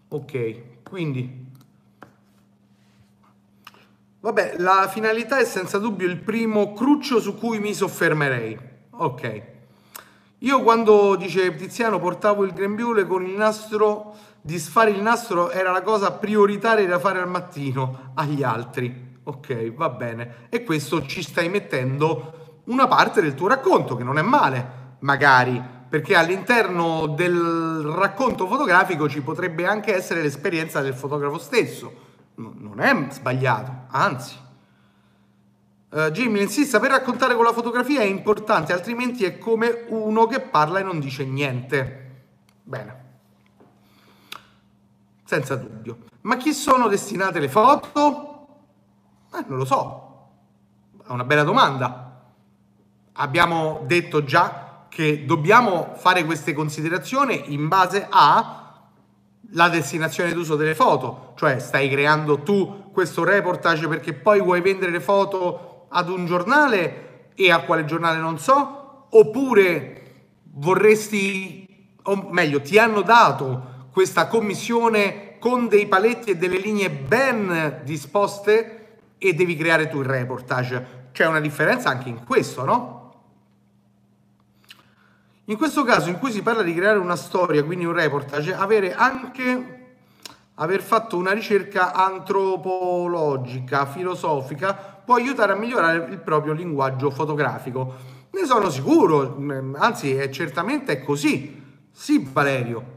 Ok, 0.10 0.84
quindi 0.84 1.46
Vabbè, 4.20 4.56
la 4.58 4.90
finalità 4.90 5.38
è 5.38 5.46
senza 5.46 5.78
dubbio 5.78 6.08
il 6.08 6.18
primo 6.18 6.74
cruccio 6.74 7.22
su 7.22 7.38
cui 7.38 7.60
mi 7.60 7.74
soffermerei. 7.74 8.60
Ok. 8.92 9.42
Io 10.40 10.62
quando, 10.64 11.16
dice 11.16 11.56
Tiziano, 11.56 12.00
portavo 12.00 12.44
il 12.44 12.52
grembiule 12.52 13.06
con 13.06 13.26
il 13.26 13.38
nastro, 13.38 14.16
disfare 14.42 14.90
il 14.90 15.02
nastro 15.02 15.50
era 15.50 15.72
la 15.72 15.82
cosa 15.82 16.12
prioritaria 16.12 16.86
da 16.88 17.00
fare 17.00 17.20
al 17.20 17.30
mattino 17.30 18.12
agli 18.16 18.44
altri. 18.44 19.20
Ok, 19.24 19.74
va 19.74 19.90
bene. 19.90 20.48
E 20.50 20.64
questo 20.64 21.06
ci 21.06 21.22
stai 21.22 21.48
mettendo 21.48 22.62
una 22.66 22.88
parte 22.88 23.22
del 23.22 23.34
tuo 23.34 23.48
racconto, 23.48 23.96
che 23.96 24.04
non 24.04 24.18
è 24.18 24.24
male, 24.24 24.96
magari 25.00 25.64
perché 25.90 26.16
all'interno 26.16 27.08
del 27.08 27.82
racconto 27.96 28.48
fotografico 28.48 29.08
ci 29.08 29.22
potrebbe 29.22 29.66
anche 29.66 29.96
essere 29.96 30.22
l'esperienza 30.22 30.82
del 30.82 30.94
fotografo 30.94 31.38
stesso. 31.38 32.06
non 32.36 32.80
è 32.80 33.12
sbagliato, 33.12 33.86
anzi. 33.90 34.46
Uh, 35.90 36.10
Jimmy 36.12 36.42
insista 36.42 36.82
per 36.82 36.92
raccontare 36.92 37.34
con 37.34 37.46
la 37.46 37.54
fotografia 37.54 38.02
è 38.02 38.06
importante, 38.06 38.74
altrimenti 38.74 39.24
è 39.24 39.38
come 39.38 39.86
uno 39.88 40.28
che 40.28 40.42
parla 40.42 40.80
e 40.80 40.84
non 40.84 41.00
dice 41.00 41.24
niente. 41.24 42.26
Bene. 42.64 43.06
Senza 45.24 45.56
dubbio. 45.56 46.00
Ma 46.22 46.36
chi 46.36 46.52
sono 46.54 46.90
destinate 46.90 47.40
le 47.40 47.48
foto? 47.48 48.48
Eh, 49.34 49.44
non 49.48 49.58
lo 49.58 49.66
so. 49.66 50.30
È 51.06 51.12
una 51.12 51.24
bella 51.24 51.44
domanda. 51.44 52.22
Abbiamo 53.14 53.84
detto 53.86 54.26
già 54.26 54.67
che 54.98 55.26
dobbiamo 55.26 55.94
fare 55.96 56.26
queste 56.26 56.54
considerazioni 56.54 57.54
in 57.54 57.68
base 57.68 58.08
a 58.10 58.82
la 59.52 59.70
destinazione 59.70 60.34
d'uso 60.34 60.56
delle 60.56 60.74
foto, 60.74 61.34
cioè 61.38 61.60
stai 61.60 61.88
creando 61.88 62.40
tu 62.40 62.90
questo 62.92 63.24
reportage 63.24 63.88
perché 63.88 64.14
poi 64.14 64.42
vuoi 64.42 64.60
vendere 64.62 64.90
le 64.90 65.00
foto 65.00 65.86
ad 65.90 66.10
un 66.10 66.26
giornale 66.26 67.30
e 67.36 67.52
a 67.52 67.60
quale 67.60 67.86
giornale 67.86 68.18
non 68.18 68.40
so, 68.40 69.06
oppure 69.12 70.32
vorresti, 70.54 71.94
o 72.02 72.30
meglio, 72.32 72.60
ti 72.62 72.80
hanno 72.80 73.02
dato 73.02 73.90
questa 73.92 74.26
commissione 74.26 75.38
con 75.38 75.68
dei 75.68 75.86
paletti 75.86 76.32
e 76.32 76.38
delle 76.38 76.58
linee 76.58 76.90
ben 76.90 77.82
disposte 77.84 78.98
e 79.20 79.34
devi 79.36 79.56
creare 79.56 79.90
tu 79.90 80.00
il 80.00 80.08
reportage. 80.08 81.10
C'è 81.12 81.28
una 81.28 81.40
differenza 81.40 81.90
anche 81.90 82.10
in 82.10 82.24
questo, 82.26 82.66
no? 82.66 82.97
In 85.50 85.56
questo 85.56 85.84
caso 85.84 86.10
in 86.10 86.20
cui 86.20 86.32
si 86.32 86.42
parla 86.42 86.62
di 86.62 86.74
creare 86.74 86.98
una 86.98 87.16
storia, 87.16 87.64
quindi 87.64 87.86
un 87.86 87.94
reportage, 87.94 88.54
avere 88.54 88.94
anche 88.94 89.76
aver 90.56 90.82
fatto 90.82 91.16
una 91.16 91.32
ricerca 91.32 91.94
antropologica, 91.94 93.86
filosofica, 93.86 94.74
può 94.74 95.16
aiutare 95.16 95.54
a 95.54 95.56
migliorare 95.56 96.08
il 96.10 96.20
proprio 96.20 96.52
linguaggio 96.52 97.12
fotografico. 97.12 97.96
Ne 98.32 98.46
sono 98.46 98.70
sicuro, 98.70 99.38
anzi 99.76 100.16
è 100.16 100.30
certamente 100.30 100.92
è 100.94 101.02
così. 101.02 101.64
Sì, 101.92 102.28
Valerio. 102.30 102.96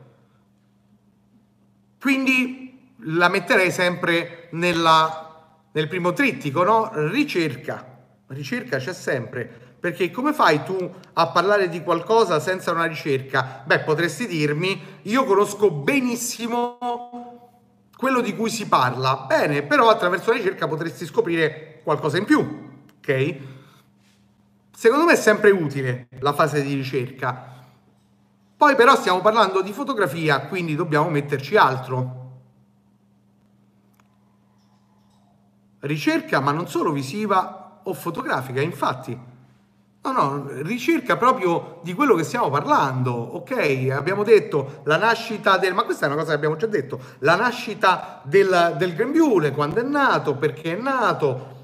Quindi 2.00 2.94
la 3.04 3.28
metterei 3.28 3.70
sempre 3.70 4.48
nella, 4.52 5.54
nel 5.70 5.86
primo 5.86 6.12
trittico, 6.12 6.64
no? 6.64 6.90
Ricerca. 6.94 7.98
Ricerca 8.26 8.78
c'è 8.78 8.92
sempre. 8.92 9.69
Perché 9.80 10.10
come 10.10 10.34
fai 10.34 10.62
tu 10.62 10.94
a 11.14 11.28
parlare 11.28 11.70
di 11.70 11.82
qualcosa 11.82 12.38
senza 12.38 12.70
una 12.70 12.84
ricerca? 12.84 13.62
Beh, 13.64 13.80
potresti 13.80 14.26
dirmi, 14.26 14.78
io 15.02 15.24
conosco 15.24 15.70
benissimo 15.70 16.76
quello 17.96 18.20
di 18.20 18.36
cui 18.36 18.50
si 18.50 18.68
parla. 18.68 19.24
Bene, 19.26 19.62
però 19.62 19.88
attraverso 19.88 20.30
la 20.30 20.36
ricerca 20.36 20.68
potresti 20.68 21.06
scoprire 21.06 21.80
qualcosa 21.82 22.18
in 22.18 22.26
più, 22.26 22.70
ok? 22.98 23.36
Secondo 24.70 25.06
me 25.06 25.12
è 25.12 25.16
sempre 25.16 25.50
utile 25.50 26.08
la 26.18 26.34
fase 26.34 26.62
di 26.62 26.74
ricerca. 26.74 27.64
Poi 28.54 28.74
però 28.74 28.94
stiamo 28.96 29.22
parlando 29.22 29.62
di 29.62 29.72
fotografia, 29.72 30.40
quindi 30.40 30.74
dobbiamo 30.74 31.08
metterci 31.08 31.56
altro. 31.56 32.18
Ricerca, 35.80 36.40
ma 36.40 36.52
non 36.52 36.68
solo 36.68 36.92
visiva 36.92 37.80
o 37.82 37.94
fotografica, 37.94 38.60
infatti 38.60 39.29
No, 40.02 40.12
no, 40.12 40.48
ricerca 40.62 41.18
proprio 41.18 41.80
di 41.82 41.92
quello 41.92 42.14
che 42.14 42.24
stiamo 42.24 42.48
parlando, 42.48 43.12
ok? 43.12 43.90
Abbiamo 43.92 44.22
detto 44.22 44.80
la 44.84 44.96
nascita 44.96 45.58
del... 45.58 45.74
ma 45.74 45.82
questa 45.82 46.06
è 46.06 46.08
una 46.08 46.16
cosa 46.16 46.30
che 46.30 46.36
abbiamo 46.36 46.56
già 46.56 46.66
detto, 46.66 46.98
la 47.18 47.36
nascita 47.36 48.22
del, 48.24 48.76
del 48.78 48.94
grembiule, 48.94 49.50
quando 49.50 49.80
è 49.80 49.82
nato, 49.82 50.36
perché 50.36 50.74
è 50.74 50.80
nato. 50.80 51.58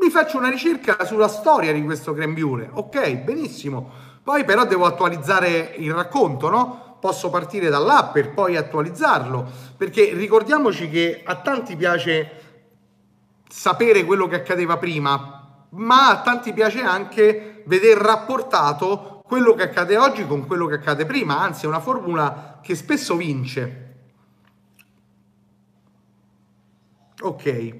Mi 0.00 0.08
faccio 0.08 0.38
una 0.38 0.48
ricerca 0.48 1.04
sulla 1.04 1.28
storia 1.28 1.70
di 1.74 1.84
questo 1.84 2.14
grembiule, 2.14 2.70
ok? 2.72 3.16
Benissimo. 3.16 3.90
Poi 4.22 4.44
però 4.44 4.64
devo 4.64 4.86
attualizzare 4.86 5.74
il 5.76 5.92
racconto, 5.92 6.48
no? 6.48 6.96
Posso 7.00 7.28
partire 7.28 7.68
da 7.68 7.78
là 7.78 8.10
per 8.10 8.32
poi 8.32 8.56
attualizzarlo, 8.56 9.46
perché 9.76 10.14
ricordiamoci 10.14 10.88
che 10.88 11.22
a 11.22 11.34
tanti 11.36 11.76
piace 11.76 12.30
sapere 13.46 14.04
quello 14.04 14.26
che 14.26 14.36
accadeva 14.36 14.78
prima, 14.78 15.66
ma 15.70 16.08
a 16.10 16.20
tanti 16.22 16.52
piace 16.52 16.80
anche 16.80 17.57
vedere 17.68 18.02
rapportato 18.02 19.22
quello 19.24 19.54
che 19.54 19.64
accade 19.64 19.96
oggi 19.98 20.26
con 20.26 20.46
quello 20.46 20.66
che 20.66 20.76
accade 20.76 21.04
prima, 21.04 21.38
anzi 21.38 21.66
è 21.66 21.68
una 21.68 21.80
formula 21.80 22.58
che 22.62 22.74
spesso 22.74 23.14
vince. 23.14 23.84
Ok. 27.20 27.74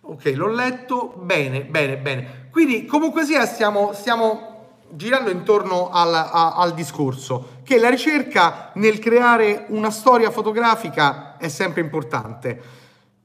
Ok, 0.00 0.32
l'ho 0.34 0.48
letto. 0.48 1.14
Bene, 1.18 1.64
bene, 1.64 1.98
bene. 1.98 2.48
Quindi 2.50 2.86
comunque 2.86 3.24
sia 3.24 3.44
stiamo, 3.44 3.92
stiamo 3.92 4.78
girando 4.90 5.30
intorno 5.30 5.90
al, 5.90 6.14
a, 6.14 6.54
al 6.54 6.72
discorso 6.72 7.58
che 7.62 7.78
la 7.78 7.90
ricerca 7.90 8.70
nel 8.74 8.98
creare 8.98 9.66
una 9.68 9.90
storia 9.90 10.30
fotografica 10.30 11.36
è 11.36 11.48
sempre 11.48 11.82
importante. 11.82 12.58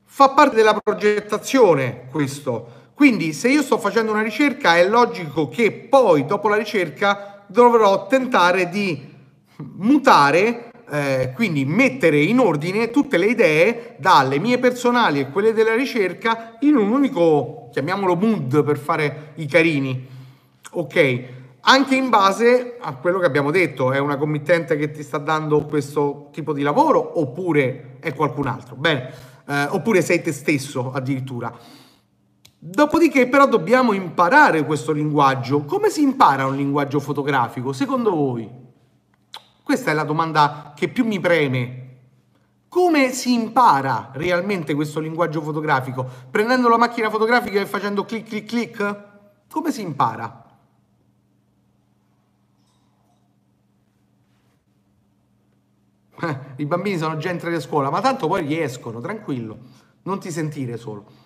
Fa 0.03 0.31
parte 0.31 0.55
della 0.55 0.73
progettazione 0.73 2.07
questo. 2.11 2.79
Quindi 2.93 3.33
se 3.33 3.49
io 3.49 3.61
sto 3.61 3.77
facendo 3.77 4.11
una 4.11 4.21
ricerca 4.21 4.77
è 4.77 4.87
logico 4.87 5.49
che 5.49 5.71
poi 5.71 6.25
dopo 6.25 6.47
la 6.47 6.55
ricerca 6.55 7.43
dovrò 7.47 8.07
tentare 8.07 8.69
di 8.69 9.09
mutare, 9.77 10.71
eh, 10.89 11.31
quindi 11.33 11.65
mettere 11.65 12.19
in 12.19 12.39
ordine 12.39 12.89
tutte 12.89 13.17
le 13.17 13.27
idee 13.27 13.95
dalle 13.97 14.39
mie 14.39 14.59
personali 14.59 15.19
e 15.19 15.29
quelle 15.29 15.53
della 15.53 15.75
ricerca 15.75 16.57
in 16.61 16.75
un 16.75 16.91
unico, 16.91 17.69
chiamiamolo 17.71 18.15
mood 18.15 18.63
per 18.63 18.77
fare 18.77 19.31
i 19.35 19.45
carini. 19.45 20.07
Ok? 20.71 21.23
Anche 21.61 21.95
in 21.95 22.09
base 22.09 22.77
a 22.79 22.95
quello 22.95 23.19
che 23.19 23.25
abbiamo 23.25 23.51
detto, 23.51 23.91
è 23.91 23.99
una 23.99 24.17
committente 24.17 24.77
che 24.77 24.91
ti 24.91 25.03
sta 25.03 25.17
dando 25.17 25.65
questo 25.65 26.29
tipo 26.31 26.53
di 26.53 26.61
lavoro 26.61 27.19
oppure 27.19 27.97
è 27.99 28.13
qualcun 28.13 28.47
altro. 28.47 28.75
Bene 28.75 29.29
eh, 29.51 29.67
oppure 29.69 30.01
sei 30.01 30.21
te 30.21 30.31
stesso 30.31 30.91
addirittura. 30.91 31.53
Dopodiché 32.64 33.28
però 33.28 33.47
dobbiamo 33.47 33.91
imparare 33.91 34.64
questo 34.66 34.91
linguaggio. 34.91 35.66
Come 35.66 35.89
si 35.89 36.03
impara 36.03 36.45
un 36.45 36.55
linguaggio 36.55 36.99
fotografico, 36.99 37.74
secondo 37.74 38.12
voi? 38.12 38.47
Questa 39.64 39.89
è 39.89 39.95
la 39.95 40.03
domanda 40.03 40.72
che 40.76 40.88
più 40.88 41.03
mi 41.03 41.20
preme. 41.20 41.78
Come 42.70 43.09
si 43.14 43.34
impara 43.34 44.12
realmente 44.14 44.76
questo 44.76 44.99
linguaggio 44.99 45.41
fotografico? 45.41 46.07
Prendendo 46.30 46.70
la 46.70 46.78
macchina 46.78 47.09
fotografica 47.09 47.59
e 47.59 47.66
facendo 47.66 48.05
clic 48.05 48.28
clic 48.28 48.45
clic? 48.45 49.03
Come 49.49 49.72
si 49.72 49.82
impara? 49.82 50.45
I 56.57 56.66
bambini 56.68 56.99
sono 56.99 57.18
già 57.18 57.32
entrati 57.32 57.55
a 57.55 57.59
scuola, 57.59 57.89
ma 57.89 58.01
tanto 58.01 58.28
poi 58.28 58.45
riescono, 58.45 59.01
tranquillo, 59.01 59.57
non 60.03 60.20
ti 60.20 60.30
sentire 60.30 60.78
solo. 60.78 61.20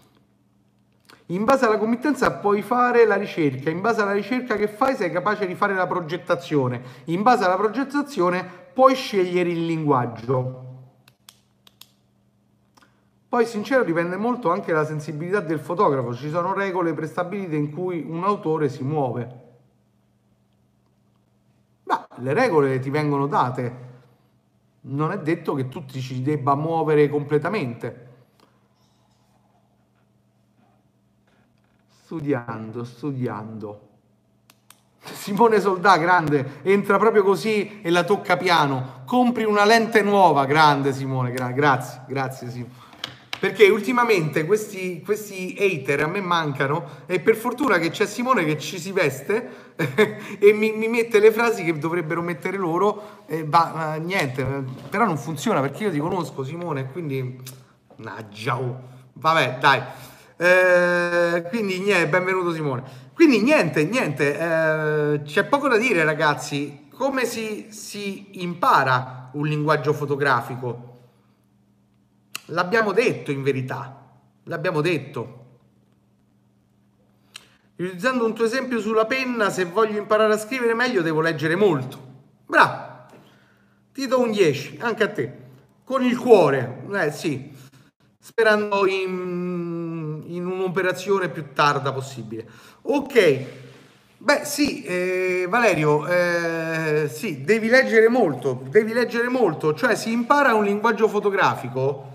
In 1.30 1.44
base 1.44 1.66
alla 1.66 1.80
committenza 1.80 2.34
puoi 2.34 2.62
fare 2.62 3.06
la 3.06 3.16
ricerca, 3.16 3.72
in 3.72 3.82
base 3.82 4.02
alla 4.02 4.12
ricerca 4.12 4.56
che 4.56 4.68
fai 4.68 4.96
sei 4.96 5.10
capace 5.10 5.48
di 5.48 5.56
fare 5.56 5.74
la 5.74 5.88
progettazione, 5.88 6.82
in 7.06 7.24
base 7.24 7.44
alla 7.44 7.56
progettazione 7.56 8.48
puoi 8.74 8.94
scegliere 8.94 9.50
il 9.50 9.66
linguaggio. 9.66 10.62
Poi 13.28 13.46
sincero 13.48 13.84
dipende 13.84 14.18
molto 14.18 14.52
anche 14.52 14.72
dalla 14.72 14.86
sensibilità 14.86 15.40
del 15.40 15.60
fotografo, 15.60 16.14
ci 16.14 16.30
sono 16.30 16.54
regole 16.54 16.94
prestabilite 16.94 17.56
in 17.56 17.72
cui 17.72 18.06
un 18.08 18.24
autore 18.24 18.70
si 18.70 18.84
muove. 18.84 19.42
Ma 21.86 22.08
le 22.18 22.34
regole 22.34 22.78
ti 22.78 22.92
vengono 22.92 23.26
date, 23.26 23.84
non 24.82 25.12
è 25.12 25.18
detto 25.18 25.56
che 25.56 25.70
tu 25.70 25.86
ti 25.86 26.00
ci 26.02 26.22
debba 26.22 26.54
muovere 26.54 27.10
completamente. 27.10 28.05
Studiando, 32.06 32.84
studiando. 32.84 33.82
Simone 35.02 35.60
Soldà, 35.60 35.98
grande, 35.98 36.60
entra 36.62 37.00
proprio 37.00 37.24
così 37.24 37.82
e 37.82 37.90
la 37.90 38.04
tocca 38.04 38.38
piano. 38.38 39.02
Compri 39.08 39.44
una 39.44 39.66
lente 39.66 40.04
nuova, 40.04 40.46
grande 40.46 40.94
Simone, 40.94 41.32
gra- 41.32 41.50
grazie, 41.50 42.04
grazie 42.08 42.52
Simone. 42.52 42.74
Perché 43.40 43.70
ultimamente 43.70 44.46
questi, 44.46 45.02
questi 45.04 45.56
hater 45.58 46.04
a 46.04 46.08
me 46.08 46.22
mancano 46.22 46.88
e 47.08 47.20
per 47.22 47.36
fortuna 47.36 47.80
che 47.80 47.90
c'è 47.90 48.06
Simone 48.06 48.46
che 48.46 48.60
ci 48.60 48.78
si 48.80 48.92
veste 48.92 49.74
e 50.38 50.54
mi, 50.54 50.74
mi, 50.74 50.88
mette 50.88 51.20
le 51.20 51.32
frasi 51.32 51.64
che 51.64 51.76
dovrebbero 51.76 52.22
mettere 52.22 52.58
loro, 52.58 53.24
e 53.26 53.46
bah, 53.46 53.96
niente, 54.00 54.46
però 54.92 55.06
non 55.06 55.18
funziona 55.18 55.60
perché 55.60 55.86
io 55.86 55.92
ti 55.92 55.98
conosco 55.98 56.44
Simone, 56.44 56.92
quindi... 56.92 57.64
Naggiau. 57.96 58.76
Vabbè, 59.14 59.58
dai. 59.60 59.82
Eh, 60.38 61.46
quindi 61.48 61.80
niente, 61.80 62.10
benvenuto 62.10 62.54
Simone. 62.54 62.84
Quindi 63.14 63.42
niente, 63.42 63.86
niente, 63.86 64.38
eh, 64.38 65.22
c'è 65.24 65.46
poco 65.46 65.70
da 65.70 65.78
dire 65.78 66.04
ragazzi. 66.04 66.88
Come 66.90 67.26
si, 67.26 67.68
si 67.70 68.42
impara 68.44 69.30
un 69.34 69.48
linguaggio 69.48 69.94
fotografico? 69.94 70.94
L'abbiamo 72.48 72.92
detto 72.92 73.32
in 73.32 73.44
verità, 73.44 74.18
l'abbiamo 74.44 74.82
detto. 74.82 75.44
Utilizzando 77.78 78.26
un 78.26 78.34
tuo 78.34 78.46
esempio 78.46 78.80
sulla 78.80 79.06
penna, 79.06 79.50
se 79.50 79.66
voglio 79.66 79.98
imparare 79.98 80.34
a 80.34 80.38
scrivere 80.38 80.74
meglio 80.74 81.02
devo 81.02 81.22
leggere 81.22 81.56
molto. 81.56 81.98
Bravo, 82.46 83.08
ti 83.94 84.06
do 84.08 84.20
un 84.20 84.32
10, 84.32 84.78
anche 84.82 85.04
a 85.04 85.12
te. 85.12 85.44
Con 85.84 86.04
il 86.04 86.18
cuore, 86.18 86.86
eh 86.94 87.12
sì, 87.12 87.52
sperando 88.20 88.88
in, 88.88 89.75
in 90.36 90.46
un'operazione 90.46 91.30
più 91.30 91.54
tarda 91.54 91.92
possibile. 91.92 92.48
Ok, 92.84 93.46
beh 94.18 94.46
sì, 94.46 94.84
eh, 94.84 95.46
Valerio, 95.50 96.06
eh, 96.08 97.10
sì, 97.12 97.44
devi 97.44 97.68
leggere 97.68 98.08
molto, 98.10 98.64
devi 98.70 98.94
leggere 98.94 99.30
molto, 99.30 99.74
cioè 99.74 99.96
si 99.96 100.12
impara 100.12 100.54
un 100.54 100.64
linguaggio 100.64 101.08
fotografico 101.08 102.14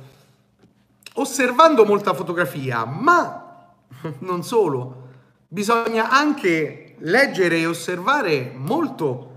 osservando 1.14 1.84
molta 1.84 2.14
fotografia, 2.14 2.84
ma 2.84 3.74
non 4.20 4.42
solo, 4.42 5.08
bisogna 5.48 6.10
anche 6.10 6.94
leggere 6.98 7.58
e 7.58 7.66
osservare 7.66 8.52
molto 8.54 9.28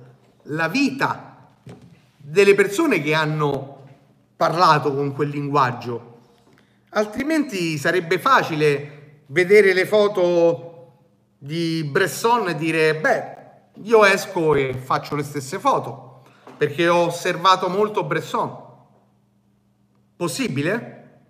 la 0.44 0.68
vita 0.68 1.52
delle 2.18 2.54
persone 2.54 3.02
che 3.02 3.14
hanno 3.14 3.86
parlato 4.36 4.94
con 4.94 5.14
quel 5.14 5.30
linguaggio. 5.30 6.13
Altrimenti 6.96 7.80
sarebbe 7.80 8.20
facile 8.20 9.24
vedere 9.28 9.74
le 9.74 9.88
foto 9.88 10.74
di 11.40 11.84
Bresson 11.84 12.50
e 12.50 12.56
dire, 12.56 12.96
beh, 12.96 13.82
io 13.82 14.06
esco 14.06 14.54
e 14.54 14.76
faccio 14.76 15.16
le 15.16 15.24
stesse 15.24 15.58
foto, 15.58 16.22
perché 16.56 16.88
ho 16.88 17.06
osservato 17.06 17.68
molto 17.68 18.04
Bresson. 18.04 18.56
Possibile? 20.16 21.22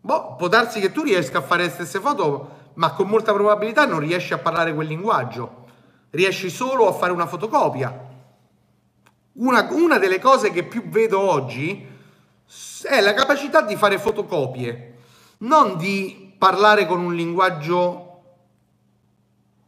Boh, 0.00 0.36
può 0.36 0.46
darsi 0.46 0.78
che 0.78 0.92
tu 0.92 1.02
riesca 1.02 1.38
a 1.38 1.42
fare 1.42 1.64
le 1.64 1.70
stesse 1.70 1.98
foto, 1.98 2.70
ma 2.74 2.92
con 2.92 3.08
molta 3.08 3.32
probabilità 3.32 3.86
non 3.86 3.98
riesci 3.98 4.32
a 4.32 4.38
parlare 4.38 4.72
quel 4.72 4.86
linguaggio. 4.86 5.64
Riesci 6.10 6.48
solo 6.48 6.86
a 6.86 6.92
fare 6.92 7.10
una 7.10 7.26
fotocopia. 7.26 8.12
Una, 9.32 9.66
una 9.72 9.98
delle 9.98 10.20
cose 10.20 10.52
che 10.52 10.62
più 10.62 10.88
vedo 10.88 11.18
oggi 11.18 11.90
è 12.82 13.00
la 13.00 13.14
capacità 13.14 13.62
di 13.62 13.76
fare 13.76 13.98
fotocopie, 13.98 14.94
non 15.38 15.76
di 15.76 16.34
parlare 16.36 16.86
con 16.86 17.00
un 17.00 17.14
linguaggio 17.14 18.10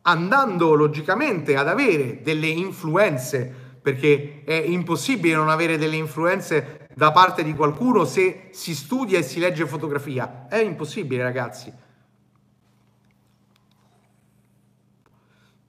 andando 0.02 0.74
logicamente 0.74 1.56
ad 1.56 1.68
avere 1.68 2.22
delle 2.22 2.48
influenze, 2.48 3.64
perché 3.80 4.42
è 4.44 4.54
impossibile 4.54 5.34
non 5.34 5.48
avere 5.48 5.78
delle 5.78 5.96
influenze 5.96 6.88
da 6.94 7.12
parte 7.12 7.42
di 7.42 7.54
qualcuno 7.54 8.04
se 8.04 8.48
si 8.52 8.74
studia 8.74 9.18
e 9.18 9.22
si 9.22 9.38
legge 9.38 9.66
fotografia. 9.66 10.46
È 10.48 10.58
impossibile, 10.58 11.22
ragazzi. 11.22 11.72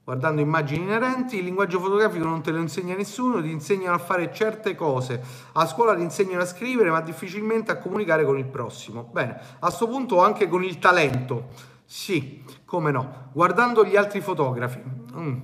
Guardando 0.08 0.39
immagini 0.39 0.84
inerenti, 0.84 1.39
il 1.39 1.43
linguaggio 1.43 1.82
fotografico 1.82 2.24
non 2.24 2.41
te 2.41 2.51
lo 2.51 2.60
insegna 2.60 2.95
nessuno, 2.95 3.41
ti 3.41 3.51
insegnano 3.51 3.93
a 3.93 3.97
fare 3.97 4.34
certe 4.34 4.74
cose. 4.74 5.22
A 5.51 5.66
scuola 5.66 5.95
ti 5.95 6.01
insegnano 6.01 6.43
a 6.43 6.45
scrivere, 6.45 6.89
ma 6.89 7.01
difficilmente 7.01 7.74
a 7.74 7.78
comunicare 7.78 8.24
con 8.24 8.38
il 8.38 8.45
prossimo. 8.45 9.10
Bene, 9.12 9.38
a 9.60 9.68
questo 9.68 9.86
punto 9.86 10.24
anche 10.24 10.47
con 10.47 10.64
il 10.64 10.80
talento 10.80 11.49
sì, 11.84 12.41
come 12.64 12.91
no. 12.91 13.32
Guardando 13.34 13.84
gli 13.84 13.97
altri 13.97 14.22
fotografi. 14.22 14.82
Mm. 15.14 15.39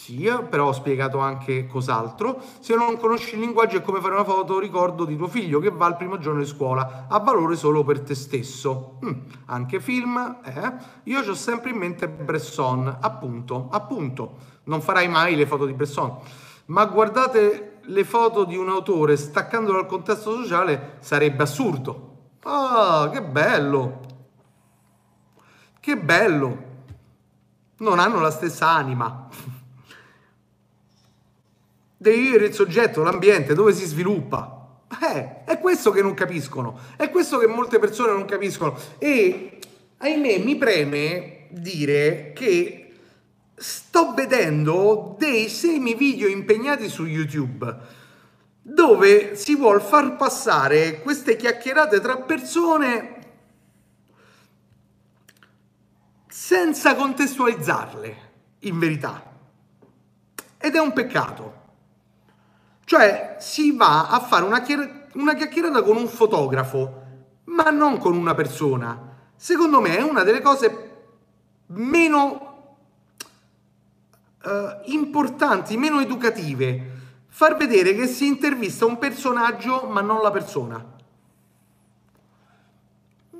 Sì, 0.00 0.32
però 0.48 0.68
ho 0.68 0.72
spiegato 0.72 1.18
anche 1.18 1.66
cos'altro. 1.66 2.40
Se 2.60 2.76
non 2.76 2.96
conosci 2.98 3.34
il 3.34 3.40
linguaggio 3.40 3.78
è 3.78 3.82
come 3.82 4.00
fare 4.00 4.14
una 4.14 4.22
foto 4.22 4.60
ricordo 4.60 5.04
di 5.04 5.16
tuo 5.16 5.26
figlio 5.26 5.58
che 5.58 5.70
va 5.70 5.86
al 5.86 5.96
primo 5.96 6.18
giorno 6.18 6.38
di 6.38 6.46
scuola, 6.46 7.06
ha 7.08 7.18
valore 7.18 7.56
solo 7.56 7.82
per 7.82 8.00
te 8.02 8.14
stesso. 8.14 9.00
Mm. 9.04 9.12
Anche 9.46 9.80
film, 9.80 10.38
eh? 10.44 10.72
Io 11.02 11.18
ho 11.18 11.34
sempre 11.34 11.70
in 11.70 11.78
mente 11.78 12.08
Bresson, 12.08 12.96
appunto, 13.00 13.68
appunto. 13.72 14.36
Non 14.64 14.80
farai 14.80 15.08
mai 15.08 15.34
le 15.34 15.46
foto 15.46 15.66
di 15.66 15.72
Bresson. 15.74 16.16
Ma 16.66 16.86
guardate 16.86 17.80
le 17.82 18.04
foto 18.04 18.44
di 18.44 18.56
un 18.56 18.68
autore 18.68 19.16
staccandolo 19.16 19.80
dal 19.80 19.88
contesto 19.88 20.32
sociale 20.32 20.98
sarebbe 21.00 21.42
assurdo. 21.42 22.36
Ah, 22.44 23.10
che 23.12 23.20
bello! 23.20 24.00
Che 25.80 25.96
bello! 25.98 26.62
Non 27.78 27.98
hanno 27.98 28.20
la 28.20 28.30
stessa 28.30 28.68
anima. 28.70 29.26
Devi 32.00 32.20
vivere 32.20 32.46
il 32.46 32.54
soggetto, 32.54 33.02
l'ambiente, 33.02 33.52
dove 33.52 33.74
si 33.74 33.84
sviluppa. 33.84 34.80
Eh, 35.12 35.44
è 35.44 35.58
questo 35.58 35.90
che 35.90 36.00
non 36.00 36.14
capiscono, 36.14 36.78
è 36.96 37.10
questo 37.10 37.36
che 37.36 37.46
molte 37.46 37.78
persone 37.78 38.12
non 38.12 38.24
capiscono. 38.24 38.78
E 38.98 39.58
ahimè 39.98 40.38
mi 40.38 40.56
preme 40.56 41.48
dire 41.50 42.32
che 42.34 42.92
sto 43.54 44.14
vedendo 44.14 45.16
dei 45.18 45.48
semi 45.48 45.94
video 45.94 46.28
impegnati 46.28 46.88
su 46.88 47.04
YouTube 47.04 47.96
dove 48.70 49.34
si 49.34 49.56
vuol 49.56 49.80
far 49.80 50.16
passare 50.16 51.00
queste 51.00 51.36
chiacchierate 51.36 52.00
tra 52.00 52.18
persone 52.18 53.16
senza 56.28 56.94
contestualizzarle, 56.94 58.16
in 58.60 58.78
verità. 58.78 59.24
Ed 60.58 60.74
è 60.74 60.78
un 60.78 60.92
peccato. 60.92 61.57
Cioè 62.88 63.36
si 63.38 63.76
va 63.76 64.08
a 64.08 64.18
fare 64.18 64.46
una, 64.46 64.62
chiar- 64.62 65.08
una 65.16 65.34
chiacchierata 65.34 65.82
con 65.82 65.98
un 65.98 66.08
fotografo, 66.08 67.02
ma 67.44 67.68
non 67.68 67.98
con 67.98 68.16
una 68.16 68.32
persona. 68.32 68.98
Secondo 69.36 69.82
me 69.82 69.98
è 69.98 70.00
una 70.00 70.22
delle 70.22 70.40
cose 70.40 70.96
meno 71.66 72.76
uh, 74.42 74.50
importanti, 74.84 75.76
meno 75.76 76.00
educative. 76.00 76.96
Far 77.26 77.58
vedere 77.58 77.94
che 77.94 78.06
si 78.06 78.26
intervista 78.26 78.86
un 78.86 78.96
personaggio 78.96 79.86
ma 79.86 80.00
non 80.00 80.22
la 80.22 80.30
persona. 80.30 80.82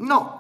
No, 0.01 0.39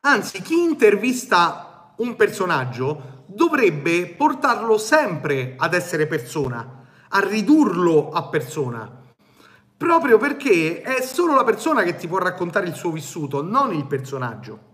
Anzi, 0.00 0.40
chi 0.40 0.62
intervista 0.62 1.92
un 1.96 2.16
personaggio 2.16 3.24
dovrebbe 3.26 4.06
portarlo 4.06 4.78
sempre 4.78 5.54
ad 5.58 5.74
essere 5.74 6.06
persona, 6.06 6.77
a 7.08 7.20
ridurlo 7.20 8.10
a 8.10 8.28
persona. 8.28 8.90
Proprio 9.76 10.18
perché 10.18 10.82
è 10.82 11.02
solo 11.02 11.34
la 11.34 11.44
persona 11.44 11.82
che 11.82 11.96
ti 11.96 12.08
può 12.08 12.18
raccontare 12.18 12.66
il 12.66 12.74
suo 12.74 12.90
vissuto, 12.90 13.42
non 13.42 13.72
il 13.72 13.86
personaggio. 13.86 14.66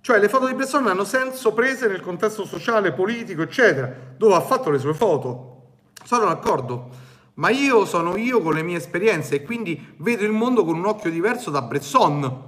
Cioè 0.00 0.18
le 0.18 0.28
foto 0.28 0.46
di 0.46 0.54
persona 0.54 0.90
hanno 0.90 1.04
senso 1.04 1.52
prese 1.52 1.86
nel 1.86 2.00
contesto 2.00 2.44
sociale, 2.44 2.92
politico, 2.92 3.42
eccetera, 3.42 3.94
dove 4.16 4.34
ha 4.34 4.40
fatto 4.40 4.70
le 4.70 4.78
sue 4.78 4.94
foto. 4.94 5.66
Sono 6.02 6.24
d'accordo 6.24 7.06
ma 7.38 7.50
io 7.50 7.84
sono 7.84 8.16
io 8.16 8.40
con 8.40 8.54
le 8.54 8.62
mie 8.62 8.76
esperienze 8.76 9.36
e 9.36 9.42
quindi 9.42 9.94
vedo 9.98 10.24
il 10.24 10.32
mondo 10.32 10.64
con 10.64 10.76
un 10.76 10.86
occhio 10.86 11.10
diverso 11.10 11.50
da 11.50 11.62
Bresson. 11.62 12.46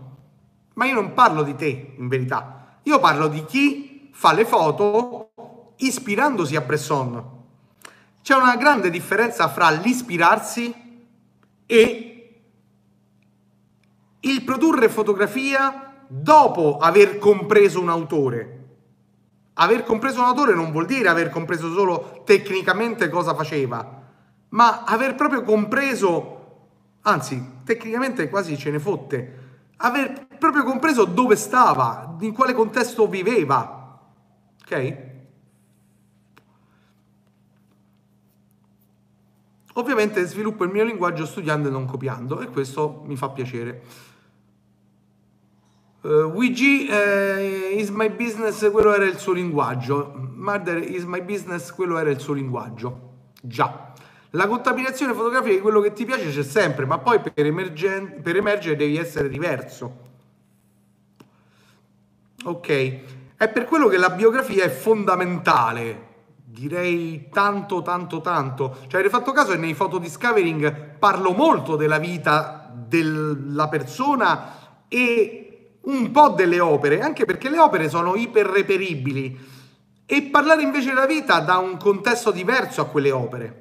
Ma 0.75 0.85
io 0.85 0.95
non 0.95 1.15
parlo 1.15 1.43
di 1.43 1.55
te, 1.55 1.95
in 1.97 2.09
verità. 2.09 2.79
Io 2.85 2.99
parlo 2.99 3.29
di 3.29 3.45
chi 3.45 3.90
fa 4.13 4.33
le 4.33 4.45
foto 4.45 5.31
ispirandosi 5.77 6.57
a 6.57 6.61
Bresson. 6.61 7.39
C'è 8.23 8.35
una 8.35 8.57
grande 8.57 8.91
differenza 8.91 9.49
fra 9.49 9.71
l'ispirarsi 9.71 10.75
e 11.67 12.41
il 14.21 14.45
produrre 14.45 14.89
fotografia 14.89 16.05
dopo 16.07 16.79
aver 16.79 17.19
compreso 17.19 17.81
un 17.81 17.89
autore. 17.89 18.59
Aver 19.55 19.85
compreso 19.85 20.21
un 20.21 20.27
autore 20.27 20.55
non 20.55 20.71
vuol 20.71 20.87
dire 20.87 21.09
aver 21.09 21.31
compreso 21.31 21.73
solo 21.73 22.23
tecnicamente 22.25 23.09
cosa 23.09 23.35
faceva, 23.35 24.03
ma 24.51 24.85
aver 24.85 25.15
proprio 25.15 25.43
compreso, 25.43 26.39
anzi 27.03 27.61
tecnicamente 27.65 28.29
quasi 28.29 28.57
ce 28.57 28.71
ne 28.71 28.79
fotte, 28.79 29.39
aver 29.77 30.27
proprio 30.39 30.65
compreso 30.65 31.05
dove 31.05 31.37
stava, 31.37 32.17
in 32.21 32.33
quale 32.33 32.53
contesto 32.53 33.07
viveva, 33.07 33.80
ok? 34.71 35.09
Ovviamente 39.75 40.25
sviluppo 40.25 40.65
il 40.65 40.71
mio 40.71 40.85
linguaggio 40.85 41.27
studiando 41.27 41.69
e 41.69 41.71
non 41.71 41.87
copiando 41.87 42.41
e 42.41 42.49
questo 42.49 43.03
mi 43.07 43.17
fa 43.17 43.31
piacere. 43.31 43.83
Uh, 46.03 46.33
WG 46.33 46.89
uh, 46.89 47.79
is 47.79 47.91
my 47.91 48.09
business, 48.11 48.69
quello 48.71 48.95
era 48.95 49.05
il 49.05 49.19
suo 49.19 49.33
linguaggio. 49.33 50.13
Murder 50.35 50.79
is 50.83 51.05
my 51.05 51.21
business, 51.23 51.71
quello 51.73 51.99
era 51.99 52.11
il 52.11 52.19
suo 52.19 52.35
linguaggio. 52.35 53.09
Già. 53.41 53.93
La 54.31 54.47
contaminazione 54.47 55.13
fotografica 55.13 55.55
di 55.55 55.61
quello 55.61 55.81
che 55.81 55.93
ti 55.93 56.05
piace 56.05 56.31
c'è 56.31 56.43
sempre, 56.43 56.87
ma 56.87 56.99
poi 56.99 57.21
per, 57.21 57.45
emergen- 57.45 58.23
per 58.23 58.37
emergere 58.37 58.77
devi 58.77 58.97
essere 58.97 59.29
diverso. 59.29 60.09
Ok, 62.45 63.01
è 63.41 63.49
per 63.49 63.65
quello 63.65 63.89
che 63.89 63.97
la 63.97 64.11
biografia 64.11 64.65
è 64.65 64.69
fondamentale. 64.69 66.09
Direi 66.45 67.31
tanto, 67.33 67.81
tanto, 67.81 68.21
tanto. 68.21 68.77
Cioè, 68.83 69.01
avete 69.01 69.09
fatto 69.09 69.33
caso 69.33 69.53
che 69.53 69.57
nei 69.57 69.73
photodiscovering 69.73 70.99
parlo 70.99 71.33
molto 71.33 71.75
della 71.75 71.97
vita 71.97 72.71
della 72.71 73.67
persona 73.69 74.83
e 74.89 75.79
un 75.81 76.11
po' 76.11 76.29
delle 76.29 76.61
opere, 76.61 77.01
anche 77.01 77.25
perché 77.25 77.49
le 77.49 77.59
opere 77.59 77.89
sono 77.89 78.15
iperreperibili. 78.15 79.41
E 80.05 80.23
parlare 80.25 80.61
invece 80.61 80.89
della 80.89 81.07
vita 81.07 81.41
dà 81.41 81.57
un 81.57 81.79
contesto 81.79 82.33
diverso 82.33 82.83
a 82.83 82.89
quelle 82.89 83.11
opere. 83.11 83.60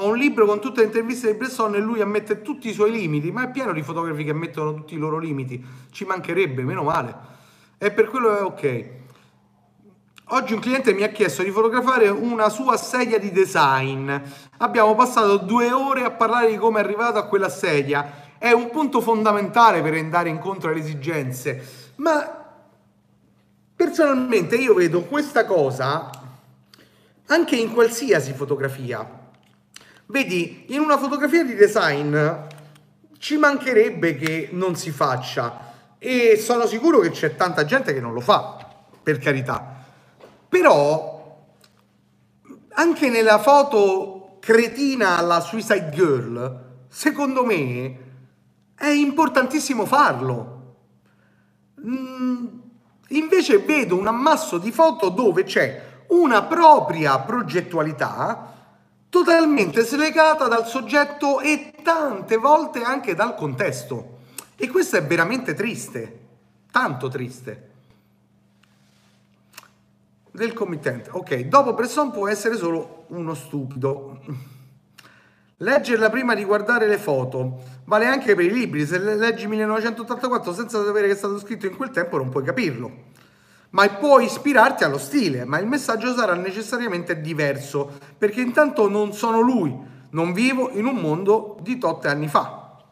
Ho 0.00 0.10
un 0.10 0.16
libro 0.16 0.46
con 0.46 0.60
tutte 0.60 0.80
le 0.80 0.86
interviste 0.86 1.32
di 1.32 1.36
Bresson 1.36 1.74
e 1.74 1.80
lui 1.80 2.00
ammette 2.00 2.40
tutti 2.40 2.68
i 2.68 2.72
suoi 2.72 2.92
limiti, 2.92 3.32
ma 3.32 3.42
è 3.42 3.50
pieno 3.50 3.72
di 3.72 3.82
fotografi 3.82 4.22
che 4.22 4.30
ammettono 4.30 4.72
tutti 4.72 4.94
i 4.94 4.96
loro 4.96 5.18
limiti. 5.18 5.60
Ci 5.90 6.04
mancherebbe, 6.04 6.62
meno 6.62 6.84
male. 6.84 7.16
E 7.78 7.90
per 7.90 8.06
quello 8.06 8.38
è 8.38 8.42
ok. 8.42 8.88
Oggi 10.26 10.52
un 10.52 10.60
cliente 10.60 10.94
mi 10.94 11.02
ha 11.02 11.08
chiesto 11.08 11.42
di 11.42 11.50
fotografare 11.50 12.08
una 12.10 12.48
sua 12.48 12.76
sedia 12.76 13.18
di 13.18 13.32
design. 13.32 14.08
Abbiamo 14.58 14.94
passato 14.94 15.36
due 15.38 15.72
ore 15.72 16.04
a 16.04 16.12
parlare 16.12 16.48
di 16.48 16.58
come 16.58 16.78
è 16.78 16.84
arrivato 16.84 17.18
a 17.18 17.26
quella 17.26 17.48
sedia. 17.48 18.36
È 18.38 18.52
un 18.52 18.70
punto 18.70 19.00
fondamentale 19.00 19.82
per 19.82 19.94
andare 19.94 20.28
incontro 20.28 20.70
alle 20.70 20.78
esigenze. 20.78 21.92
Ma 21.96 22.46
personalmente 23.74 24.54
io 24.54 24.74
vedo 24.74 25.02
questa 25.02 25.44
cosa 25.44 26.08
anche 27.26 27.56
in 27.56 27.72
qualsiasi 27.72 28.32
fotografia. 28.32 29.17
Vedi, 30.10 30.64
in 30.68 30.80
una 30.80 30.96
fotografia 30.96 31.44
di 31.44 31.54
design 31.54 32.16
ci 33.18 33.36
mancherebbe 33.36 34.16
che 34.16 34.48
non 34.52 34.74
si 34.74 34.90
faccia 34.90 35.66
e 35.98 36.38
sono 36.38 36.66
sicuro 36.66 37.00
che 37.00 37.10
c'è 37.10 37.36
tanta 37.36 37.66
gente 37.66 37.92
che 37.92 38.00
non 38.00 38.14
lo 38.14 38.20
fa, 38.20 38.56
per 39.02 39.18
carità. 39.18 39.84
Però 40.48 41.46
anche 42.70 43.10
nella 43.10 43.38
foto 43.38 44.38
cretina 44.40 45.18
alla 45.18 45.40
Suicide 45.40 45.90
Girl, 45.90 46.64
secondo 46.88 47.44
me 47.44 47.98
è 48.76 48.88
importantissimo 48.88 49.84
farlo. 49.84 50.76
Mm, 51.86 52.46
invece 53.08 53.58
vedo 53.58 53.94
un 53.94 54.06
ammasso 54.06 54.56
di 54.56 54.72
foto 54.72 55.10
dove 55.10 55.44
c'è 55.44 55.82
una 56.06 56.44
propria 56.44 57.18
progettualità 57.18 58.56
totalmente 59.08 59.82
slegata 59.82 60.48
dal 60.48 60.66
soggetto 60.66 61.40
e 61.40 61.74
tante 61.82 62.36
volte 62.36 62.82
anche 62.82 63.14
dal 63.14 63.34
contesto. 63.34 64.16
E 64.56 64.68
questo 64.68 64.96
è 64.96 65.04
veramente 65.04 65.54
triste, 65.54 66.18
tanto 66.70 67.08
triste 67.08 67.66
del 70.38 70.52
committente. 70.52 71.10
Ok, 71.10 71.40
dopo 71.42 71.74
Bresson 71.74 72.10
può 72.10 72.28
essere 72.28 72.56
solo 72.56 73.04
uno 73.08 73.34
stupido. 73.34 74.20
Leggerla 75.60 76.08
prima 76.08 76.34
di 76.34 76.44
guardare 76.44 76.86
le 76.86 76.98
foto 76.98 77.60
vale 77.84 78.06
anche 78.06 78.34
per 78.36 78.44
i 78.44 78.52
libri. 78.52 78.86
Se 78.86 78.98
leggi 78.98 79.48
1984 79.48 80.54
senza 80.54 80.84
sapere 80.84 81.08
che 81.08 81.14
è 81.14 81.16
stato 81.16 81.38
scritto 81.38 81.66
in 81.66 81.76
quel 81.76 81.90
tempo 81.90 82.16
non 82.16 82.28
puoi 82.28 82.44
capirlo. 82.44 83.06
Ma 83.70 83.88
puoi 83.88 84.24
ispirarti 84.24 84.84
allo 84.84 84.98
stile, 84.98 85.44
ma 85.44 85.58
il 85.58 85.66
messaggio 85.66 86.14
sarà 86.14 86.34
necessariamente 86.34 87.20
diverso, 87.20 87.90
perché 88.16 88.40
intanto 88.40 88.88
non 88.88 89.12
sono 89.12 89.40
lui, 89.40 89.76
non 90.10 90.32
vivo 90.32 90.70
in 90.70 90.86
un 90.86 90.96
mondo 90.96 91.58
di 91.60 91.78
totte 91.78 92.08
anni 92.08 92.28
fa. 92.28 92.82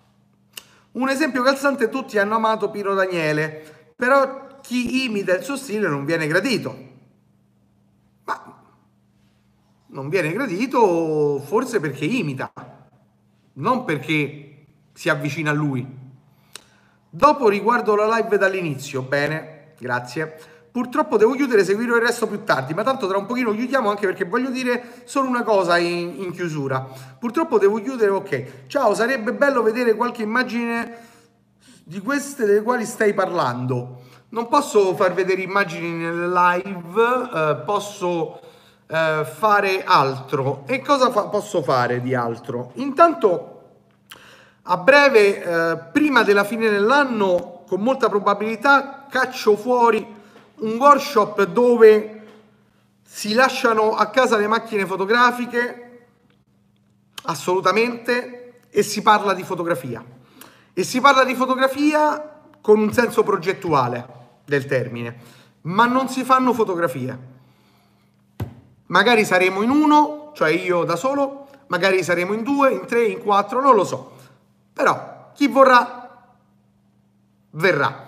Un 0.92 1.08
esempio 1.08 1.42
calzante, 1.42 1.88
tutti 1.88 2.18
hanno 2.18 2.36
amato 2.36 2.70
Pino 2.70 2.94
Daniele, 2.94 3.92
però 3.96 4.60
chi 4.60 5.04
imita 5.04 5.34
il 5.34 5.44
suo 5.44 5.56
stile 5.56 5.88
non 5.88 6.04
viene 6.04 6.26
gradito 6.26 6.86
ma 8.26 8.62
non 9.88 10.08
viene 10.08 10.32
gradito 10.32 11.38
forse 11.38 11.80
perché 11.80 12.04
imita, 12.04 12.52
non 13.54 13.84
perché 13.84 14.66
si 14.92 15.08
avvicina 15.08 15.50
a 15.50 15.54
lui. 15.54 15.86
Dopo 17.08 17.48
riguardo 17.48 17.94
la 17.94 18.16
live 18.16 18.36
dall'inizio, 18.36 19.02
bene, 19.02 19.74
grazie. 19.78 20.54
Purtroppo 20.76 21.16
devo 21.16 21.32
chiudere, 21.32 21.64
seguirò 21.64 21.96
il 21.96 22.02
resto 22.02 22.26
più 22.26 22.44
tardi, 22.44 22.74
ma 22.74 22.82
tanto 22.82 23.06
tra 23.06 23.16
un 23.16 23.24
pochino 23.24 23.50
chiudiamo 23.50 23.88
anche 23.88 24.04
perché 24.04 24.26
voglio 24.26 24.50
dire 24.50 25.00
solo 25.04 25.26
una 25.26 25.42
cosa 25.42 25.78
in, 25.78 26.16
in 26.18 26.32
chiusura. 26.32 26.86
Purtroppo 27.18 27.58
devo 27.58 27.80
chiudere, 27.80 28.10
ok. 28.10 28.66
Ciao, 28.66 28.92
sarebbe 28.92 29.32
bello 29.32 29.62
vedere 29.62 29.94
qualche 29.94 30.20
immagine 30.20 30.98
di 31.82 31.98
queste 32.00 32.44
delle 32.44 32.60
quali 32.60 32.84
stai 32.84 33.14
parlando. 33.14 34.02
Non 34.28 34.48
posso 34.48 34.94
far 34.94 35.14
vedere 35.14 35.40
immagini 35.40 35.92
nel 35.92 36.30
live, 36.30 37.30
eh, 37.32 37.62
posso 37.64 38.38
eh, 38.86 39.24
fare 39.24 39.82
altro. 39.82 40.64
E 40.66 40.82
cosa 40.82 41.10
fa- 41.10 41.28
posso 41.28 41.62
fare 41.62 42.02
di 42.02 42.14
altro? 42.14 42.72
Intanto, 42.74 43.62
a 44.64 44.76
breve, 44.76 45.42
eh, 45.42 45.78
prima 45.90 46.22
della 46.22 46.44
fine 46.44 46.68
dell'anno, 46.68 47.62
con 47.66 47.80
molta 47.80 48.10
probabilità, 48.10 49.06
caccio 49.08 49.56
fuori 49.56 50.05
un 50.58 50.76
workshop 50.76 51.44
dove 51.44 52.22
si 53.02 53.34
lasciano 53.34 53.94
a 53.94 54.08
casa 54.10 54.36
le 54.36 54.46
macchine 54.46 54.86
fotografiche, 54.86 56.06
assolutamente, 57.22 58.60
e 58.70 58.82
si 58.82 59.02
parla 59.02 59.32
di 59.32 59.42
fotografia. 59.42 60.04
E 60.72 60.84
si 60.84 61.00
parla 61.00 61.24
di 61.24 61.34
fotografia 61.34 62.42
con 62.60 62.78
un 62.78 62.92
senso 62.92 63.22
progettuale 63.22 64.06
del 64.44 64.66
termine, 64.66 65.16
ma 65.62 65.86
non 65.86 66.08
si 66.08 66.24
fanno 66.24 66.52
fotografie. 66.52 67.34
Magari 68.86 69.24
saremo 69.24 69.62
in 69.62 69.70
uno, 69.70 70.32
cioè 70.34 70.50
io 70.50 70.84
da 70.84 70.96
solo, 70.96 71.48
magari 71.68 72.02
saremo 72.02 72.32
in 72.32 72.42
due, 72.42 72.72
in 72.72 72.86
tre, 72.86 73.04
in 73.06 73.22
quattro, 73.22 73.60
non 73.60 73.74
lo 73.74 73.84
so. 73.84 74.12
Però 74.72 75.32
chi 75.34 75.48
vorrà 75.48 76.28
verrà. 77.50 78.05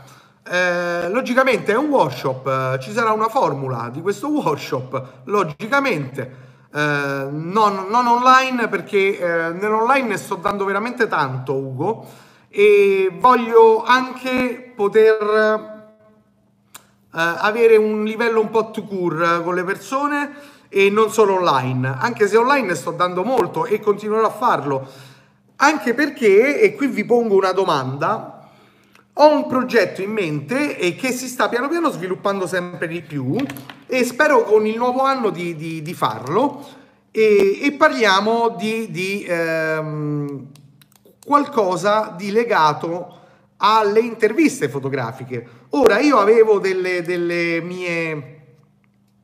Eh, 0.50 1.10
logicamente 1.10 1.72
è 1.72 1.76
un 1.76 1.88
workshop, 1.88 2.46
eh, 2.46 2.78
ci 2.80 2.90
sarà 2.92 3.12
una 3.12 3.28
formula 3.28 3.90
di 3.92 4.00
questo 4.00 4.28
workshop, 4.28 5.20
logicamente 5.24 6.46
eh, 6.72 7.28
non, 7.30 7.86
non, 7.90 8.06
online 8.06 8.68
perché 8.68 9.18
eh, 9.18 9.52
nell'online 9.52 10.16
sto 10.16 10.36
dando 10.36 10.64
veramente 10.64 11.06
tanto 11.06 11.54
Ugo 11.54 12.06
e 12.48 13.14
voglio 13.20 13.84
anche 13.84 14.72
poter 14.74 15.16
eh, 17.12 17.20
avere 17.20 17.76
un 17.76 18.04
livello 18.04 18.40
un 18.40 18.48
po' 18.48 18.70
to 18.70 18.84
cure 18.84 19.42
con 19.42 19.54
le 19.54 19.64
persone 19.64 20.30
e 20.70 20.88
non 20.88 21.10
solo 21.10 21.34
online, 21.34 21.94
anche 21.98 22.26
se 22.26 22.38
online 22.38 22.74
sto 22.74 22.92
dando 22.92 23.22
molto 23.22 23.66
e 23.66 23.80
continuerò 23.80 24.26
a 24.26 24.30
farlo, 24.30 24.86
anche 25.56 25.92
perché, 25.92 26.60
e 26.60 26.74
qui 26.74 26.86
vi 26.86 27.04
pongo 27.04 27.34
una 27.36 27.52
domanda, 27.52 28.37
ho 29.20 29.32
un 29.32 29.46
progetto 29.48 30.00
in 30.00 30.12
mente 30.12 30.78
e 30.78 30.94
che 30.94 31.10
si 31.10 31.26
sta 31.26 31.48
piano 31.48 31.68
piano 31.68 31.90
sviluppando 31.90 32.46
sempre 32.46 32.86
di 32.86 33.02
più 33.02 33.36
e 33.86 34.04
spero 34.04 34.44
con 34.44 34.64
il 34.64 34.76
nuovo 34.76 35.02
anno 35.02 35.30
di, 35.30 35.56
di, 35.56 35.82
di 35.82 35.94
farlo 35.94 36.64
e, 37.10 37.58
e, 37.62 37.72
parliamo 37.72 38.54
di, 38.56 38.90
di 38.90 39.24
ehm, 39.28 40.46
qualcosa 41.24 42.14
di 42.16 42.30
legato 42.30 43.16
alle 43.56 44.00
interviste 44.00 44.68
fotografiche. 44.68 45.46
Ora, 45.70 45.98
io 45.98 46.18
avevo 46.18 46.60
delle, 46.60 47.02
delle 47.02 47.60
mie 47.60 48.34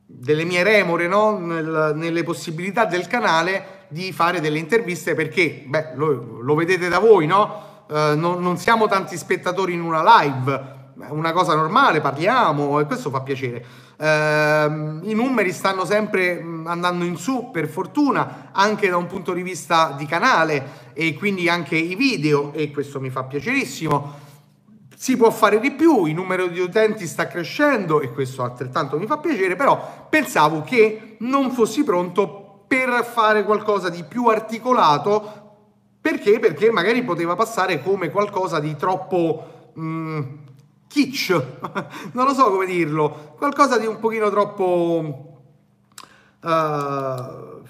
delle 0.07 0.43
mie 0.43 0.63
remore 0.63 1.07
no? 1.07 1.37
Nel, 1.37 1.93
nelle 1.95 2.23
possibilità 2.23 2.85
del 2.85 3.07
canale 3.07 3.85
di 3.87 4.11
fare 4.11 4.41
delle 4.41 4.59
interviste 4.59 5.13
perché, 5.13 5.63
beh, 5.65 5.91
lo, 5.95 6.41
lo 6.41 6.55
vedete 6.55 6.89
da 6.89 6.99
voi, 6.99 7.27
no? 7.27 7.74
Uh, 7.87 8.17
non, 8.17 8.41
non, 8.41 8.57
siamo 8.57 8.87
tanti 8.87 9.15
spettatori 9.15 9.73
in 9.73 9.81
una 9.81 10.03
live, 10.19 10.73
una 11.09 11.31
cosa 11.33 11.53
normale, 11.53 12.01
parliamo 12.01 12.79
e 12.79 12.85
questo 12.85 13.11
fa 13.11 13.21
piacere. 13.21 13.63
Uh, 13.97 15.07
I 15.07 15.13
numeri 15.13 15.51
stanno 15.51 15.85
sempre 15.85 16.43
andando 16.65 17.05
in 17.05 17.15
su, 17.15 17.51
per 17.51 17.67
fortuna, 17.67 18.49
anche 18.51 18.89
da 18.89 18.97
un 18.97 19.05
punto 19.05 19.33
di 19.33 19.43
vista 19.43 19.93
di 19.97 20.05
canale 20.07 20.91
e 20.93 21.13
quindi 21.13 21.47
anche 21.47 21.75
i 21.75 21.95
video 21.95 22.53
e 22.53 22.71
questo 22.71 22.99
mi 22.99 23.11
fa 23.11 23.23
piacerissimo. 23.23 24.23
Si 24.95 25.15
può 25.17 25.29
fare 25.29 25.59
di 25.59 25.71
più, 25.71 26.05
il 26.05 26.15
numero 26.15 26.47
di 26.47 26.59
utenti 26.59 27.05
sta 27.05 27.27
crescendo 27.27 28.01
e 28.01 28.11
questo 28.11 28.41
altrettanto 28.43 28.97
mi 28.97 29.05
fa 29.05 29.17
piacere, 29.17 29.55
però 29.55 30.07
pensavo 30.09 30.63
che 30.63 31.17
non 31.19 31.51
fossi 31.51 31.83
pronto 31.83 32.63
per 32.67 33.05
fare 33.05 33.43
qualcosa 33.43 33.89
di 33.89 34.03
più 34.03 34.27
articolato 34.27 35.44
perché? 36.05 36.37
Perché 36.37 36.69
magari 36.69 37.03
poteva 37.03 37.35
passare 37.35 37.81
come 37.81 38.11
qualcosa 38.11 38.59
di 38.59 38.75
troppo 38.75 39.71
mm, 39.79 40.21
kitsch, 40.87 41.29
non 42.13 42.27
lo 42.27 42.33
so 42.35 42.51
come 42.51 42.67
dirlo, 42.67 43.33
qualcosa 43.39 43.79
di 43.79 43.87
un 43.87 43.97
pochino 43.97 44.29
troppo... 44.29 45.39
Uh, 46.41 47.63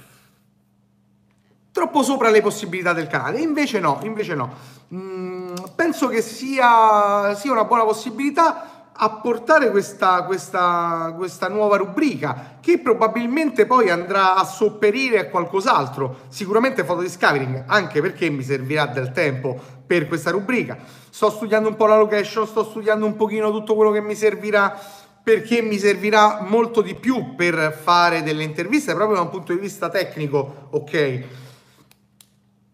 troppo 1.71 2.03
sopra 2.03 2.29
le 2.29 2.41
possibilità 2.41 2.91
del 2.91 3.07
canale. 3.07 3.39
Invece 3.39 3.79
no, 3.79 3.99
invece 4.03 4.35
no. 4.35 4.53
Mm, 4.93 5.53
penso 5.73 6.09
che 6.09 6.21
sia, 6.21 7.33
sia, 7.35 7.53
una 7.53 7.63
buona 7.63 7.85
possibilità 7.85 8.74
apportare 8.97 9.71
questa, 9.71 10.23
questa, 10.23 11.13
questa 11.17 11.49
nuova 11.49 11.77
rubrica 11.77 12.57
che 12.61 12.79
probabilmente 12.79 13.65
poi 13.65 13.89
andrà 13.89 14.35
a 14.35 14.45
sopperire 14.45 15.19
a 15.19 15.29
qualcos'altro. 15.29 16.21
Sicuramente 16.29 16.83
foto 16.83 17.01
discovering, 17.01 17.65
anche 17.67 18.01
perché 18.01 18.29
mi 18.29 18.43
servirà 18.43 18.85
del 18.85 19.11
tempo 19.11 19.59
per 19.85 20.07
questa 20.07 20.31
rubrica. 20.31 20.77
Sto 21.09 21.29
studiando 21.29 21.69
un 21.69 21.75
po' 21.75 21.87
la 21.87 21.97
location, 21.97 22.47
sto 22.47 22.63
studiando 22.63 23.05
un 23.05 23.15
pochino 23.15 23.51
tutto 23.51 23.75
quello 23.75 23.91
che 23.91 24.01
mi 24.01 24.15
servirà 24.15 24.77
perché 25.21 25.61
mi 25.63 25.79
servirà 25.79 26.45
molto 26.47 26.81
di 26.81 26.93
più 26.93 27.33
per 27.35 27.75
fare 27.81 28.21
delle 28.21 28.43
interviste 28.43 28.93
proprio 28.93 29.17
da 29.17 29.23
un 29.23 29.29
punto 29.29 29.53
di 29.53 29.59
vista 29.59 29.89
tecnico, 29.89 30.67
ok? 30.69 31.23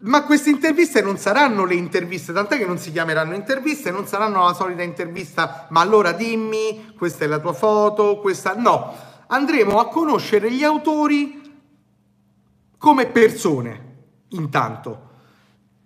Ma 0.04 0.24
queste 0.24 0.50
interviste 0.50 1.04
non 1.04 1.18
saranno 1.18 1.64
le 1.64 1.76
interviste, 1.76 2.34
tant'è 2.34 2.58
che 2.58 2.66
non 2.66 2.80
si 2.80 2.92
chiameranno 2.92 3.36
interviste, 3.36 3.92
non 3.92 4.08
saranno 4.08 4.44
la 4.44 4.54
solita 4.54 4.82
intervista, 4.82 5.68
ma 5.70 5.82
allora 5.82 6.12
dimmi, 6.12 6.94
questa 6.98 7.26
è 7.26 7.28
la 7.28 7.38
tua 7.38 7.54
foto, 7.54 8.18
questa 8.18 8.56
no. 8.56 8.96
andremo 9.28 9.80
a 9.80 9.90
conoscere 9.90 10.52
gli 10.52 10.64
autori 10.64 11.40
come 12.80 13.06
persone, 13.08 14.06
intanto. 14.30 15.10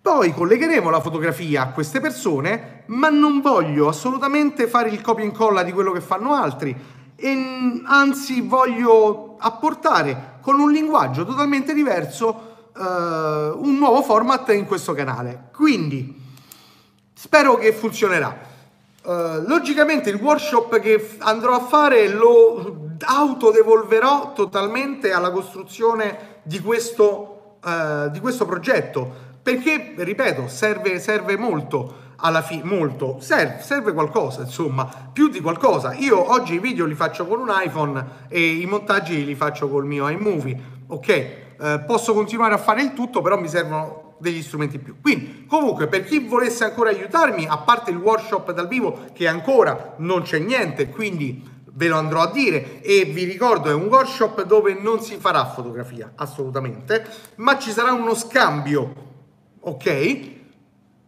Poi 0.02 0.34
collegheremo 0.34 0.90
la 0.90 1.02
fotografia 1.02 1.64
a 1.64 1.72
queste 1.72 2.00
persone, 2.00 2.84
ma 2.88 3.10
non 3.10 3.42
voglio 3.42 3.90
assolutamente 3.90 4.68
fare 4.68 4.90
il 4.90 5.02
copia 5.02 5.26
e 5.26 5.28
incolla 5.28 5.62
di 5.62 5.74
quello 5.74 5.92
che 5.92 6.00
fanno 6.00 6.34
altri, 6.34 6.74
e 7.18 7.82
anzi 7.84 8.40
voglio 8.40 9.36
apportare 9.40 10.38
con 10.40 10.58
un 10.58 10.72
linguaggio 10.72 11.26
totalmente 11.26 11.74
diverso 11.74 12.55
uh, 12.76 12.82
un 12.82 13.78
nuovo 13.78 14.02
format 14.02 14.50
in 14.54 14.66
questo 14.66 14.94
canale. 14.94 15.50
Quindi 15.54 16.22
spero 17.14 17.58
che 17.58 17.74
funzionerà. 17.74 18.54
Uh, 19.04 19.44
logicamente 19.48 20.10
il 20.10 20.16
workshop 20.16 20.80
che 20.80 21.16
andrò 21.20 21.54
a 21.54 21.60
fare 21.60 22.08
lo 22.10 22.96
autodevolverò 23.00 24.34
totalmente 24.34 25.12
alla 25.12 25.32
costruzione 25.32 26.40
di 26.44 26.60
questo, 26.60 27.58
uh, 27.64 28.10
di 28.10 28.20
questo 28.20 28.46
progetto 28.46 29.24
perché, 29.46 29.94
ripeto, 29.96 30.48
serve, 30.48 31.00
serve 31.00 31.38
molto 31.38 32.04
alla 32.18 32.42
fine, 32.42 32.64
molto, 32.64 33.18
serve, 33.20 33.62
serve, 33.62 33.94
qualcosa, 33.94 34.42
insomma, 34.42 34.90
più 35.14 35.28
di 35.28 35.40
qualcosa. 35.40 35.94
Io 35.94 36.32
oggi 36.32 36.56
i 36.56 36.60
video 36.60 36.86
li 36.86 36.96
faccio 36.96 37.28
con 37.28 37.40
un 37.40 37.52
iPhone 37.52 38.04
e 38.28 38.42
i 38.44 38.66
montaggi 38.66 39.24
li 39.24 39.36
faccio 39.36 39.70
col 39.70 39.86
mio 39.86 40.10
iMovie, 40.10 40.60
ok? 40.88 41.45
Eh, 41.60 41.84
posso 41.86 42.14
continuare 42.14 42.54
a 42.54 42.58
fare 42.58 42.82
il 42.82 42.94
tutto, 42.94 43.22
però 43.22 43.40
mi 43.40 43.48
servono 43.48 44.16
degli 44.20 44.42
strumenti 44.42 44.76
in 44.76 44.84
più. 44.84 44.96
Quindi, 45.02 45.46
comunque, 45.48 45.88
per 45.88 46.04
chi 46.04 46.20
volesse 46.20 46.64
ancora 46.64 46.90
aiutarmi, 46.90 47.46
a 47.48 47.58
parte 47.58 47.92
il 47.92 47.98
workshop 47.98 48.52
dal 48.52 48.68
vivo, 48.68 49.06
che 49.14 49.28
ancora 49.28 49.96
non 49.98 50.22
c'è 50.22 50.40
niente, 50.40 50.90
quindi 50.90 51.54
ve 51.76 51.88
lo 51.88 51.98
andrò 51.98 52.22
a 52.22 52.32
dire. 52.32 52.82
E 52.82 53.06
vi 53.06 53.24
ricordo 53.24 53.70
è 53.70 53.74
un 53.74 53.88
workshop 53.88 54.44
dove 54.44 54.74
non 54.74 55.02
si 55.02 55.18
farà 55.18 55.46
fotografia 55.46 56.12
assolutamente 56.16 57.06
ma 57.36 57.58
ci 57.58 57.72
sarà 57.72 57.92
uno 57.92 58.16
scambio 58.16 59.04
ok? 59.60 59.86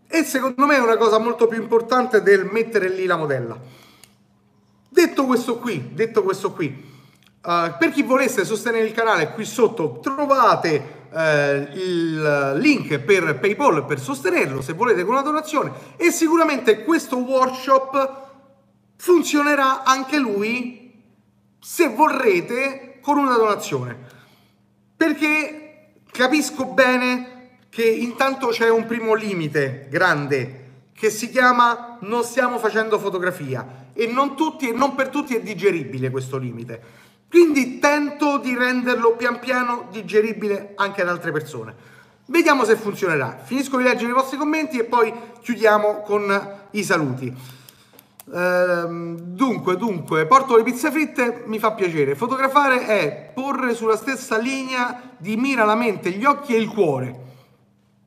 E 0.10 0.24
secondo 0.24 0.66
me 0.66 0.76
è 0.76 0.80
una 0.80 0.98
cosa 0.98 1.18
molto 1.20 1.48
più 1.48 1.62
importante 1.62 2.22
del 2.22 2.46
mettere 2.46 2.90
lì 2.90 3.06
la 3.06 3.18
modella. 3.18 3.58
Detto 4.90 5.26
questo 5.26 5.58
qui 5.58 5.92
detto 5.94 6.24
questo 6.24 6.52
qui 6.54 6.96
uh, 7.44 7.78
per 7.78 7.92
chi 7.92 8.04
volesse 8.04 8.46
sostenere 8.46 8.86
il 8.86 8.94
canale 8.94 9.32
qui 9.32 9.46
sotto 9.46 10.00
trovate 10.00 10.98
eh, 11.14 11.70
il 11.74 12.54
link 12.58 13.00
per 13.00 13.40
PayPal 13.40 13.86
per 13.86 14.00
sostenerlo 14.00 14.62
se 14.62 14.74
volete 14.74 15.04
con 15.04 15.14
una 15.14 15.24
donazione. 15.24 15.72
E 15.96 16.12
sicuramente 16.12 16.84
questo 16.84 17.18
workshop 17.18 18.26
funzionerà 18.98 19.84
anche 19.84 20.18
lui 20.18 21.04
se 21.60 21.88
vorrete 21.90 23.00
con 23.02 23.18
una 23.18 23.36
donazione. 23.36 23.98
Perché 24.96 25.94
capisco 26.12 26.66
bene 26.66 27.60
che 27.70 27.86
intanto 27.86 28.48
c'è 28.48 28.70
un 28.70 28.86
primo 28.86 29.14
limite 29.14 29.88
grande 29.90 30.66
che 30.94 31.10
si 31.12 31.30
chiama 31.30 31.98
non 32.02 32.24
stiamo 32.24 32.58
facendo 32.58 32.98
fotografia 32.98 33.90
e 33.94 34.08
non 34.08 34.36
tutti 34.36 34.68
e 34.68 34.72
non 34.72 34.96
per 34.96 35.10
tutti 35.10 35.36
è 35.36 35.42
digeribile 35.42 36.10
questo 36.10 36.38
limite 36.38 37.06
quindi 37.30 37.80
tento 37.80 38.38
di 38.38 38.56
renderlo 38.56 39.16
pian 39.16 39.40
piano 39.40 39.88
digeribile 39.92 40.74
anche 40.76 41.02
ad 41.02 41.10
altre 41.10 41.32
persone. 41.32 41.76
Vediamo 42.28 42.66
se 42.66 42.76
funzionerà. 42.76 43.38
Finisco 43.42 43.78
di 43.78 43.84
leggere 43.84 44.12
i 44.12 44.14
vostri 44.14 44.38
commenti 44.38 44.78
e 44.78 44.84
poi 44.84 45.14
chiudiamo 45.42 46.02
con 46.02 46.56
i 46.72 46.84
saluti. 46.84 47.34
Ehm, 48.34 49.18
dunque, 49.18 49.78
dunque, 49.78 50.26
porto 50.26 50.58
le 50.58 50.64
pizze 50.64 50.92
fritte, 50.92 51.44
mi 51.46 51.60
fa 51.60 51.72
piacere. 51.72 52.16
Fotografare 52.16 52.86
è 52.86 53.32
porre 53.34 53.74
sulla 53.74 53.96
stessa 53.96 54.38
linea 54.38 55.14
di 55.18 55.38
mira 55.38 55.64
la 55.64 55.76
mente, 55.76 56.12
gli 56.12 56.26
occhi 56.26 56.54
e 56.54 56.58
il 56.58 56.68
cuore. 56.68 57.26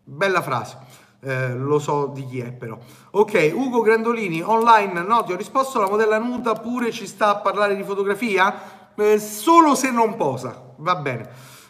Bella 0.05 0.43
frase. 0.43 0.89
Eh, 1.23 1.55
lo 1.55 1.79
so 1.79 2.11
di 2.15 2.27
chi 2.27 2.41
è 2.41 2.53
però. 2.53 2.79
Ok, 3.13 3.53
Ugo 3.55 3.81
Grandolini, 3.83 4.43
online, 4.43 5.03
no, 5.03 5.23
ti 5.25 5.33
ho 5.33 5.37
risposto, 5.37 5.79
la 5.79 5.89
modella 5.89 6.19
nuda 6.19 6.55
pure 6.55 6.91
ci 6.91 7.07
sta 7.07 7.29
a 7.29 7.37
parlare 7.37 7.77
di 7.77 7.83
fotografia? 7.83 8.80
Eh, 9.01 9.19
solo 9.19 9.75
se 9.75 9.91
non 9.91 10.17
posa, 10.17 10.75
va 10.77 10.97
bene. 10.97 11.29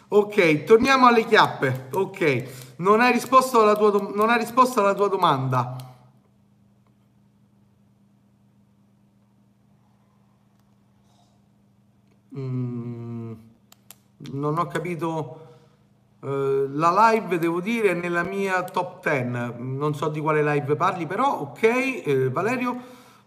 Ok, 0.09 0.65
torniamo 0.65 1.07
alle 1.07 1.23
chiappe. 1.23 1.87
Ok, 1.93 2.75
non 2.77 2.99
hai 2.99 3.13
risposto 3.13 3.61
alla 3.61 3.75
tua, 3.75 3.91
non 4.13 4.29
hai 4.29 4.37
risposto 4.39 4.81
alla 4.81 4.93
tua 4.93 5.07
domanda. 5.07 5.75
Mm, 12.35 13.33
non 14.31 14.57
ho 14.57 14.67
capito. 14.67 15.47
Uh, 16.21 16.67
la 16.73 17.11
live 17.11 17.39
devo 17.39 17.61
dire 17.61 17.91
è 17.91 17.93
nella 17.95 18.21
mia 18.21 18.61
top 18.61 19.01
10 19.01 19.55
non 19.57 19.95
so 19.95 20.07
di 20.07 20.19
quale 20.19 20.43
live 20.43 20.75
parli 20.75 21.07
però 21.07 21.39
ok 21.39 21.63
eh, 21.63 22.29
Valerio 22.29 22.79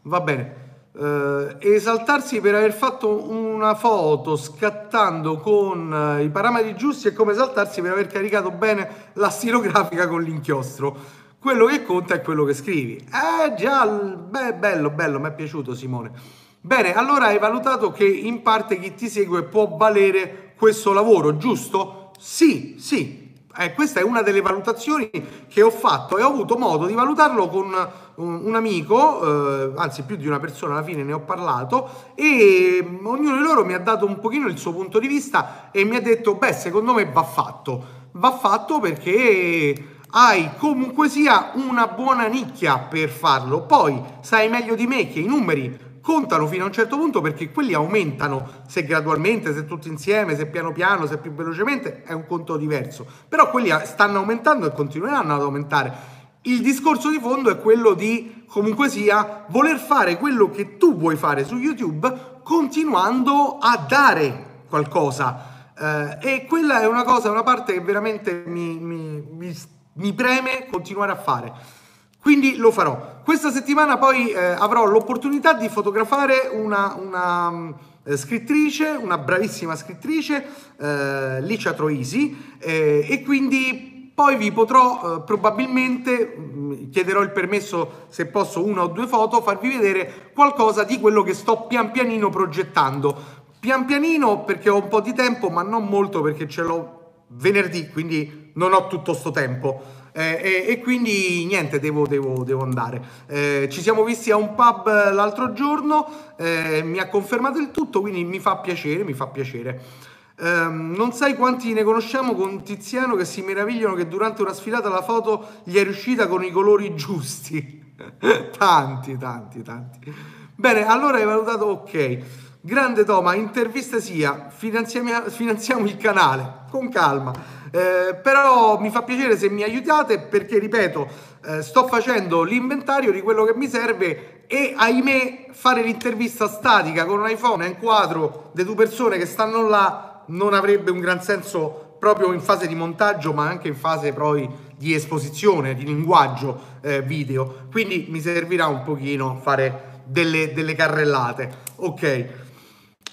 va 0.03 0.21
bene 0.21 0.64
Uh, 0.97 1.57
esaltarsi 1.59 2.41
per 2.41 2.55
aver 2.55 2.73
fatto 2.73 3.29
una 3.29 3.75
foto 3.75 4.37
scattando 4.37 5.39
con 5.39 5.91
uh, 5.91 6.23
i 6.23 6.29
parametri 6.29 6.77
giusti 6.77 7.09
è 7.09 7.13
come 7.13 7.33
esaltarsi 7.33 7.81
per 7.81 7.91
aver 7.91 8.07
caricato 8.07 8.53
bene 8.53 9.11
la 9.15 9.29
stilografica 9.29 10.07
con 10.07 10.23
l'inchiostro. 10.23 10.97
Quello 11.41 11.67
che 11.67 11.83
conta 11.83 12.15
è 12.15 12.23
quello 12.23 12.45
che 12.45 12.55
scrivi. 12.55 12.95
Eh 12.97 13.55
già, 13.57 13.85
beh, 13.89 14.55
bello, 14.55 14.91
bello, 14.91 15.19
mi 15.19 15.27
è 15.27 15.33
piaciuto 15.35 15.75
Simone. 15.75 16.13
Bene, 16.61 16.95
allora 16.95 17.27
hai 17.27 17.41
valutato 17.41 17.91
che 17.91 18.07
in 18.07 18.43
parte 18.43 18.79
chi 18.79 18.95
ti 18.95 19.09
segue 19.09 19.43
può 19.43 19.77
valere 19.77 20.55
questo 20.57 20.93
lavoro, 20.93 21.37
giusto? 21.37 22.13
Sì, 22.19 22.77
sì, 22.79 23.24
eh, 23.57 23.73
questa 23.75 24.01
è 24.01 24.03
una 24.03 24.23
delle 24.23 24.41
valutazioni 24.41 25.11
che 25.49 25.63
ho 25.63 25.71
fatto 25.71 26.19
e 26.19 26.23
ho 26.23 26.29
avuto 26.29 26.57
modo 26.57 26.87
di 26.87 26.95
valutarlo 26.95 27.49
con 27.49 27.73
un, 28.17 28.41
un 28.45 28.55
amico, 28.55 29.23
eh, 29.23 29.73
anzi 29.77 30.03
più 30.03 30.17
di 30.17 30.27
una 30.27 30.41
persona 30.41 30.75
alla 30.75 30.83
fine 30.83 31.03
ne 31.03 31.13
ho 31.13 31.21
parlato 31.21 32.13
e 32.15 32.85
ognuno 33.03 33.37
di 33.37 33.43
loro 33.43 33.65
mi 33.65 33.75
ha 33.75 33.79
dato 33.79 34.07
un 34.07 34.19
pochino 34.19 34.49
il 34.49 34.59
suo 34.59 34.73
punto 34.73 34.99
di 34.99 35.07
vista 35.07 35.71
e 35.71 35.85
mi 35.85 35.97
ha 35.97 36.01
detto 36.01 36.35
beh 36.35 36.53
secondo 36.53 36.93
me 36.93 37.05
va 37.07 37.23
fatto, 37.23 37.85
va 38.13 38.33
fatto 38.33 38.81
perché 38.81 39.89
hai 40.11 40.51
comunque 40.59 41.09
sia 41.09 41.53
una 41.55 41.87
buona 41.89 42.27
nicchia 42.27 42.79
per 42.79 43.09
farlo, 43.09 43.63
poi 43.63 44.01
sai 44.21 44.49
meglio 44.49 44.75
di 44.75 44.87
me 44.87 45.09
che 45.09 45.21
i 45.21 45.27
numeri 45.27 45.93
contano 46.05 46.47
fino 46.47 46.65
a 46.65 46.67
un 46.67 46.73
certo 46.73 46.99
punto 46.99 47.23
perché 47.23 47.51
quelli 47.51 47.73
aumentano, 47.73 48.47
se 48.67 48.85
gradualmente, 48.85 49.55
se 49.55 49.65
tutti 49.65 49.89
insieme, 49.89 50.37
se 50.37 50.45
piano 50.45 50.71
piano, 50.71 51.07
se 51.07 51.17
più 51.17 51.33
velocemente, 51.33 52.03
è 52.03 52.13
un 52.13 52.27
conto 52.27 52.59
diverso. 52.59 53.07
Però 53.27 53.49
quelli 53.49 53.73
stanno 53.85 54.19
aumentando 54.19 54.67
e 54.67 54.73
continueranno 54.75 55.35
ad 55.35 55.41
aumentare. 55.41 56.13
Il 56.43 56.61
discorso 56.61 57.09
di 57.09 57.19
fondo 57.19 57.51
è 57.51 57.59
quello 57.59 57.95
di, 57.95 58.45
comunque 58.47 58.91
sia, 58.91 59.47
voler 59.49 59.79
fare 59.79 60.19
quello 60.19 60.51
che 60.51 60.77
tu 60.77 60.95
vuoi 60.95 61.17
fare 61.17 61.43
su 61.43 61.57
YouTube 61.57 62.41
continuando 62.43 63.57
a 63.59 63.87
dare 63.89 64.63
qualcosa. 64.69 65.73
Eh, 65.75 66.19
e 66.21 66.45
quella 66.45 66.83
è 66.83 66.87
una 66.87 67.05
cosa, 67.05 67.31
una 67.31 67.43
parte 67.43 67.73
che 67.73 67.81
veramente 67.81 68.43
mi, 68.45 68.79
mi, 68.79 69.27
mi, 69.31 69.57
mi 69.95 70.13
preme 70.13 70.67
continuare 70.71 71.13
a 71.13 71.17
fare. 71.17 71.83
Quindi 72.25 72.57
lo 72.57 72.71
farò. 72.71 73.21
Questa 73.23 73.51
settimana 73.53 73.99
poi 73.99 74.31
eh, 74.31 74.43
avrò 74.43 74.87
l'opportunità 74.87 75.53
di 75.53 75.69
fotografare 75.69 76.49
una, 76.51 76.97
una 76.99 77.75
eh, 78.03 78.17
scrittrice, 78.17 78.99
una 78.99 79.19
bravissima 79.19 79.77
scrittrice, 79.77 80.43
eh, 80.81 81.43
Licia 81.43 81.75
Troisi, 81.75 82.57
eh, 82.61 83.07
e 83.07 83.23
quindi 83.23 84.11
poi 84.15 84.37
vi 84.37 84.51
potrò 84.53 85.19
eh, 85.19 85.21
probabilmente, 85.27 86.35
mh, 86.35 86.57
mm, 86.57 86.91
chiederò 86.91 87.21
il 87.21 87.31
permesso 87.31 88.07
se 88.09 88.25
posso 88.25 88.65
una 88.65 88.85
o 88.85 88.87
due 88.87 89.07
foto, 89.07 89.43
farvi 89.43 89.69
vedere 89.69 90.31
qualcosa 90.33 90.83
di 90.83 90.99
quello 90.99 91.23
che 91.23 91.35
sto 91.35 91.67
pian 91.67 91.91
pianino 91.91 92.31
progettando. 92.31 93.43
Pian 93.61 93.85
pianino 93.85 94.45
perché 94.45 94.71
ho 94.71 94.77
un 94.77 94.89
po' 94.89 95.03
di 95.03 95.13
tempo, 95.13 95.51
ma 95.51 95.61
non 95.61 95.85
molto 95.85 96.23
perché 96.23 96.49
ce 96.49 96.63
l'ho 96.63 97.03
venerdì, 97.29 97.91
quindi 97.91 98.53
non 98.55 98.73
ho 98.73 98.87
tutto 98.87 99.13
sto 99.13 99.31
tempo. 99.31 100.04
Eh, 100.17 100.41
e, 100.41 100.73
e, 100.73 100.81
quindi 100.81 101.45
niente, 101.45 101.81
devo, 101.81 102.07
devo, 102.07 102.45
devo 102.45 102.63
andare. 102.63 103.03
Eh, 103.27 103.69
ci 103.69 103.81
siamo 103.81 104.05
visti 104.05 104.31
a 104.31 104.37
un 104.37 104.55
pub 104.55 104.87
l'altro 105.13 105.53
giorno, 105.53 106.07
eh, 106.37 106.83
mi 106.85 107.01
ha 107.01 107.09
confermato 107.09 107.59
il 107.59 107.73
tutto, 107.73 108.01
quindi 108.01 108.23
mi 108.23 108.39
fa 108.39 108.59
piacere, 108.59 109.03
mi 109.03 109.13
fa 109.13 109.27
piacere. 109.27 110.13
Um, 110.37 110.93
non 110.97 111.13
sai 111.13 111.35
quanti 111.35 111.73
ne 111.73 111.85
conosciamo 111.85 112.35
con 112.35 112.65
Tiziano 112.65 113.15
che 113.15 113.25
si 113.25 113.41
meravigliano 113.43 113.95
che 113.95 114.09
durante 114.09 114.43
una 114.43 114.53
sfilata 114.53 114.89
la 114.89 115.03
foto 115.03 115.47
gli 115.63 115.77
è 115.77 115.85
riuscita 115.85 116.27
con 116.29 116.45
i 116.45 116.51
colori 116.51 116.95
giusti. 116.95 117.95
tanti, 118.57 119.17
tanti, 119.17 119.63
tanti. 119.63 120.15
Bene, 120.55 120.87
allora 120.87 121.19
hai 121.19 121.25
valutato 121.25 121.65
ok. 121.67 122.19
Grande 122.61 123.05
Toma, 123.05 123.35
intervista 123.35 124.01
sia, 124.01 124.49
finanziamo, 124.49 125.29
finanziamo 125.29 125.85
il 125.87 125.97
canale, 125.97 126.65
con 126.71 126.89
calma. 126.89 127.33
Eh, 127.75 128.15
però 128.15 128.79
mi 128.79 128.89
fa 128.89 129.03
piacere 129.03 129.37
se 129.37 129.51
mi 129.51 129.65
aiutate 129.65 130.21
perché, 130.21 130.61
ripeto, 130.61 131.09
eh, 131.45 131.61
sto 131.61 131.89
facendo 131.89 132.45
l'inventario 132.45 133.11
di 133.11 133.21
quello 133.21 133.43
che 133.43 133.57
mi 133.57 133.69
serve 133.69 134.45
e 134.47 134.75
ahimè 134.77 135.47
fare 135.51 135.83
l'intervista 135.83 136.47
statica 136.47 137.05
con 137.05 137.19
un 137.19 137.29
iPhone 137.29 137.65
a 137.65 137.67
inquadro 137.67 138.51
di 138.53 138.63
due 138.63 138.77
persone 138.77 139.19
che 139.19 139.27
stanno 139.27 139.67
là 139.67 140.23
non 140.27 140.55
avrebbe 140.55 140.93
un 140.93 141.01
gran 141.01 141.21
senso 141.21 141.97
proprio 141.99 142.33
in 142.33 142.41
fase 142.41 142.69
di 142.69 142.77
montaggio 142.77 143.33
ma 143.33 143.49
anche 143.49 143.67
in 143.67 143.75
fase 143.75 144.13
poi 144.13 144.49
di 144.77 144.95
esposizione, 144.95 145.75
di 145.75 145.85
linguaggio 145.85 146.79
eh, 146.81 147.03
video. 147.03 147.67
Quindi 147.73 148.07
mi 148.09 148.21
servirà 148.21 148.69
un 148.69 148.85
pochino 148.85 149.41
fare 149.43 150.03
delle, 150.05 150.53
delle 150.53 150.77
carrellate. 150.77 151.53
Ok. 151.75 152.03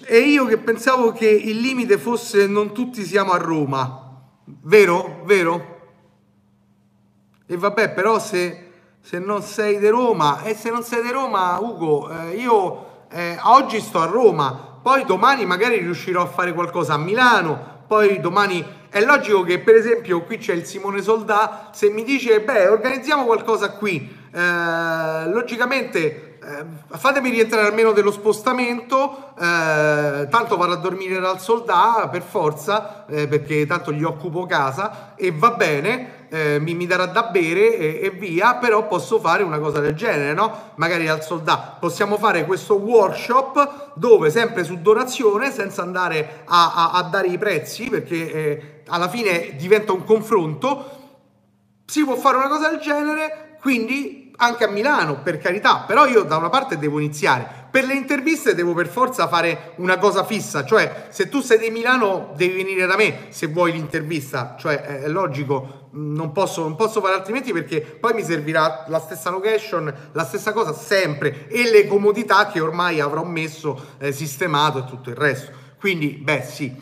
E 0.06 0.20
io 0.20 0.46
che 0.46 0.60
pensavo 0.60 1.14
che 1.14 1.28
il 1.28 1.60
limite 1.60 1.98
fosse 1.98 2.46
non 2.46 2.74
tutti 2.74 3.04
siamo 3.04 3.32
a 3.32 3.38
Roma. 3.38 4.10
Vero? 4.44 5.22
Vero? 5.26 5.80
E 7.46 7.58
vabbè, 7.58 7.92
però 7.92 8.20
se, 8.20 8.72
se 9.02 9.20
non 9.20 9.42
sei 9.42 9.78
di 9.78 9.88
Roma, 9.88 10.44
e 10.44 10.56
se 10.56 10.70
non 10.70 10.84
sei 10.84 11.02
di 11.02 11.12
Roma, 11.12 11.60
Ugo, 11.60 12.10
eh, 12.10 12.36
io 12.36 13.06
eh, 13.12 13.38
oggi 13.44 13.80
sto 13.80 14.00
a 14.00 14.06
Roma, 14.06 14.80
poi 14.82 15.06
domani 15.06 15.46
magari 15.46 15.78
riuscirò 15.78 16.22
a 16.22 16.28
fare 16.28 16.54
qualcosa 16.54 16.94
a 16.94 16.98
Milano, 16.98 17.84
poi 17.88 18.20
domani 18.20 18.66
è 18.90 19.02
logico 19.02 19.44
che 19.44 19.60
per 19.60 19.76
esempio 19.76 20.24
qui 20.24 20.38
c'è 20.38 20.54
il 20.54 20.66
Simone 20.66 21.02
Soldà, 21.02 21.70
se 21.74 21.90
mi 21.90 22.04
dice 22.04 22.42
beh 22.42 22.68
organizziamo 22.68 23.26
qualcosa 23.26 23.72
qui, 23.72 24.10
eh, 24.34 25.30
logicamente 25.30 26.31
eh, 26.44 26.98
fatemi 26.98 27.30
rientrare 27.30 27.68
almeno 27.68 27.92
dello 27.92 28.12
spostamento, 28.12 29.34
eh, 29.38 30.28
tanto 30.28 30.58
vado 30.58 30.74
a 30.74 30.78
dormire 30.78 31.20
dal 31.20 31.40
soldato 31.40 32.10
per 32.10 32.24
forza, 32.24 33.06
eh, 33.06 33.28
perché 33.28 33.68
tanto 33.68 33.92
gli 33.92 34.04
occupo 34.04 34.48
casa 34.48 35.14
e 35.16 35.32
va 35.32 35.52
bene, 35.52 36.28
eh, 36.30 36.60
mi, 36.60 36.74
mi, 36.74 36.88
darà 36.88 37.06
da 37.06 37.24
bere 37.24 37.78
e, 37.78 38.00
e, 38.02 38.10
via, 38.10 38.56
però 38.56 38.88
posso 38.88 39.20
fare 39.20 39.44
una 39.44 39.60
cosa 39.60 39.80
del 39.82 39.94
genere, 39.94 40.34
no? 40.34 40.72
Magari 40.76 41.08
al 41.08 41.24
soldato 41.24 41.78
possiamo 41.80 42.18
fare 42.18 42.46
questo 42.46 42.74
workshop 42.76 43.92
dove 43.94 44.32
sempre 44.32 44.64
su 44.64 44.82
donazione, 44.82 45.52
senza 45.52 45.84
andare 45.84 46.42
a, 46.46 46.74
a, 46.74 46.92
a 46.94 47.04
dare 47.04 47.28
i 47.28 47.38
prezzi, 47.38 47.88
perché 47.88 48.34
eh, 48.34 48.82
alla 48.88 49.10
fine 49.10 49.56
diventa 49.58 49.92
un 49.92 50.04
confronto, 50.06 50.90
si 51.86 52.04
può 52.04 52.16
fare 52.16 52.38
una 52.38 52.48
cosa 52.48 52.70
del 52.70 52.80
genere, 52.80 53.58
quindi 53.62 54.21
anche 54.42 54.64
a 54.64 54.68
Milano, 54.68 55.22
per 55.22 55.38
carità, 55.38 55.84
però 55.86 56.08
io 56.08 56.24
da 56.24 56.38
una 56.38 56.50
parte 56.50 56.80
devo 56.80 56.98
iniziare. 56.98 57.60
Per 57.70 57.86
le 57.86 57.94
interviste 57.94 58.56
devo 58.56 58.74
per 58.74 58.88
forza 58.88 59.28
fare 59.28 59.74
una 59.76 60.00
cosa 60.00 60.26
fissa, 60.26 60.66
cioè 60.66 61.08
se 61.10 61.30
tu 61.30 61.42
sei 61.42 61.60
di 61.60 61.70
Milano 61.70 62.34
devi 62.36 62.56
venire 62.56 62.88
da 62.88 62.96
me 62.96 63.28
se 63.30 63.48
vuoi 63.48 63.72
l'intervista, 63.72 64.56
cioè 64.60 64.82
è 64.82 65.08
logico, 65.08 65.90
non 65.92 66.32
posso, 66.32 66.64
non 66.64 66.76
posso 66.76 67.02
fare 67.02 67.14
altrimenti 67.14 67.54
perché 67.54 67.82
poi 67.82 68.14
mi 68.14 68.24
servirà 68.24 68.86
la 68.88 69.00
stessa 69.00 69.30
location, 69.30 69.94
la 70.12 70.26
stessa 70.26 70.54
cosa 70.54 70.74
sempre 70.74 71.48
e 71.48 71.70
le 71.70 71.88
comodità 71.88 72.48
che 72.48 72.60
ormai 72.60 73.00
avrò 73.00 73.24
messo, 73.24 73.94
eh, 74.00 74.12
sistemato 74.12 74.80
e 74.80 74.86
tutto 74.86 75.12
il 75.12 75.16
resto. 75.16 75.52
Quindi, 75.80 76.10
beh 76.10 76.42
sì, 76.42 76.76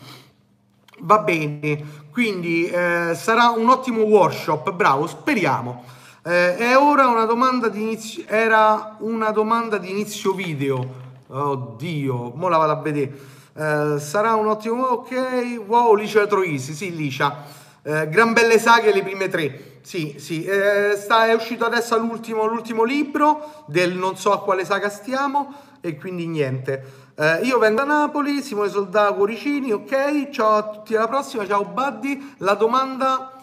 va 1.00 1.18
bene, 1.18 1.84
quindi 2.10 2.68
eh, 2.68 3.12
sarà 3.14 3.50
un 3.50 3.68
ottimo 3.68 4.02
workshop, 4.02 4.72
bravo, 4.72 5.06
speriamo. 5.06 5.98
Eh, 6.22 6.56
è 6.56 6.76
ora 6.76 7.06
una 7.06 7.24
domanda 7.24 7.68
di 7.68 7.80
inizio, 7.80 8.24
era 8.26 8.96
una 8.98 9.30
domanda 9.30 9.78
di 9.78 9.90
inizio 9.90 10.34
video. 10.34 11.08
Oddio, 11.28 12.32
mo 12.34 12.48
la 12.48 12.58
vado 12.58 12.72
a 12.72 12.80
vedere. 12.82 13.18
Eh, 13.54 13.98
sarà 13.98 14.34
un 14.34 14.48
ottimo, 14.48 14.82
ok. 14.82 15.62
Wow, 15.66 15.94
Licia 15.94 16.26
Troisi, 16.26 16.74
sì, 16.74 16.94
Licia. 16.94 17.44
Eh, 17.82 18.08
gran 18.10 18.34
belle 18.34 18.58
saghe 18.58 18.92
le 18.92 19.02
prime 19.02 19.28
tre. 19.28 19.78
Sì, 19.80 20.16
sì, 20.18 20.44
eh, 20.44 20.94
sta, 20.94 21.26
è 21.26 21.32
uscito 21.32 21.64
adesso 21.64 21.96
l'ultimo, 21.98 22.44
l'ultimo 22.44 22.84
libro 22.84 23.64
del 23.66 23.94
non 23.94 24.18
so 24.18 24.32
a 24.32 24.42
quale 24.42 24.66
saga 24.66 24.90
stiamo 24.90 25.54
e 25.80 25.96
quindi 25.96 26.26
niente. 26.26 26.84
Eh, 27.16 27.40
io 27.44 27.58
vengo 27.58 27.80
a 27.80 27.84
Napoli, 27.84 28.42
Simone 28.42 28.68
Soldà 28.68 29.10
Cuoricini, 29.12 29.72
ok, 29.72 30.28
ciao 30.28 30.56
a 30.56 30.68
tutti 30.68 30.94
alla 30.94 31.08
prossima, 31.08 31.46
ciao 31.46 31.64
Buddy. 31.64 32.34
La 32.38 32.52
domanda 32.52 33.40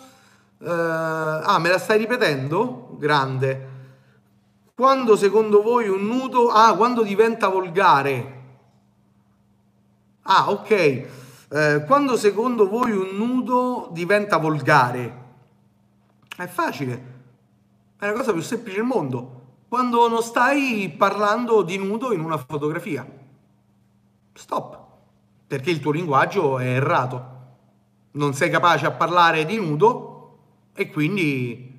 Uh, 0.59 0.69
ah, 0.69 1.59
me 1.59 1.69
la 1.69 1.77
stai 1.77 1.99
ripetendo? 1.99 2.95
Grande. 2.97 3.75
Quando 4.73 5.15
secondo 5.15 5.61
voi 5.61 5.87
un 5.87 6.05
nudo... 6.05 6.49
Ah, 6.49 6.75
quando 6.75 7.03
diventa 7.03 7.47
volgare. 7.47 8.35
Ah, 10.23 10.49
ok. 10.49 11.05
Uh, 11.49 11.85
quando 11.85 12.17
secondo 12.17 12.67
voi 12.67 12.91
un 12.91 13.15
nudo 13.15 13.89
diventa 13.91 14.37
volgare? 14.37 15.25
È 16.35 16.47
facile. 16.47 17.15
È 17.97 18.05
la 18.05 18.13
cosa 18.13 18.31
più 18.31 18.41
semplice 18.41 18.77
del 18.77 18.85
mondo. 18.85 19.41
Quando 19.67 20.07
non 20.09 20.23
stai 20.23 20.93
parlando 20.97 21.61
di 21.61 21.77
nudo 21.77 22.13
in 22.13 22.21
una 22.21 22.37
fotografia. 22.37 23.05
Stop. 24.33 24.79
Perché 25.45 25.69
il 25.69 25.79
tuo 25.79 25.91
linguaggio 25.91 26.57
è 26.57 26.65
errato. 26.65 27.35
Non 28.11 28.33
sei 28.33 28.49
capace 28.49 28.85
a 28.85 28.91
parlare 28.91 29.45
di 29.45 29.57
nudo 29.57 30.06
e 30.77 30.91
quindi 30.91 31.75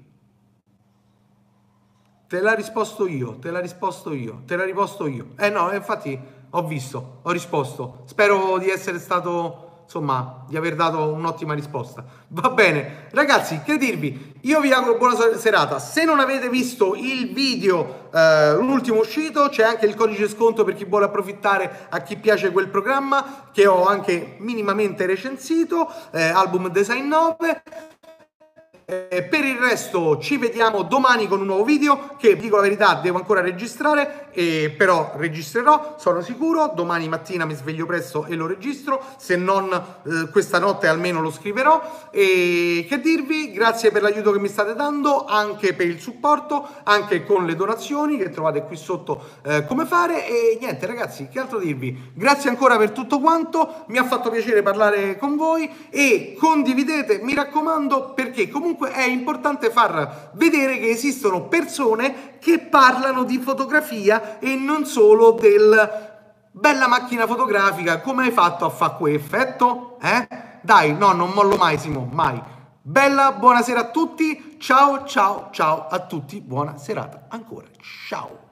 te 2.26 2.40
l'ha 2.40 2.52
risposto 2.52 3.06
io, 3.06 3.38
te 3.38 3.52
l'ha 3.52 3.60
risposto 3.60 4.12
io, 4.12 4.42
te 4.44 4.56
l'ha 4.56 4.64
risposto 4.64 5.06
io. 5.06 5.28
Eh 5.38 5.48
no, 5.50 5.72
infatti 5.72 6.18
ho 6.50 6.66
visto, 6.66 7.20
ho 7.22 7.30
risposto. 7.30 8.02
Spero 8.06 8.58
di 8.58 8.68
essere 8.68 8.98
stato, 8.98 9.82
insomma, 9.84 10.44
di 10.48 10.56
aver 10.56 10.74
dato 10.74 11.12
un'ottima 11.12 11.54
risposta. 11.54 12.04
Va 12.26 12.50
bene, 12.50 13.06
ragazzi, 13.12 13.60
che 13.64 13.78
dirvi? 13.78 14.34
Io 14.42 14.60
vi 14.60 14.72
auguro 14.72 14.98
buona 14.98 15.36
serata. 15.36 15.78
Se 15.78 16.04
non 16.04 16.18
avete 16.18 16.50
visto 16.50 16.96
il 16.96 17.32
video, 17.32 18.10
eh, 18.12 18.54
l'ultimo 18.56 18.98
uscito, 18.98 19.48
c'è 19.48 19.62
anche 19.62 19.86
il 19.86 19.94
codice 19.94 20.28
sconto 20.28 20.64
per 20.64 20.74
chi 20.74 20.84
vuole 20.84 21.04
approfittare, 21.04 21.86
a 21.88 22.00
chi 22.00 22.16
piace 22.16 22.50
quel 22.50 22.68
programma, 22.68 23.48
che 23.52 23.68
ho 23.68 23.86
anche 23.86 24.34
minimamente 24.40 25.06
recensito, 25.06 25.88
eh, 26.10 26.24
Album 26.24 26.68
Design 26.68 27.06
9. 27.06 27.62
Eh, 28.90 29.22
per 29.22 29.44
il 29.44 29.58
resto 29.58 30.16
ci 30.16 30.38
vediamo 30.38 30.80
domani 30.80 31.28
con 31.28 31.40
un 31.40 31.46
nuovo 31.48 31.62
video 31.62 32.14
che 32.16 32.36
dico 32.36 32.56
la 32.56 32.62
verità 32.62 32.94
devo 32.94 33.18
ancora 33.18 33.42
registrare 33.42 34.28
eh, 34.38 34.70
però 34.70 35.14
registrerò 35.16 35.96
sono 35.98 36.20
sicuro. 36.20 36.70
Domani 36.72 37.08
mattina 37.08 37.44
mi 37.44 37.54
sveglio 37.54 37.86
presto 37.86 38.24
e 38.26 38.36
lo 38.36 38.46
registro. 38.46 39.02
Se 39.16 39.34
non 39.34 39.68
eh, 39.72 40.30
questa 40.30 40.60
notte 40.60 40.86
almeno 40.86 41.20
lo 41.20 41.32
scriverò. 41.32 42.08
E 42.12 42.86
che 42.88 43.00
dirvi 43.00 43.50
grazie 43.50 43.90
per 43.90 44.02
l'aiuto 44.02 44.30
che 44.30 44.38
mi 44.38 44.46
state 44.46 44.76
dando 44.76 45.24
anche 45.24 45.74
per 45.74 45.86
il 45.86 46.00
supporto 46.00 46.68
anche 46.84 47.24
con 47.24 47.46
le 47.46 47.56
donazioni 47.56 48.16
che 48.16 48.30
trovate 48.30 48.62
qui 48.62 48.76
sotto 48.76 49.24
eh, 49.42 49.66
come 49.66 49.86
fare. 49.86 50.28
E 50.28 50.56
niente 50.60 50.86
ragazzi 50.86 51.26
che 51.26 51.40
altro 51.40 51.58
dirvi? 51.58 52.12
Grazie 52.14 52.48
ancora 52.48 52.76
per 52.76 52.92
tutto 52.92 53.18
quanto 53.18 53.86
mi 53.88 53.98
ha 53.98 54.04
fatto 54.04 54.30
piacere 54.30 54.62
parlare 54.62 55.18
con 55.18 55.34
voi 55.34 55.68
e 55.90 56.36
condividete 56.38 57.18
mi 57.22 57.34
raccomando 57.34 58.12
perché 58.14 58.48
comunque 58.48 58.77
comunque 58.78 58.92
è 58.92 59.04
importante 59.04 59.70
far 59.70 60.30
vedere 60.34 60.78
che 60.78 60.90
esistono 60.90 61.48
persone 61.48 62.38
che 62.38 62.60
parlano 62.60 63.24
di 63.24 63.38
fotografia 63.38 64.38
e 64.38 64.54
non 64.54 64.86
solo 64.86 65.32
del 65.32 66.06
bella 66.52 66.86
macchina 66.86 67.26
fotografica, 67.26 68.00
come 68.00 68.24
hai 68.24 68.30
fatto 68.30 68.64
a 68.64 68.70
fare 68.70 68.94
quell'effetto? 68.96 69.98
Eh? 70.00 70.28
Dai, 70.62 70.96
no, 70.96 71.12
non 71.12 71.30
mollo 71.30 71.56
mai 71.56 71.76
Simo, 71.78 72.08
mai. 72.10 72.40
Bella, 72.80 73.32
buonasera 73.32 73.80
a 73.80 73.90
tutti, 73.90 74.56
ciao 74.58 75.04
ciao 75.04 75.48
ciao 75.50 75.88
a 75.88 75.98
tutti, 76.06 76.40
buona 76.40 76.78
serata 76.78 77.26
ancora, 77.28 77.66
ciao. 78.08 78.47